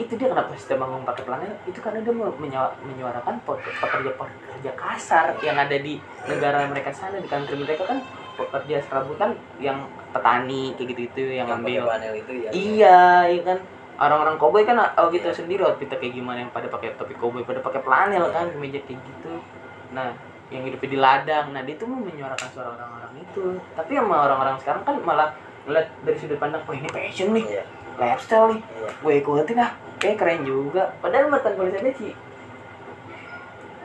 itu 0.01 0.13
dia 0.17 0.29
kenapa 0.33 0.57
setiap 0.57 0.81
bangun 0.87 1.05
pakai 1.05 1.23
pelana 1.29 1.45
itu 1.69 1.79
karena 1.85 2.01
dia 2.01 2.15
menyuarakan 2.17 3.35
pe- 3.45 3.61
pekerja 3.85 4.11
pekerja 4.17 4.71
kasar 4.73 5.27
yang 5.45 5.57
ada 5.61 5.77
di 5.77 6.01
negara 6.25 6.65
mereka 6.73 6.89
sana 6.95 7.21
di 7.21 7.29
country 7.29 7.57
mereka 7.61 7.85
kan 7.85 7.99
pekerja 8.41 8.81
serabutan 8.81 9.37
yang 9.61 9.77
petani 10.17 10.73
kayak 10.73 10.89
gitu 10.97 11.01
itu 11.13 11.21
yang, 11.37 11.49
yang 11.69 11.85
panel 11.85 12.13
itu 12.17 12.33
ya 12.41 12.51
Iya, 12.51 12.99
iya 13.29 13.43
kan. 13.45 13.59
Orang-orang 14.01 14.41
koboi 14.41 14.65
kan 14.65 14.81
oh 14.81 15.13
gitu 15.13 15.29
Iya. 15.29 15.37
sendiri 15.37 15.61
outfitnya 15.69 16.01
kayak 16.01 16.15
gimana 16.17 16.39
yang 16.49 16.53
pada 16.57 16.73
pakai 16.73 16.97
topi 16.97 17.13
koboi, 17.21 17.45
pada 17.45 17.61
pakai 17.61 17.85
flanel 17.85 18.25
kan, 18.33 18.49
kemeja 18.49 18.81
kayak 18.81 19.01
gitu. 19.05 19.29
Nah, 19.93 20.09
yang 20.51 20.63
hidupnya 20.67 20.91
di 20.91 20.99
ladang. 20.99 21.47
Nah, 21.55 21.63
dia 21.63 21.75
tuh 21.79 21.87
mau 21.87 22.03
menyuarakan 22.03 22.49
suara 22.51 22.75
orang-orang 22.75 23.13
itu. 23.23 23.57
Tapi 23.79 23.91
sama 23.95 24.17
orang-orang 24.27 24.57
sekarang 24.59 24.83
kan 24.83 24.97
malah 25.03 25.31
ngeliat 25.65 25.87
dari 26.03 26.17
sudut 26.19 26.39
pandang, 26.43 26.63
wah 26.67 26.75
ini 26.75 26.89
fashion 26.91 27.31
nih, 27.37 27.45
iya 27.47 27.65
lifestyle 28.01 28.49
nih, 28.57 28.61
iya 28.65 28.89
gue 28.97 29.13
ikutin 29.21 29.61
ah, 29.61 29.71
kayak 30.01 30.17
keren 30.17 30.41
juga. 30.43 30.89
Padahal 31.05 31.29
mata 31.29 31.53
tulisannya 31.53 31.93
sih, 32.01 32.13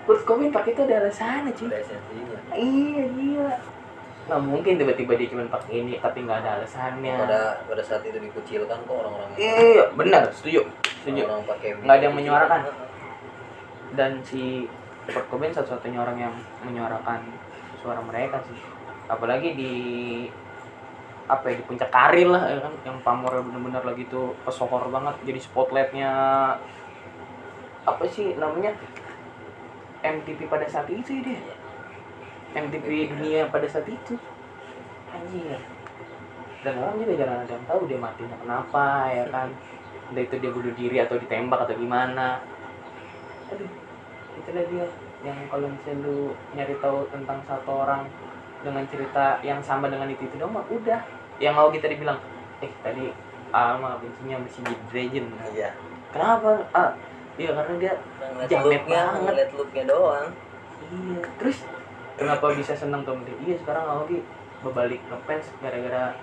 Kurt 0.08 0.22
Cobain 0.24 0.54
pakai 0.56 0.72
itu 0.72 0.82
ada 0.86 1.04
alasannya 1.04 1.52
cuy. 1.52 1.70
Iya, 2.56 3.04
gila. 3.12 3.56
Nggak 4.26 4.42
mungkin 4.42 4.74
tiba-tiba 4.82 5.14
dia 5.20 5.28
cuma 5.30 5.44
pakai 5.52 5.74
ini, 5.84 5.94
tapi 6.02 6.18
nggak 6.26 6.38
ada 6.42 6.50
alasannya. 6.64 7.14
pada 7.26 7.42
pada 7.68 7.84
saat 7.84 8.02
itu 8.08 8.18
dikucilkan 8.18 8.78
kok 8.86 8.96
orang-orang 8.96 9.30
yang- 9.36 9.60
Iya, 9.60 9.84
benar, 9.94 10.24
setuju. 10.32 10.62
Setuju. 11.04 11.22
orang 11.28 11.46
pakai 11.46 11.70
Nggak 11.82 11.96
ada 11.98 12.06
yang 12.08 12.16
menyuarakan. 12.16 12.62
Dan 13.94 14.12
si 14.24 14.66
Kurt 15.06 15.28
Cobain 15.30 15.54
satu-satunya 15.54 16.02
orang 16.02 16.18
yang 16.18 16.34
menyuarakan 16.66 17.22
suara 17.82 18.02
mereka 18.02 18.42
sih. 18.50 18.58
Apalagi 19.06 19.54
di 19.54 19.74
apa 21.26 21.50
ya 21.50 21.58
di 21.58 21.66
puncak 21.66 21.90
karir 21.90 22.30
lah 22.30 22.44
ya 22.50 22.60
kan? 22.62 22.74
Yang 22.86 22.98
pamornya 23.06 23.42
bener-bener 23.46 23.84
lagi 23.86 24.04
tuh 24.10 24.34
pesohor 24.42 24.90
banget. 24.90 25.16
Jadi 25.26 25.40
spotlightnya 25.42 26.12
apa 27.86 28.04
sih 28.10 28.34
namanya? 28.38 28.74
MTV 30.06 30.50
pada 30.50 30.66
saat 30.66 30.90
itu 30.90 31.22
ya 31.22 31.22
dia. 31.22 31.42
MTV 32.56 32.88
dunia 33.14 33.42
pada 33.54 33.70
saat 33.70 33.86
itu. 33.86 34.18
Anjir 35.14 35.62
dan 36.66 36.82
orang 36.82 36.98
juga 36.98 37.14
jarang 37.14 37.46
ada 37.46 37.54
yang 37.54 37.66
tahu 37.70 37.86
dia 37.86 38.00
matinya 38.02 38.38
kenapa 38.42 38.86
ya 39.14 39.30
kan? 39.30 39.54
Entah 40.10 40.24
itu 40.26 40.36
dia 40.42 40.50
bunuh 40.50 40.74
diri 40.74 40.98
atau 40.98 41.22
ditembak 41.22 41.62
atau 41.62 41.78
gimana. 41.78 42.42
Aduh 43.54 43.85
itulah 44.46 44.66
dia 44.70 44.86
yang 45.26 45.38
kalau 45.50 45.66
misalnya 45.66 46.06
lu 46.06 46.38
nyari 46.54 46.78
tahu 46.78 47.10
tentang 47.10 47.42
satu 47.50 47.82
orang 47.82 48.06
dengan 48.62 48.86
cerita 48.86 49.42
yang 49.42 49.58
sama 49.58 49.90
dengan 49.90 50.06
itu 50.06 50.22
itu 50.30 50.38
dong 50.38 50.54
mah 50.54 50.62
udah. 50.70 51.02
Yang 51.42 51.54
mau 51.58 51.74
kita 51.74 51.90
dibilang 51.90 52.22
eh 52.62 52.70
tadi 52.86 53.10
mah 53.50 53.98
bencinya 53.98 54.46
sama 54.46 54.70
si 54.70 54.78
Dragon 54.94 55.26
iya. 55.50 55.74
Kenapa? 56.14 56.62
Ah 56.78 56.94
iya 57.42 57.58
karena 57.58 57.74
dia 57.82 57.94
Jamet 58.46 58.86
banget. 58.86 59.22
ngeliat 59.26 59.50
looknya 59.58 59.84
doang. 59.90 60.30
Iya. 60.94 61.20
Terus 61.42 61.58
kenapa 62.22 62.46
bisa 62.54 62.78
senang 62.78 63.02
Tom 63.02 63.26
dia? 63.26 63.36
Iya 63.42 63.56
sekarang 63.66 63.86
Aoki 63.90 64.22
berbalik 64.62 65.02
ngefans 65.10 65.50
gara-gara 65.58 66.14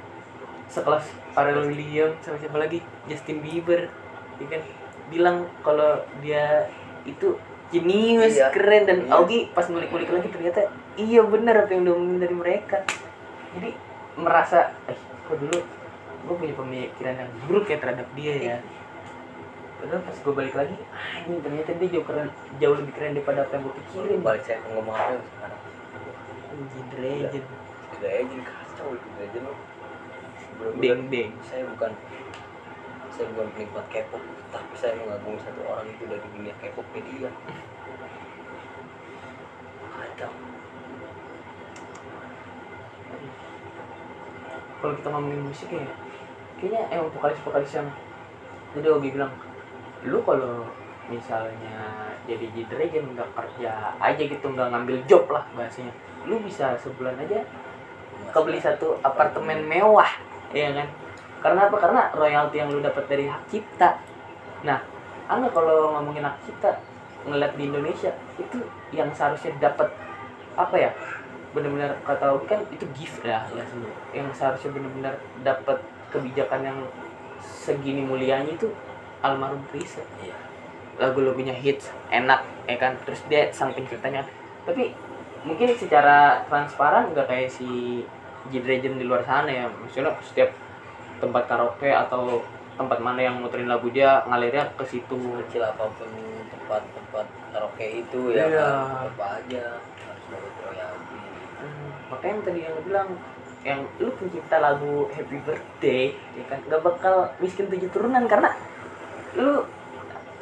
sekelas 0.70 1.04
Pharrell 1.34 1.68
Williams 1.68 2.22
sama 2.22 2.38
siapa 2.38 2.62
lagi? 2.62 2.78
Justin 3.10 3.42
Bieber. 3.42 3.90
Ya 4.38 4.46
kan? 4.46 4.62
Bilang 5.10 5.50
kalau 5.66 6.06
dia 6.22 6.70
itu 7.02 7.34
jenius 7.72 8.36
Iya. 8.36 8.52
keren. 8.52 8.82
Dan 8.84 8.98
Iya. 9.02 9.16
Aoki 9.16 9.50
pas 9.50 9.64
ngulik-ngulik 9.64 10.08
lagi 10.08 10.28
ternyata 10.28 10.60
iya 10.94 11.20
bener 11.24 11.54
apa 11.58 11.70
yang 11.70 11.82
diomongin 11.84 12.20
dari 12.20 12.34
mereka. 12.34 12.84
Jadi 13.52 13.70
merasa 14.14 14.76
eh 14.86 14.96
kok 15.22 15.36
dulu 15.36 15.58
gue 16.22 16.34
punya 16.36 16.54
pemikiran 16.54 17.14
yang 17.18 17.30
buruk 17.42 17.66
ya 17.66 17.76
terhadap 17.76 18.06
dia 18.12 18.34
ya? 18.36 18.56
Padahal 19.76 20.04
pas 20.04 20.14
gue 20.14 20.32
balik 20.32 20.54
lagi 20.54 20.76
anjing 20.94 21.40
ternyata 21.40 21.70
dia 21.74 21.88
jauh 21.90 22.06
keren 22.06 22.28
jauh 22.56 22.76
lebih 22.76 22.92
keren 22.94 23.12
daripada 23.12 23.42
apa 23.42 23.52
yang 23.52 23.62
gue 23.64 23.74
pikirin. 23.82 24.18
Balik 24.20 24.42
saya 24.44 24.58
ngomong 24.68 24.94
apa 24.94 25.18
sekarang? 25.18 25.60
Anjing 26.52 26.86
Dragon 26.88 27.44
Dragon 27.98 28.40
kacau 28.44 28.88
itu 28.92 29.08
Dragon 29.10 29.42
lo 29.42 29.54
deng 30.78 31.10
deng. 31.10 31.30
saya 31.42 31.66
bukan 31.66 31.90
saya 33.12 33.28
bukan 33.36 33.48
penikmat 33.52 33.86
K-pop 33.92 34.22
tapi 34.48 34.74
saya 34.74 34.96
mengagumi 34.96 35.36
satu 35.40 35.60
orang 35.68 35.86
itu 35.88 36.04
dari 36.08 36.26
dunia 36.32 36.54
K-pop 36.56 36.86
media. 36.96 37.28
Ada 40.00 40.28
kalau 44.82 44.98
kita 44.98 45.08
ngomongin 45.14 45.42
musik 45.46 45.70
ya 45.70 45.86
kayaknya 46.58 46.82
emang 46.90 47.14
vokalis-vokalis 47.14 47.70
yang 47.78 47.88
tadi 48.74 48.88
Ogi 48.90 49.14
bilang 49.14 49.30
lu 50.02 50.18
kalau 50.26 50.66
misalnya 51.06 52.10
jadi 52.26 52.50
G 52.50 52.66
Dragon 52.66 53.14
nggak 53.14 53.30
kerja 53.30 53.94
aja 54.02 54.22
gitu 54.22 54.42
nggak 54.42 54.74
ngambil 54.74 54.96
job 55.06 55.30
lah 55.30 55.46
bahasanya 55.54 55.94
lu 56.26 56.42
bisa 56.42 56.74
sebulan 56.82 57.14
aja 57.22 57.46
kebeli 58.34 58.58
satu 58.58 58.98
apartemen 59.06 59.62
mewah 59.70 60.10
ya 60.50 60.74
kan 60.74 60.90
karena 61.42 61.66
apa? 61.66 61.76
Karena 61.76 62.02
royalti 62.14 62.56
yang 62.62 62.70
lu 62.70 62.78
dapat 62.78 63.04
dari 63.10 63.26
hak 63.26 63.42
cipta. 63.50 63.98
Nah 64.62 64.78
anda 65.26 65.50
kalau 65.50 65.98
ngomongin 65.98 66.22
hak 66.22 66.38
cipta 66.46 66.78
ngeliat 67.26 67.54
di 67.58 67.66
Indonesia 67.66 68.14
itu 68.38 68.58
yang 68.94 69.10
seharusnya 69.10 69.52
dapat 69.58 69.90
apa 70.54 70.76
ya? 70.78 70.90
Benar-benar 71.52 72.00
kata 72.06 72.32
kan 72.48 72.64
itu 72.72 72.86
gift 72.96 73.20
ya 73.26 73.44
ya 73.52 73.62
sebenarnya. 73.68 74.00
yang 74.16 74.28
seharusnya 74.32 74.70
benar-benar 74.72 75.14
dapat 75.44 75.78
kebijakan 76.08 76.60
yang 76.64 76.78
segini 77.42 78.06
mulianya 78.06 78.54
itu 78.54 78.70
almarhum 79.20 79.60
Krisa 79.68 80.00
iya. 80.22 80.34
Lagu-lagunya 80.96 81.52
hits 81.52 81.90
enak 82.08 82.46
ya 82.70 82.76
kan? 82.78 82.96
Terus 83.04 83.20
dia 83.26 83.50
sang 83.50 83.74
penciptanya 83.74 84.24
tapi 84.62 84.94
mungkin 85.42 85.74
secara 85.74 86.46
transparan 86.46 87.10
nggak 87.10 87.26
kayak 87.26 87.50
si 87.50 88.02
Dragon 88.50 88.98
di 88.98 89.04
luar 89.06 89.22
sana 89.22 89.50
ya. 89.50 89.66
Maksudnya 89.70 90.14
setiap 90.22 90.50
tempat 91.22 91.46
karaoke 91.46 91.86
atau 91.86 92.42
tempat 92.74 92.98
mana 92.98 93.22
yang 93.22 93.38
muterin 93.38 93.70
lagu 93.70 93.86
dia 93.94 94.26
ngalirnya 94.26 94.74
ke 94.74 94.82
situ 94.90 95.14
kecil 95.46 95.62
apa 95.62 95.86
pun 95.86 96.10
tempat-tempat 96.50 97.26
karaoke 97.54 98.02
itu 98.02 98.34
ya 98.34 98.50
Iya. 98.50 98.58
kan 98.58 99.06
apa 99.06 99.24
aja 99.38 99.64
harus 99.78 100.24
Hmm, 101.62 101.90
makanya 102.10 102.34
yang 102.34 102.42
tadi 102.42 102.58
yang 102.66 102.74
lu 102.74 102.82
bilang 102.82 103.08
yang 103.62 103.80
lu 104.02 104.10
pencipta 104.18 104.58
lagu 104.58 105.06
Happy 105.14 105.38
Birthday 105.46 106.10
ya 106.34 106.44
kan 106.50 106.58
nggak 106.66 106.82
bakal 106.82 107.30
miskin 107.38 107.70
tujuh 107.70 107.86
turunan 107.94 108.26
karena 108.26 108.50
lu 109.38 109.62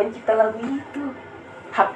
pencipta 0.01 0.33
lagu 0.33 0.57
itu 0.65 1.03
hak 1.77 1.93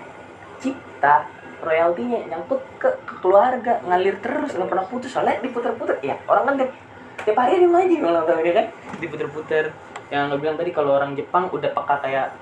cipta 0.60 1.24
royaltinya 1.64 2.20
nyangkut 2.28 2.60
ke, 2.76 2.88
ke 3.08 3.14
keluarga 3.24 3.80
ngalir 3.88 4.20
terus 4.20 4.52
nggak 4.52 4.68
pernah 4.68 4.86
putus 4.92 5.08
soalnya 5.16 5.40
diputer-puter 5.40 5.96
ya 6.04 6.20
orang 6.28 6.52
kan 6.52 6.68
tiap, 7.24 7.40
hari 7.40 7.56
dia 7.56 7.72
aja 7.72 7.96
ulang 8.04 8.24
tahun 8.28 8.40
dia 8.44 8.54
kan? 8.54 8.66
Diputer-puter. 9.00 9.72
Yang 10.12 10.22
lo 10.28 10.36
bilang 10.36 10.56
tadi 10.60 10.70
kalau 10.70 11.00
orang 11.00 11.16
Jepang 11.16 11.48
udah 11.48 11.72
peka 11.72 11.96
kayak 12.04 12.36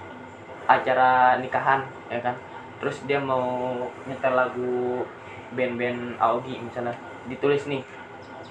acara 0.67 1.39
nikahan 1.39 1.87
ya 2.11 2.19
kan? 2.19 2.35
Terus 2.83 2.99
dia 3.07 3.23
mau 3.23 3.71
nyetel 4.11 4.35
lagu 4.35 5.07
band-band 5.55 6.19
Aogi 6.19 6.59
misalnya. 6.59 6.99
Ditulis 7.31 7.71
nih 7.71 7.87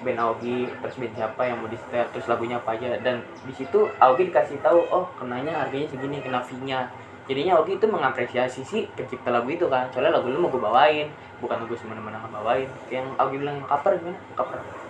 band 0.01 0.17
Aogi 0.17 0.71
terus 0.71 0.95
band 0.97 1.13
siapa 1.13 1.41
yang 1.45 1.59
mau 1.59 1.69
di 1.69 1.77
setel 1.77 2.07
terus 2.15 2.25
lagunya 2.31 2.63
apa 2.63 2.79
aja. 2.79 2.95
Dan 3.03 3.27
di 3.43 3.51
situ 3.51 3.91
Aogi 3.99 4.31
dikasih 4.31 4.63
tahu 4.63 4.87
oh 4.87 5.11
kenanya 5.19 5.67
harganya 5.67 5.91
segini 5.91 6.23
kena 6.23 6.39
fee-nya. 6.39 6.87
Jadinya 7.27 7.59
Aogi 7.59 7.75
itu 7.75 7.85
mengapresiasi 7.91 8.63
si 8.63 8.87
pencipta 8.95 9.35
lagu 9.35 9.51
itu 9.51 9.67
kan? 9.67 9.91
Soalnya 9.91 10.15
lagu 10.15 10.31
lu 10.31 10.39
mau 10.39 10.47
gue 10.47 10.63
bawain 10.63 11.11
bukan 11.43 11.67
gue 11.67 11.75
semena-mena 11.75 12.23
Kayak 12.23 12.71
yang 12.87 13.07
Aogi 13.19 13.35
bilang 13.35 13.59
cover 13.67 13.99
gimana? 13.99 14.19
Cover 14.39 14.80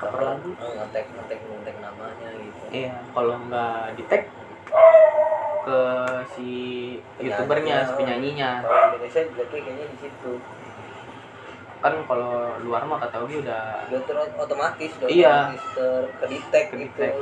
lagu. 0.00 0.50
Oh, 0.56 0.72
ngetek 0.74 1.06
ngetek 1.08 1.38
ngetek 1.40 1.76
namanya 1.78 2.28
gitu. 2.34 2.64
Iya 2.70 2.94
kalau 3.14 3.34
nggak 3.46 3.78
di 3.94 4.02
tag 4.10 4.22
ke 5.64 5.80
si 6.36 6.48
youtubernya 7.16 7.88
si 7.88 7.92
penyanyinya. 7.96 8.50
Kalau 8.60 8.92
Indonesia 8.92 9.20
juga 9.24 9.44
kayak 9.48 9.62
kayaknya 9.64 9.86
di 9.88 9.98
situ. 9.98 10.32
Kan 11.80 11.94
kalau 12.04 12.32
luar 12.64 12.82
mah 12.84 12.96
kata 12.98 13.16
Ogi 13.22 13.44
udah 13.44 13.88
udah 13.88 14.00
ter 14.02 14.16
otomatis 14.40 14.90
udah 14.98 15.08
Iya. 15.08 15.34
otomatis 15.52 15.64
ter 15.76 16.02
kedetek 16.20 16.64
ke 16.68 16.76
gitu. 16.80 16.98
tag 17.00 17.14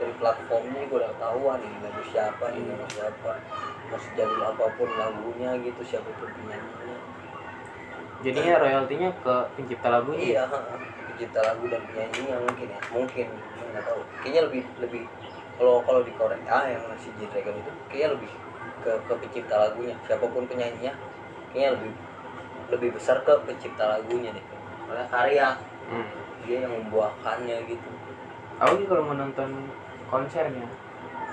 dari 0.00 0.12
platformnya 0.16 0.80
gue 0.88 0.96
udah 0.96 1.12
tahuan 1.20 1.60
ini 1.60 1.76
lagu 1.84 2.02
siapa 2.08 2.44
ini 2.56 2.72
lagu 2.72 2.88
siapa. 2.88 3.32
Masih 3.92 4.10
jadul 4.16 4.40
apa 4.40 4.64
pun 4.76 4.88
lagunya 4.96 5.50
gitu 5.60 5.80
siapa 5.84 6.08
pun 6.16 6.28
penyanyinya. 6.32 6.96
Jadinya 8.20 8.54
royaltinya 8.60 9.08
ke 9.24 9.34
pencipta 9.56 9.88
lagunya. 9.88 10.24
Iya. 10.36 10.44
Pencipta 11.20 11.44
lagu 11.44 11.68
dan 11.68 11.84
penyanyinya 11.84 12.36
mungkin 12.40 12.66
ya 12.72 12.80
mungkin 12.96 13.26
nggak 13.76 13.84
tahu. 13.84 14.00
Kayaknya 14.24 14.40
lebih 14.48 14.62
lebih 14.80 15.02
kalau 15.60 15.84
kalau 15.84 16.00
di 16.00 16.16
Korea 16.16 16.58
yang 16.72 16.80
si 16.96 17.12
G 17.20 17.28
Dragon 17.28 17.60
itu 17.60 17.70
kayaknya 17.92 18.08
lebih 18.16 18.30
ke 18.80 18.92
ke 19.04 19.12
pencipta 19.20 19.54
lagunya. 19.68 19.92
Siapa 20.08 20.24
pun 20.24 20.48
penyanyinya 20.48 20.96
kayaknya 21.52 21.76
lebih 21.76 21.92
lebih 22.72 22.88
besar 22.96 23.20
ke 23.20 23.36
pencipta 23.44 24.00
lagunya 24.00 24.32
deh. 24.32 24.44
Karena 24.88 25.04
karya 25.12 25.46
hmm. 25.92 26.08
dia 26.48 26.64
yang 26.64 26.72
membuahkannya 26.72 27.68
gitu. 27.68 27.88
Ogi 28.64 28.84
kalau 28.88 29.04
mau 29.04 29.12
nonton 29.12 29.68
konsernya 30.08 30.64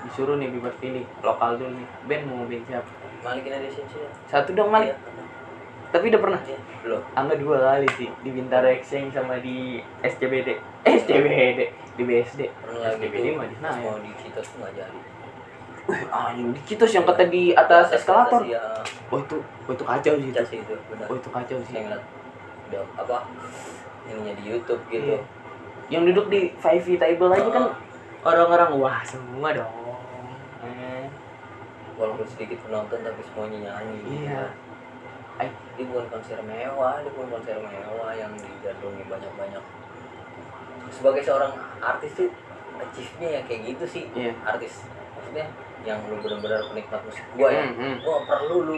disuruh 0.04 0.36
nih 0.36 0.52
bebas 0.52 0.76
pilih 0.84 1.08
lokal 1.24 1.56
dulu 1.56 1.72
nih. 1.72 1.88
Band 2.04 2.22
mau 2.28 2.44
band 2.44 2.64
siapa? 2.68 2.92
Malikin 3.24 3.56
ada 3.56 3.68
sih 3.72 3.88
satu 4.28 4.52
dong 4.52 4.68
Malik 4.68 5.00
tapi 5.88 6.12
udah 6.12 6.20
pernah? 6.20 6.40
Iya, 6.44 6.58
belum. 6.84 7.00
Angga 7.16 7.34
dua 7.40 7.56
kali 7.64 7.88
sih 7.96 8.08
di 8.20 8.30
Bintaro 8.30 8.68
Exchange 8.68 9.16
sama 9.16 9.40
di 9.40 9.80
SCBD 10.04 10.48
eh 10.84 10.94
SCBD 11.00 11.60
di 11.96 12.02
BSD 12.04 12.40
pernah 12.60 12.92
SCBD 12.92 13.26
mah 13.34 13.46
di 13.48 13.56
Senayan 13.56 13.80
mau 13.82 13.96
di 13.98 14.10
Citos 14.20 14.46
tuh 14.52 14.58
nggak 14.60 14.72
jadi. 14.76 14.98
Wih, 15.88 16.04
anjing 16.12 16.48
di 16.52 16.60
Citos 16.68 16.92
yang 16.92 17.08
kata 17.08 17.24
di 17.32 17.56
atas 17.56 17.96
eskalator? 17.96 18.44
ya. 18.44 18.60
Oh 19.08 19.18
itu 19.18 19.40
oh 19.40 19.72
itu 19.72 19.84
kacau 19.84 20.12
sih 20.20 20.28
itu. 20.28 20.36
cas 20.36 20.50
itu 20.52 20.74
benar. 20.92 21.06
Oh 21.08 21.16
itu 21.16 21.28
kacau 21.32 21.58
sih. 21.64 21.72
Saya 21.72 21.82
ngeliat 21.88 22.04
udah 22.68 22.82
apa 23.00 23.16
ininya 24.04 24.32
di 24.36 24.44
YouTube 24.44 24.82
gitu. 24.92 25.16
Iya. 25.16 25.20
yang 25.88 26.04
duduk 26.04 26.28
di 26.28 26.52
five 26.60 26.84
table 26.84 27.32
aja 27.32 27.48
kan 27.48 27.64
orang-orang 28.20 28.76
wah 28.76 29.00
semua 29.08 29.56
dong. 29.56 29.72
Eh, 30.60 31.08
walaupun 31.96 32.28
sedikit 32.28 32.60
penonton 32.68 33.00
tapi 33.00 33.20
semuanya 33.24 33.80
nyanyi 33.80 33.96
gitu 34.04 34.28
Iya. 34.28 34.36
kan. 34.36 34.67
Ay. 35.38 35.48
dia 35.74 35.84
bukan 35.86 36.06
konser 36.08 36.38
mewah 36.40 36.98
dia 36.98 37.10
bukan 37.10 37.28
konser 37.32 37.56
mewah 37.56 38.10
yang 38.12 38.32
digandrungi 38.34 39.04
banyak-banyak 39.04 39.64
sebagai 40.90 41.22
seorang 41.22 41.52
artis 41.78 42.10
tuh 42.12 42.30
achieve-nya 42.76 43.28
yang 43.32 43.44
kayak 43.44 43.60
gitu 43.66 43.84
sih 43.86 44.04
iya 44.12 44.32
artis 44.44 44.82
maksudnya 45.14 45.46
yang 45.82 45.98
lu 46.04 46.18
benar-benar 46.18 46.62
penikmat 46.66 47.00
musik 47.02 47.24
gua 47.32 47.48
ya 47.48 47.64
Hmm, 47.64 47.74
hmm. 47.76 47.94
gua 48.02 48.16
perlu 48.24 48.56
lu 48.64 48.76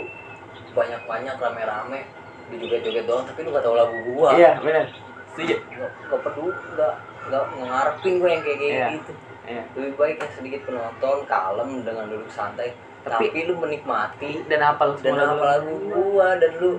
banyak-banyak 0.70 1.34
rame-rame 1.34 2.00
di 2.48 2.56
joget-joget 2.58 3.04
doang 3.04 3.24
tapi 3.24 3.40
lu 3.40 3.50
gak 3.50 3.62
tahu 3.62 3.74
lagu 3.74 3.96
gua 4.06 4.28
iya 4.34 4.58
benar 4.58 4.84
setuju 5.30 5.56
nggak 5.62 5.90
nggak 6.04 6.20
perlu 6.20 6.44
nggak 6.50 6.94
nggak 7.22 7.44
ngarepin 7.62 8.14
gue 8.16 8.28
yang 8.28 8.42
kayak 8.42 8.58
Iya. 8.60 8.86
gitu 8.92 9.12
Iya. 9.40 9.62
lebih 9.72 9.92
baik 9.96 10.16
yang 10.18 10.32
sedikit 10.32 10.60
penonton 10.64 11.18
kalem 11.24 11.70
dengan 11.80 12.04
duduk 12.06 12.28
santai 12.28 12.74
Tapi- 13.00 13.32
tapi, 13.32 13.40
lu 13.48 13.54
menikmati 13.56 14.44
dan 14.44 14.60
apal 14.60 14.92
dan 15.00 15.16
apa 15.16 15.60
lagu. 15.60 15.72
gua 15.88 16.36
dan 16.36 16.52
lu 16.60 16.76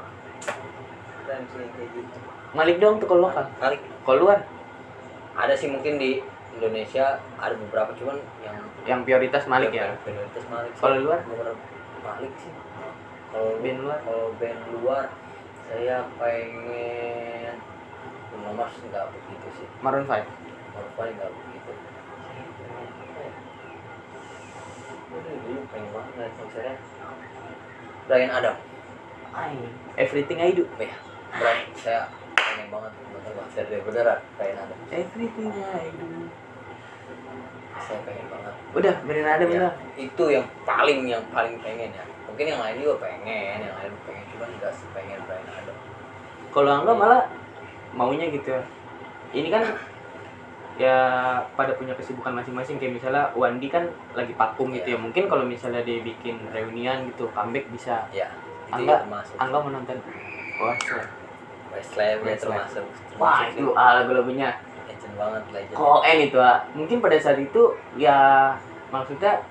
dan 1.25 1.41
sih 1.49 1.65
kayak 1.65 1.89
gitu. 1.93 2.17
Malik 2.55 2.77
dong 2.79 2.97
tuh 2.97 3.07
kalau 3.09 3.27
lokal 3.27 3.45
Kali 3.59 3.77
kalau 4.05 4.17
luar 4.23 4.39
ada 5.35 5.53
sih 5.53 5.67
mungkin 5.67 5.99
di 5.99 6.23
Indonesia 6.55 7.19
ada 7.35 7.53
beberapa 7.53 7.91
cuman 7.99 8.15
yang 8.39 8.57
yang 8.87 8.99
prioritas 9.03 9.43
Malik 9.45 9.75
ya? 9.75 9.91
prioritas 10.01 10.45
Malik. 10.47 10.71
Kalau 10.79 10.97
luar? 11.03 11.19
Malik 12.01 12.33
sih. 12.39 12.51
Kalau 13.29 13.59
Band 13.59 13.79
luar? 13.83 13.99
kalau 13.99 14.25
band 14.39 14.61
luar 14.71 15.05
saya 15.67 16.07
pengen 16.15 17.59
Bruno 18.31 18.51
Mars 18.55 18.75
nggak 18.79 19.05
begitu 19.11 19.47
sih. 19.59 19.67
Maroon 19.83 20.07
5 20.07 20.23
kalau 20.71 20.89
paling 20.95 21.15
nggak 21.19 21.31
pengen 25.23 25.89
banget 25.91 26.31
konsernya 26.39 26.75
Brian 28.05 28.31
Adam. 28.31 28.55
Everything 29.95 30.39
I 30.39 30.51
do. 30.55 30.63
Ya 30.79 30.95
Brian 31.35 31.67
saya 31.75 32.01
pengen 32.35 32.67
banget 32.71 32.91
nonton 33.11 33.31
konser 33.35 33.63
dia 33.67 33.79
beneran 33.83 34.19
Brian 34.39 34.57
Adam. 34.59 34.77
Everything 34.91 35.51
I 35.51 35.87
do. 35.91 36.07
Saya 37.75 37.99
pengen 38.07 38.25
banget. 38.31 38.53
Udah 38.75 38.95
beneran 39.03 39.31
ada 39.35 39.45
Ya, 39.45 39.51
bener 39.51 39.73
itu 39.99 40.23
yang 40.31 40.45
paling 40.63 40.99
yang 41.07 41.23
paling 41.31 41.55
pengen 41.59 41.91
ya. 41.91 42.05
Mungkin 42.27 42.45
yang 42.51 42.61
lain 42.63 42.75
juga 42.83 42.95
pengen 43.07 43.57
yang 43.63 43.75
lain 43.79 43.91
pengen 44.07 44.25
cuman 44.35 44.49
nggak 44.59 44.73
sepengen 44.75 45.19
Brian 45.27 45.49
Adam. 45.51 45.77
Kalau 46.55 46.71
Angga 46.71 46.93
malah 46.95 47.21
maunya 47.91 48.31
gitu 48.31 48.55
ya. 48.55 48.63
Ini 49.35 49.47
kan 49.51 49.63
ya 50.75 50.97
pada 51.55 51.71
punya 51.75 51.95
kesibukan 51.95 52.35
masing-masing. 52.35 52.79
Kayak 52.79 52.99
misalnya 52.99 53.23
Wandi 53.35 53.67
kan 53.71 53.87
lagi 54.11 54.35
vakum 54.35 54.75
gitu 54.75 54.95
ya. 54.95 54.97
Mungkin 54.99 55.27
kalau 55.31 55.47
misalnya 55.47 55.81
dia 55.83 56.03
bikin 56.03 56.39
reunian 56.51 57.07
gitu 57.11 57.31
comeback 57.31 57.67
bisa. 57.71 58.07
Itu 58.11 58.83
Angga- 58.83 59.05
ya 59.07 59.39
Angga 59.39 59.57
mau 59.61 59.71
nonton? 59.71 59.97
Westlife 60.55 61.11
Westlife 61.71 62.19
ya 62.23 62.35
Westlife. 62.35 62.41
termasuk. 62.43 62.83
Wah 63.19 63.43
termasuk 63.43 63.59
itu 63.59 63.65
ah 63.75 63.91
lagu-lagunya. 64.01 64.49
Legend 64.87 65.13
banget 65.19 65.43
legend. 65.51 65.75
Koen 65.75 66.17
itu 66.23 66.37
ah. 66.39 66.57
mungkin 66.75 66.97
pada 66.99 67.17
saat 67.19 67.39
itu 67.39 67.63
ya 67.99 68.19
maksudnya 68.91 69.43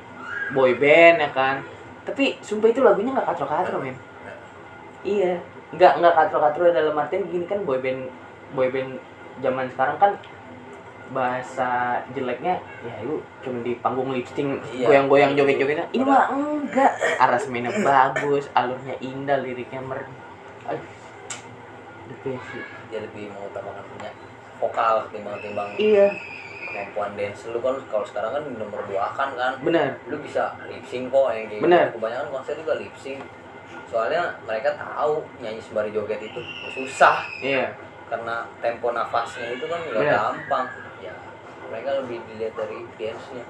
boy 0.53 0.73
band 0.77 1.17
ya 1.21 1.31
kan. 1.33 1.57
Tapi 2.05 2.37
sumpah 2.45 2.69
itu 2.69 2.85
lagunya 2.85 3.17
nggak 3.17 3.29
katro 3.33 3.47
katro 3.49 3.77
men. 3.81 3.97
Iya. 5.05 5.41
Nggak 5.73 5.93
nggak 6.01 6.15
katro 6.17 6.39
katro 6.41 6.65
dalam 6.69 6.97
artian 6.97 7.29
gini 7.29 7.45
kan 7.49 7.65
boy 7.65 7.81
band 7.81 8.09
boy 8.53 8.69
band 8.69 9.01
zaman 9.43 9.67
sekarang 9.73 9.97
kan 9.99 10.13
bahasa 11.13 12.01
jeleknya 12.17 12.57
ya 12.81 12.95
itu 13.05 13.21
cuma 13.45 13.61
di 13.61 13.77
panggung 13.85 14.09
lipsting 14.17 14.57
Iya. 14.73 14.89
goyang-goyang 14.89 15.37
joget-jogetnya 15.37 15.87
ini 15.93 16.05
mah 16.05 16.33
enggak. 16.33 16.93
Aransemennya 17.21 17.73
bagus 17.85 18.49
alurnya 18.57 18.97
indah 19.05 19.39
liriknya 19.45 19.85
mer 19.85 20.09
aduh. 20.65 20.81
Sih. 22.25 22.63
dia 22.89 23.01
lebih 23.05 23.29
mengutamakan 23.37 23.85
punya 23.85 24.11
vokal 24.61 24.95
ketimbang 25.09 25.37
timbang 25.45 25.69
iya. 25.77 26.09
kemampuan 26.73 27.13
dance. 27.21 27.49
Lu 27.53 27.61
kan 27.61 27.77
kalau 27.93 28.05
sekarang 28.09 28.31
kan 28.33 28.43
nomor 28.57 28.81
dua 28.89 29.13
kan 29.13 29.37
kan? 29.37 29.61
Benar. 29.61 30.01
Lu 30.09 30.17
bisa 30.25 30.57
lip 30.69 30.85
sync 30.89 31.13
kok 31.13 31.29
yang 31.37 31.49
kayak 31.53 31.63
Bener. 31.65 31.85
gitu. 31.93 32.01
kebanyakan 32.01 32.29
konser 32.33 32.55
juga 32.57 32.73
lip 32.81 32.95
sync 32.97 33.21
soalnya 33.93 34.35
mereka 34.49 34.75
tahu 34.75 35.23
nyanyi 35.39 35.61
sembari 35.61 35.93
joget 35.93 36.21
itu 36.25 36.41
susah. 36.73 37.25
Iya. 37.45 37.77
Karena 38.09 38.49
tempo 38.65 38.89
nafasnya 38.93 39.53
itu 39.53 39.65
kan 39.69 39.81
nggak 39.85 40.01
Bener. 40.01 40.13
gampang 40.17 40.67
mereka 41.75 41.91
lebih 42.07 42.23
dilihat 42.31 42.55
dari 42.55 42.79
dance 42.95 43.27
nya 43.35 43.45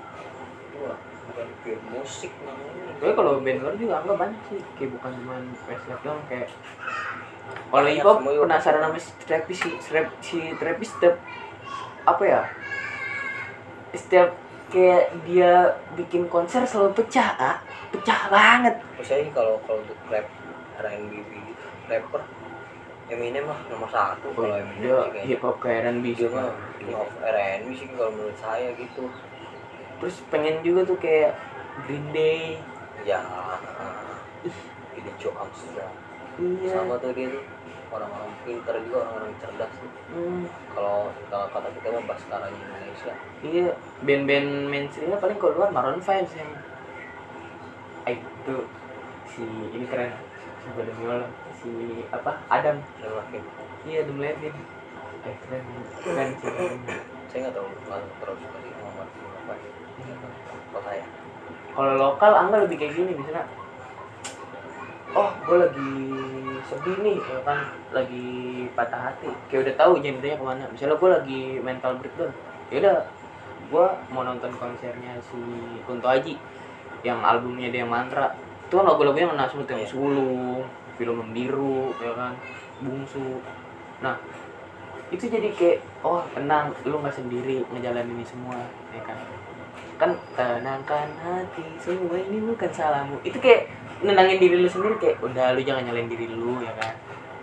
wah 0.80 0.96
bukan 1.28 1.48
pure 1.60 1.82
musik 1.92 2.32
namanya 2.40 2.92
Tapi 2.96 3.12
kalau 3.12 3.44
band 3.44 3.60
luar 3.60 3.74
juga 3.76 4.00
enggak 4.00 4.18
banyak 4.20 4.40
sih, 4.48 4.60
kayak 4.80 4.90
bukan 4.96 5.10
cuma 5.20 5.36
Westlife 5.68 6.02
doang 6.04 6.22
kayak 6.24 6.48
kalau 7.68 7.90
hip 7.90 8.06
hop 8.06 8.18
penasaran 8.22 8.80
sama 8.86 8.98
si 9.02 9.12
Travis 9.26 9.58
si 9.60 9.70
Trap 9.82 10.06
si 10.22 10.38
Travis 10.56 10.90
setiap 10.94 11.16
apa 12.06 12.22
ya? 12.22 12.42
Setiap 13.92 14.28
kayak 14.70 15.10
dia 15.26 15.74
bikin 15.98 16.30
konser 16.30 16.62
selalu 16.66 17.02
pecah, 17.02 17.34
ah. 17.36 17.56
pecah 17.90 18.30
banget. 18.30 18.74
Maksudnya 18.96 19.30
kalau 19.34 19.58
kalau 19.66 19.82
untuk 19.82 19.98
rap 20.06 20.26
R&B 20.80 21.12
rapper 21.90 22.22
Eminem 23.14 23.46
mah 23.46 23.60
nomor 23.70 23.88
satu 23.88 24.26
kalau 24.34 24.58
Eminem 24.58 24.82
dia 24.82 25.22
sih 25.22 25.34
hip 25.34 25.40
hop 25.40 25.56
kayak 25.62 25.86
R&B 25.86 26.04
sih. 26.18 26.26
mah 26.26 26.50
king 26.82 26.92
of 26.92 27.10
R&B 27.22 27.66
sih 27.78 27.86
kalau 27.94 28.10
menurut 28.10 28.38
saya 28.42 28.68
gitu. 28.74 29.06
Terus 30.02 30.16
pengen 30.28 30.58
juga 30.66 30.80
tuh 30.82 30.98
kayak 30.98 31.38
Green 31.86 32.06
Day. 32.10 32.58
ya 33.04 33.20
ini 34.96 35.10
Joe 35.20 35.34
Armstrong. 35.36 35.94
Iya. 36.34 36.82
sama 36.82 36.98
tuh 36.98 37.14
dia 37.14 37.30
tuh 37.30 37.44
orang-orang 37.94 38.30
pinter 38.42 38.74
juga 38.82 39.06
orang-orang 39.06 39.32
cerdas 39.38 39.70
tuh. 39.78 39.90
Hmm, 40.10 40.42
kalau 40.74 41.14
kalau 41.30 41.46
kata 41.54 41.68
kita 41.78 41.88
mah 41.94 42.04
Baskara 42.10 42.46
di 42.50 42.58
Indonesia. 42.58 43.12
Iya, 43.46 43.70
band-band 44.02 44.48
mainstreamnya 44.66 45.18
paling 45.22 45.38
kalau 45.38 45.54
luar 45.54 45.70
Maroon 45.70 46.02
5 46.02 46.26
sih 46.26 46.42
yang 46.42 46.50
eh, 48.04 48.18
itu 48.18 48.56
si 49.30 49.44
ini 49.46 49.86
keren 49.86 50.10
si 50.58 50.68
Badamiolo 50.74 51.26
si 51.64 52.04
apa 52.12 52.44
Adam. 52.52 52.76
Makin 53.00 53.42
iya 53.88 54.04
Adam 54.04 54.20
Levine 54.20 54.60
eh 55.24 55.36
keren 55.40 55.64
keren 56.04 56.30
saya 57.32 57.38
nggak 57.48 57.54
tahu 57.56 57.64
nggak 57.64 58.00
terus 58.20 58.36
suka 58.44 58.58
sih 58.60 58.72
Muhammad 58.76 59.08
bin 59.16 59.24
apa 59.24 59.54
kalau 60.68 60.82
saya 60.84 61.04
kalau 61.72 61.92
lokal 61.96 62.32
angga 62.36 62.56
lebih 62.68 62.76
kayak 62.76 62.92
gini 62.92 63.12
misalnya 63.16 63.48
oh 65.16 65.30
gue 65.48 65.56
lagi 65.64 65.92
sedih 66.64 66.96
nih 67.06 67.18
ya 67.20 67.38
kan? 67.44 67.70
Lagi 67.92 68.26
patah 68.74 69.00
hati. 69.12 69.30
Kayak 69.46 69.60
udah 69.68 69.74
tahu 69.78 69.92
genrenya 70.02 70.36
ke 70.40 70.44
mana. 70.44 70.64
Misalnya 70.72 70.96
gue 70.98 71.10
lagi 71.12 71.40
mental 71.62 71.92
breakdown. 72.00 72.32
Ya 72.72 72.76
udah 72.82 72.98
gue 73.70 73.86
mau 74.10 74.22
nonton 74.26 74.50
konsernya 74.58 75.12
si 75.22 75.38
Kunto 75.86 76.08
Aji 76.08 76.34
yang 77.06 77.20
albumnya 77.22 77.68
dia 77.70 77.84
mantra. 77.86 78.34
Itu 78.66 78.80
kan 78.80 78.90
lagu-lagunya 78.90 79.28
tuh, 79.30 79.62
yang 79.70 79.84
Iya. 79.84 79.86
sulung 79.86 80.64
film 80.96 81.16
membiru 81.22 81.92
ya 82.00 82.12
kan? 82.14 82.34
Bungsu. 82.82 83.42
Nah 84.02 84.16
itu 85.12 85.30
jadi 85.30 85.48
kayak 85.54 85.78
oh 86.02 86.24
tenang 86.34 86.74
lu 86.82 86.98
nggak 86.98 87.14
sendiri 87.14 87.62
ngejalanin 87.70 88.18
ini 88.18 88.26
semua 88.26 88.58
ya 88.90 89.02
kan? 89.06 89.18
Kan 89.94 90.10
tenangkan 90.34 91.08
hati 91.22 91.64
semua 91.78 92.18
ini 92.18 92.42
bukan 92.42 92.70
salahmu. 92.72 93.22
Itu 93.22 93.38
kayak 93.38 93.70
nenangin 94.02 94.42
diri 94.42 94.58
lu 94.58 94.68
sendiri 94.68 94.98
kayak 94.98 95.22
udah 95.22 95.54
lu 95.54 95.62
jangan 95.62 95.86
nyalain 95.86 96.10
diri 96.10 96.26
lu 96.26 96.58
ya 96.60 96.74
kan? 96.80 96.94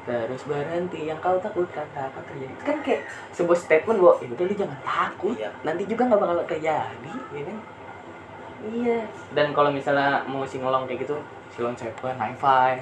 Terus 0.01 0.41
berhenti 0.49 1.05
yang 1.05 1.21
kau 1.21 1.37
takutkan 1.37 1.85
tak 1.93 2.09
akan 2.11 2.23
terjadi. 2.25 2.51
Itu 2.57 2.63
kan 2.65 2.77
kayak 2.81 3.01
sebuah 3.37 3.57
statement 3.57 3.97
bahwa 4.01 4.13
ya 4.19 4.27
udah 4.33 4.45
lu 4.49 4.55
jangan 4.57 4.79
takut 4.81 5.35
Iya. 5.37 5.49
nanti 5.61 5.83
juga 5.85 6.01
nggak 6.09 6.19
bakal 6.19 6.37
terjadi 6.49 7.13
ya 7.31 7.41
kan? 7.45 7.57
Iya. 8.61 8.99
Dan 9.33 9.47
kalau 9.53 9.69
misalnya 9.73 10.25
mau 10.25 10.43
singolong 10.45 10.89
kayak 10.89 11.05
gitu 11.05 11.15
silon 11.53 11.77
seven 11.77 12.15
high 12.17 12.35
five 12.35 12.81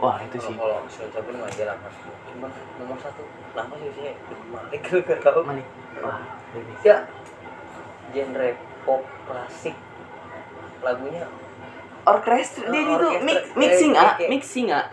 wah 0.00 0.16
itu 0.18 0.36
sih. 0.36 0.52
Kalau 0.52 0.80
Sion 0.86 1.08
Seven 1.08 1.34
nggak 1.36 1.52
jalan 1.54 1.76
mas. 1.78 1.96
Cuma 2.26 2.48
nomor 2.76 2.96
satu 2.98 3.22
nama 3.52 3.74
sih 3.76 3.90
saya 3.92 4.12
Malik. 4.48 4.80
Nggak 5.06 5.20
tahu. 5.20 5.40
Mana 5.44 5.60
nih 5.60 5.66
wah 6.00 6.20
ini. 6.52 6.72
Ya 6.80 6.96
genre 8.10 8.48
pop 8.82 9.02
klasik. 9.24 9.76
Lagunya 10.80 11.28
orkestra 12.00 12.64
dia 12.66 12.80
itu 12.80 13.08
mix, 13.20 13.36
Kayak- 13.36 13.46
mixing 13.54 13.92
ah 13.92 14.12
kayak- 14.16 14.30
mixing 14.32 14.66
ah. 14.72 14.86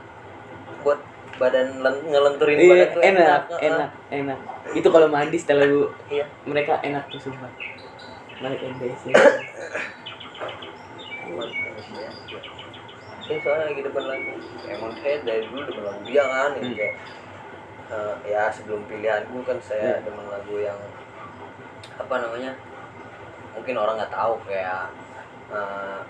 Buat 0.83 0.99
badan 1.37 1.79
len- 1.79 2.03
ngelenturin 2.03 2.57
Iya, 2.57 2.67
badan 2.67 2.87
tuh 2.89 3.01
enak, 3.01 3.41
Heeh. 3.47 3.61
enak, 3.69 3.89
enak. 4.09 4.39
Itu 4.73 4.87
kalau 4.89 5.07
mandi 5.07 5.37
setelah 5.37 5.65
lu. 5.65 5.87
Iya. 6.07 6.25
Mereka 6.43 6.81
enak 6.81 7.07
tuh 7.07 7.19
sumpah. 7.21 7.49
Balik 8.37 8.59
NBC. 8.61 9.03
ini 13.27 13.37
soalnya 13.37 13.65
lagi 13.67 13.81
depan 13.83 14.03
lagu 14.05 14.31
emang 14.65 14.91
saya 14.95 15.15
dari 15.21 15.43
dulu 15.45 15.61
demen 15.63 15.83
lagu 15.83 16.01
dia 16.01 16.23
kan 16.23 16.51
Hmm. 16.53 16.73
kayak 16.73 16.93
eh, 17.87 18.15
ya 18.25 18.43
sebelum 18.49 18.81
pilihanku 18.85 19.37
kan 19.43 19.57
saya 19.59 19.99
Hmm. 19.99 20.03
demen 20.05 20.27
lagu 20.27 20.55
yang 20.57 20.79
apa 21.93 22.15
namanya 22.17 22.51
mungkin 23.51 23.75
orang 23.75 23.95
nggak 23.97 24.13
tahu 24.13 24.33
kayak 24.43 24.87
eh, 25.49 26.01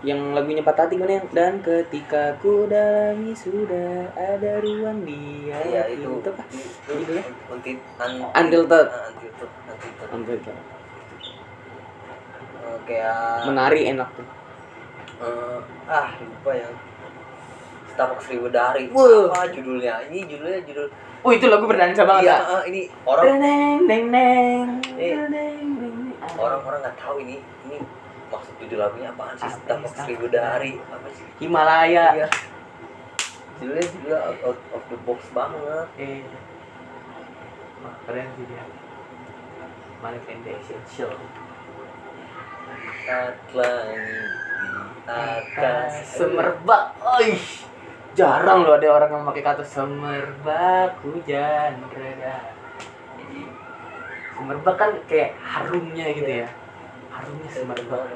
Yang 0.00 0.32
lagunya 0.32 0.64
Patah 0.64 0.88
Hati 0.88 0.96
mana 0.96 1.12
yang 1.14 1.28
dan 1.28 1.60
ketika 1.60 2.32
ku 2.40 2.64
dalami 2.64 3.36
sudah 3.36 4.08
ada 4.16 4.56
ruang 4.58 5.04
di 5.04 5.52
iya 5.52 5.84
hati. 5.84 6.00
itu 6.00 6.08
apa? 6.24 6.40
itu 6.48 6.88
Judulnya? 6.88 7.24
untit 7.52 7.78
an, 8.00 8.10
Until. 8.16 8.32
Ah, 8.32 8.40
until 8.40 8.62
Thought, 8.64 8.88
until 10.08 10.38
Thought. 10.40 10.56
Eh, 12.56 12.78
kayak 12.86 13.44
Menari 13.44 13.80
enak 13.88 14.08
tuh. 14.16 14.24
Eh, 15.20 15.58
ah 15.86 16.08
lupa 16.16 16.52
yang 16.52 16.74
Setapak 17.86 18.18
Seribu 18.20 18.48
Dari 18.48 18.88
Wah. 18.88 19.28
apa 19.28 19.50
judulnya 19.50 20.00
ini 20.08 20.24
judulnya 20.24 20.60
judul 20.64 20.88
Oh 21.20 21.30
itu 21.30 21.52
lagu 21.52 21.68
berdansa 21.68 22.00
banget 22.02 22.32
iya 22.32 22.38
ah, 22.40 22.62
ini 22.64 22.88
orang 23.04 23.24
Neng 23.84 24.04
neng 24.08 24.70
neng. 24.96 25.30
Orang-orang 26.34 26.80
nggak 26.80 26.96
tahu 26.96 27.20
ini 27.20 27.36
ini 27.68 27.76
maksud 28.26 28.54
judul 28.56 28.78
lagunya 28.80 29.12
apaan 29.12 29.36
sih 29.36 29.44
Apa 29.44 29.56
Setapak 29.60 29.90
ya, 29.90 30.00
Seribu 30.00 30.26
Dari 30.28 30.72
apa 30.80 31.08
sih 31.12 31.26
Himalaya. 31.38 32.06
iya 32.16 32.28
judulnya 33.60 33.84
judulnya 33.84 34.18
out, 34.24 34.56
out 34.56 34.60
of 34.72 34.82
the 34.88 34.96
box 35.04 35.20
banget 35.30 35.86
Eh. 36.00 36.24
Wah, 37.80 37.96
keren 38.04 38.28
sih 38.36 38.44
dia. 38.44 38.64
Malik 40.00 40.24
and 40.28 40.44
the 40.44 40.52
Essential. 40.52 41.12
Atlan 43.04 43.88
di 44.60 45.10
atas 45.10 45.90
semerbak. 46.16 46.94
Oi 47.00 47.36
jarang 48.14 48.66
loh 48.66 48.74
ada 48.76 48.88
orang 48.90 49.10
yang 49.10 49.24
pakai 49.26 49.42
kata 49.42 49.64
semerbak. 49.64 51.00
Hujan 51.04 51.72
reda 51.94 52.60
semerbak 54.40 54.76
kan 54.80 54.90
kayak 55.04 55.36
harumnya 55.44 56.06
gitu 56.16 56.30
ya. 56.44 56.48
Harumnya 57.12 57.50
semerbak. 57.52 58.08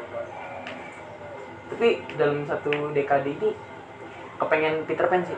Tapi 1.68 1.88
dalam 2.16 2.48
satu 2.48 2.96
dekade 2.96 3.36
ini 3.36 3.52
kepengen 4.40 4.88
Peter 4.88 5.04
Pan 5.04 5.20
sih. 5.20 5.36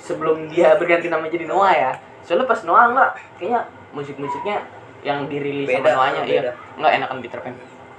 Sebelum 0.00 0.48
dia 0.48 0.74
berganti 0.80 1.12
nama 1.12 1.28
jadi 1.28 1.44
Noah 1.44 1.74
ya. 1.76 1.92
Soalnya 2.24 2.48
pas 2.48 2.64
Noah 2.64 2.88
enggak 2.88 3.10
kayaknya 3.36 3.68
musik-musiknya 3.92 4.64
yang 5.04 5.28
dirilis 5.28 5.68
sama 5.68 5.84
Beda, 5.84 5.92
Noahnya 5.98 6.22
iya. 6.24 6.52
enggak 6.78 6.92
enakan 6.96 7.18
Peter 7.20 7.40
Pan 7.42 7.54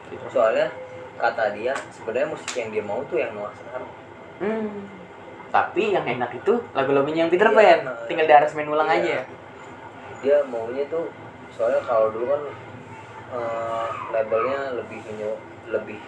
Peter 0.09 0.25
Pan. 0.25 0.31
soalnya 0.33 0.67
kata 1.15 1.53
dia 1.53 1.73
sebenarnya 1.89 2.27
musik 2.27 2.51
yang 2.53 2.69
dia 2.69 2.81
mau 2.81 3.01
tuh 3.05 3.17
yang 3.17 3.31
Noah 3.33 3.53
sekarang 3.53 3.85
Hmm. 4.33 4.89
Tapi 5.49 5.93
yang 5.93 6.01
enak 6.03 6.33
itu 6.33 6.53
lagu-lagunya 6.73 7.23
yang 7.23 7.31
Peter 7.31 7.45
Iya, 7.45 7.55
Pan. 7.55 7.79
nah. 7.85 7.95
Tinggal 8.03 8.25
di 8.25 8.33
aransemen 8.33 8.65
ulang 8.67 8.89
Iya. 8.89 8.97
aja. 8.97 9.17
dia 10.19 10.39
maunya 10.43 10.87
tuh 10.87 11.11
soalnya 11.49 11.83
kalau 11.83 12.07
dulu 12.09 12.25
kan 12.27 12.41
eh, 13.29 13.85
labelnya 14.09 14.71
lebih 14.73 14.99
lebih 15.67 15.99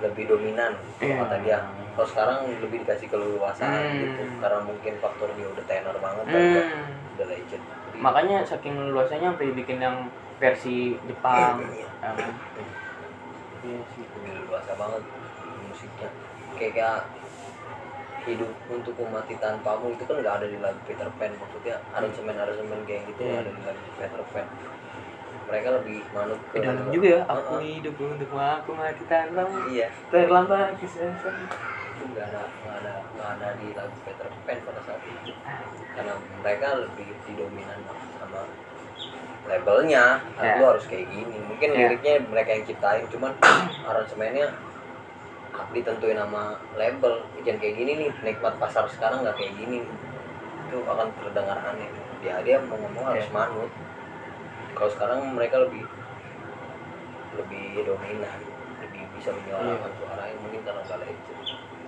lebih 0.00 0.24
dominan 0.26 0.72
Iya. 0.98 1.20
kata 1.20 1.36
dia 1.38 1.58
kalau 1.92 2.08
sekarang 2.08 2.36
lebih 2.58 2.82
dikasih 2.82 3.06
keleluasaan 3.06 3.70
Hmm. 3.84 4.00
gitu 4.00 4.22
karena 4.40 4.58
mungkin 4.60 4.92
faktor 4.96 5.28
dia 5.30 5.46
udah 5.46 5.64
tenar 5.64 5.92
banget 5.94 6.24
kan 6.24 6.40
udah, 6.40 6.64
Hmm. 6.64 7.14
udah 7.14 7.26
legend 7.28 7.62
Jadi, 7.62 7.96
makanya 7.96 8.36
saking 8.42 8.74
luasnya 8.90 9.28
sampai 9.28 9.52
bikin 9.52 9.78
yang 9.78 9.96
versi 10.36 10.76
Jepang 11.04 11.60
Iya. 11.62 11.88
Kan? 13.60 13.80
iya 14.24 14.34
leluasa 14.40 14.72
banget 14.74 15.02
musiknya. 15.68 16.08
Kayak, 16.58 16.72
kayak 16.74 16.98
hidup 18.28 18.50
untuk 18.68 18.94
memati 19.00 19.34
tanpamu 19.40 19.96
itu 19.96 20.04
kan 20.04 20.16
nggak 20.20 20.34
ada 20.42 20.46
di 20.48 20.58
lagu 20.60 20.80
Peter 20.84 21.08
Pan. 21.16 21.32
Maksudnya 21.32 21.76
aransemen 21.96 22.36
aransemen 22.36 22.80
kayak 22.84 23.08
gitu 23.08 23.20
nggak 23.24 23.40
ada 23.46 23.50
di 23.52 23.62
lagu 23.64 23.82
Peter 23.96 24.22
Pan. 24.32 24.46
Mereka 25.50 25.68
lebih 25.82 25.98
manut 26.14 26.40
ke 26.54 26.62
dalam 26.62 26.86
juga 26.94 27.08
ya 27.10 27.20
aku 27.26 27.58
Heeh. 27.58 27.82
hidup 27.82 27.94
untuk 27.98 28.30
aku 28.36 28.70
mati 28.76 29.02
tanpamu 29.08 29.58
iya. 29.72 29.88
Terlambat 30.12 30.78
kisah 30.78 31.10
itu 31.10 31.28
nggak 32.00 32.26
ada 32.32 32.42
nggak 32.48 32.76
ada 32.80 32.92
nggak 33.16 33.28
ada 33.38 33.48
di 33.58 33.68
lagu 33.72 33.96
Peter 34.04 34.28
Pan 34.44 34.58
pada 34.68 34.80
saat 34.84 35.02
itu. 35.04 35.32
Karena 35.96 36.14
mereka 36.44 36.68
lebih 36.76 37.08
didominan 37.24 37.80
labelnya 39.50 40.22
Ya. 40.38 40.56
lu 40.56 40.64
harus 40.66 40.86
kayak 40.86 41.06
gini. 41.06 41.36
Mungkin 41.42 41.68
Ya. 41.68 41.78
liriknya 41.84 42.14
mereka 42.24 42.50
yang 42.52 42.64
ciptain 42.64 43.04
cuman 43.06 43.34
aransemennya 43.90 44.48
ditentuin 45.70 46.16
sama 46.16 46.42
label. 46.74 47.20
Jangan 47.40 47.58
kayak 47.58 47.74
gini 47.76 47.92
nih 47.98 48.10
nikmat 48.24 48.54
pasar 48.56 48.86
sekarang 48.86 49.20
nggak 49.20 49.34
kayak 49.34 49.52
gini. 49.56 49.82
Itu 50.66 50.80
akan 50.82 51.10
terdengar 51.20 51.58
aneh. 51.60 51.90
Dia 52.20 52.38
dia 52.40 52.56
mau 52.60 52.78
ngomong 52.78 53.04
harus 53.06 53.26
Ya. 53.26 53.32
manut. 53.32 53.70
Kalau 54.72 54.90
sekarang 54.90 55.18
mereka 55.30 55.58
lebih 55.58 55.82
lebih 57.32 57.84
dominan 57.84 58.40
lebih 58.80 59.02
bisa 59.14 59.30
menyuarakan 59.32 59.90
suaranya 59.94 60.36
mungkin 60.40 60.60
karena 60.62 60.82
nggak 60.82 60.98
legend 60.98 61.38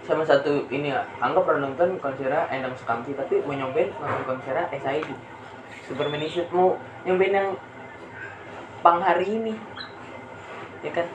sama 0.02 0.22
satu 0.22 0.66
ini 0.68 0.90
ya 0.90 1.02
anggap 1.18 1.42
pernah 1.44 1.66
nonton 1.66 1.94
konsernya 1.98 2.46
Endang 2.48 2.74
Sukamti 2.74 3.10
tapi 3.12 3.38
mau 3.40 3.54
nyobain 3.54 3.90
nonton 3.92 4.22
konsernya 4.28 4.66
SID 4.72 5.08
Superman 5.92 6.24
Issued 6.24 6.48
mau 6.56 6.80
nyobain 7.04 7.36
yang 7.36 7.48
pang 8.80 9.04
hari 9.04 9.28
ini. 9.28 9.54
Ya 10.80 10.90
kan? 10.96 11.06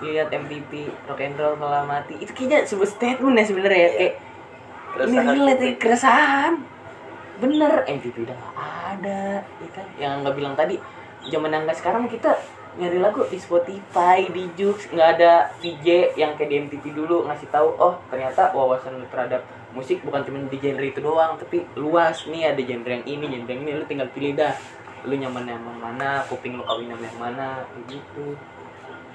Lihat 0.00 0.32
MVP 0.32 0.88
rock 1.04 1.20
and 1.20 1.36
roll 1.36 1.54
malah 1.60 1.84
mati. 1.84 2.16
Itu 2.16 2.32
kayaknya 2.32 2.64
sebuah 2.64 2.88
statement 2.88 3.36
ya 3.36 3.44
sebenarnya 3.44 3.76
ya 3.76 3.92
Iya. 3.92 3.92
kayak 3.92 4.12
ini 5.08 5.16
relate 5.20 5.52
publik. 5.60 5.68
ya, 5.68 5.72
keresahan. 5.78 6.54
Bener 7.38 7.72
MVP 7.84 8.16
udah 8.24 8.36
gak 8.36 8.54
ada 8.96 9.22
ya 9.44 9.68
kan? 9.76 9.86
Yang 10.00 10.12
nggak 10.24 10.34
bilang 10.40 10.54
tadi 10.56 10.76
zaman 11.28 11.54
yang 11.54 11.64
sekarang 11.70 12.08
kita 12.08 12.34
nyari 12.72 12.98
lagu 13.04 13.28
di 13.28 13.36
Spotify 13.36 14.24
di 14.32 14.48
Joox 14.56 14.88
nggak 14.88 15.08
ada 15.20 15.52
VJ 15.60 16.16
yang 16.16 16.32
kayak 16.40 16.48
di 16.48 16.56
MTV 16.56 16.84
dulu 16.96 17.28
ngasih 17.28 17.52
tahu 17.52 17.68
oh 17.76 18.00
ternyata 18.08 18.48
wawasan 18.56 18.96
terhadap 19.12 19.44
musik 19.72 20.04
bukan 20.04 20.22
cuma 20.24 20.38
di 20.48 20.58
genre 20.60 20.84
itu 20.84 21.00
doang 21.00 21.40
tapi 21.40 21.64
luas. 21.76 22.24
Nih 22.28 22.52
ada 22.52 22.60
genre 22.60 22.90
yang 22.92 23.04
ini 23.08 23.24
genre 23.28 23.50
yang 23.52 23.62
ini 23.64 23.70
lu 23.80 23.84
tinggal 23.88 24.08
pilih 24.12 24.36
dah. 24.36 24.54
Lu 25.08 25.18
nyaman 25.18 25.44
yang 25.48 25.62
mana 25.64 26.22
kuping 26.28 26.54
lu 26.54 26.62
kawin 26.62 26.92
yang 26.92 27.18
mana 27.18 27.66
gitu. 27.88 28.36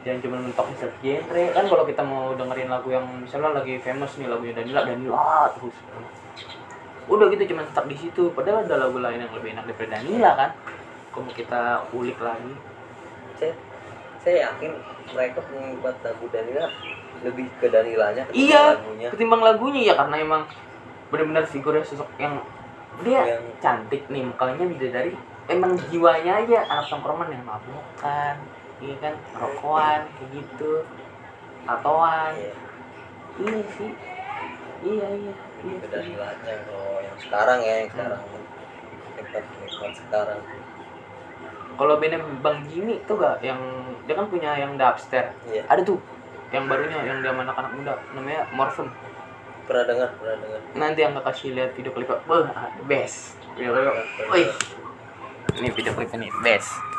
Jangan 0.04 0.20
cuma 0.24 0.36
mentok 0.42 0.68
di 0.74 0.78
genre. 1.06 1.44
Kan 1.54 1.66
kalau 1.70 1.84
kita 1.86 2.02
mau 2.04 2.34
dengerin 2.34 2.70
lagu 2.70 2.90
yang 2.92 3.06
misalnya 3.22 3.62
lagi 3.62 3.80
famous 3.80 4.18
nih 4.18 4.28
lagunya 4.28 4.54
Danila 4.58 4.82
Danila 4.84 5.48
terus. 5.56 5.78
Udah 7.08 7.26
gitu 7.32 7.56
cuma 7.56 7.64
stuck 7.70 7.86
di 7.88 7.96
situ. 7.96 8.34
Padahal 8.36 8.68
ada 8.68 8.76
lagu 8.90 9.00
lain 9.00 9.24
yang 9.24 9.32
lebih 9.32 9.56
enak 9.56 9.64
daripada 9.70 10.02
Danila 10.02 10.32
kan? 10.36 10.52
Kalau 11.14 11.32
kita 11.32 11.62
ulik 11.96 12.20
lagi? 12.20 12.54
Saya 13.40 13.54
saya 14.20 14.52
yakin 14.52 14.76
mereka 15.16 15.40
membuat 15.48 15.96
lagu 16.04 16.26
Danila 16.28 16.68
lebih 17.28 17.46
ke 17.60 17.68
Danilanya 17.68 18.24
ketimbang 18.26 18.48
Iya. 18.48 18.64
lagunya. 18.74 19.08
ketimbang 19.12 19.42
lagunya 19.44 19.82
ya 19.84 19.94
karena 19.96 20.16
emang 20.18 20.44
benar-benar 21.08 21.46
figurnya 21.46 21.84
sosok 21.84 22.10
yang 22.18 22.40
dia 23.00 23.22
yang 23.30 23.46
cantik 23.60 24.04
nih 24.08 24.26
mukanya 24.26 24.66
beda 24.66 24.88
dari 24.90 25.12
emang 25.48 25.78
jiwanya 25.88 26.42
aja 26.42 26.66
anak 26.66 26.86
tongkrongan 26.88 27.30
yang 27.30 27.46
mabukan 27.46 28.36
iya 28.78 28.96
kan 28.98 29.14
rokokan 29.34 30.02
kayak 30.14 30.30
gitu 30.34 30.72
tatoan. 31.64 32.32
Iya, 32.34 32.54
iya 33.38 33.62
sih. 33.76 33.92
Iya 34.78 35.08
iya 35.10 35.34
iya 35.34 35.76
ke 35.78 35.86
sih. 35.86 35.94
Danilanya 35.94 36.54
kalau 36.64 36.98
yang 37.00 37.18
sekarang 37.18 37.60
ya 37.60 37.74
yang 37.82 37.90
sekarang. 37.90 38.22
Nikmat 39.18 39.44
nikmat 39.46 39.94
sekarang. 39.96 40.42
Kalau 41.78 41.94
bandnya 42.02 42.18
Bang 42.42 42.66
Jimmy 42.66 42.98
tuh 43.06 43.22
gak 43.22 43.38
yang 43.40 43.62
dia 44.10 44.18
kan 44.18 44.26
punya 44.26 44.58
yang 44.58 44.74
dubstep 44.74 45.30
iya. 45.46 45.62
Ada 45.70 45.86
tuh 45.86 46.02
yang 46.56 46.64
barunya 46.72 46.98
yang 47.04 47.20
dia 47.20 47.32
anak-anak 47.36 47.72
muda 47.76 47.94
namanya 48.16 48.42
Morphin. 48.56 48.88
Pernah 49.68 49.84
dengar 49.84 50.10
pernah 50.16 50.38
dengar. 50.40 50.60
Nanti 50.80 51.00
yang 51.04 51.12
gak 51.20 51.26
kasih 51.28 51.52
lihat 51.52 51.76
video 51.76 51.92
klipnya. 51.92 52.24
Wah 52.24 52.72
best. 52.88 53.36
Video 53.60 53.76
klipnya. 53.76 54.04
Wih. 54.32 54.50
ini 55.58 55.70
video 55.74 55.92
klipnya 55.92 56.28
nih 56.28 56.32
best 56.46 56.97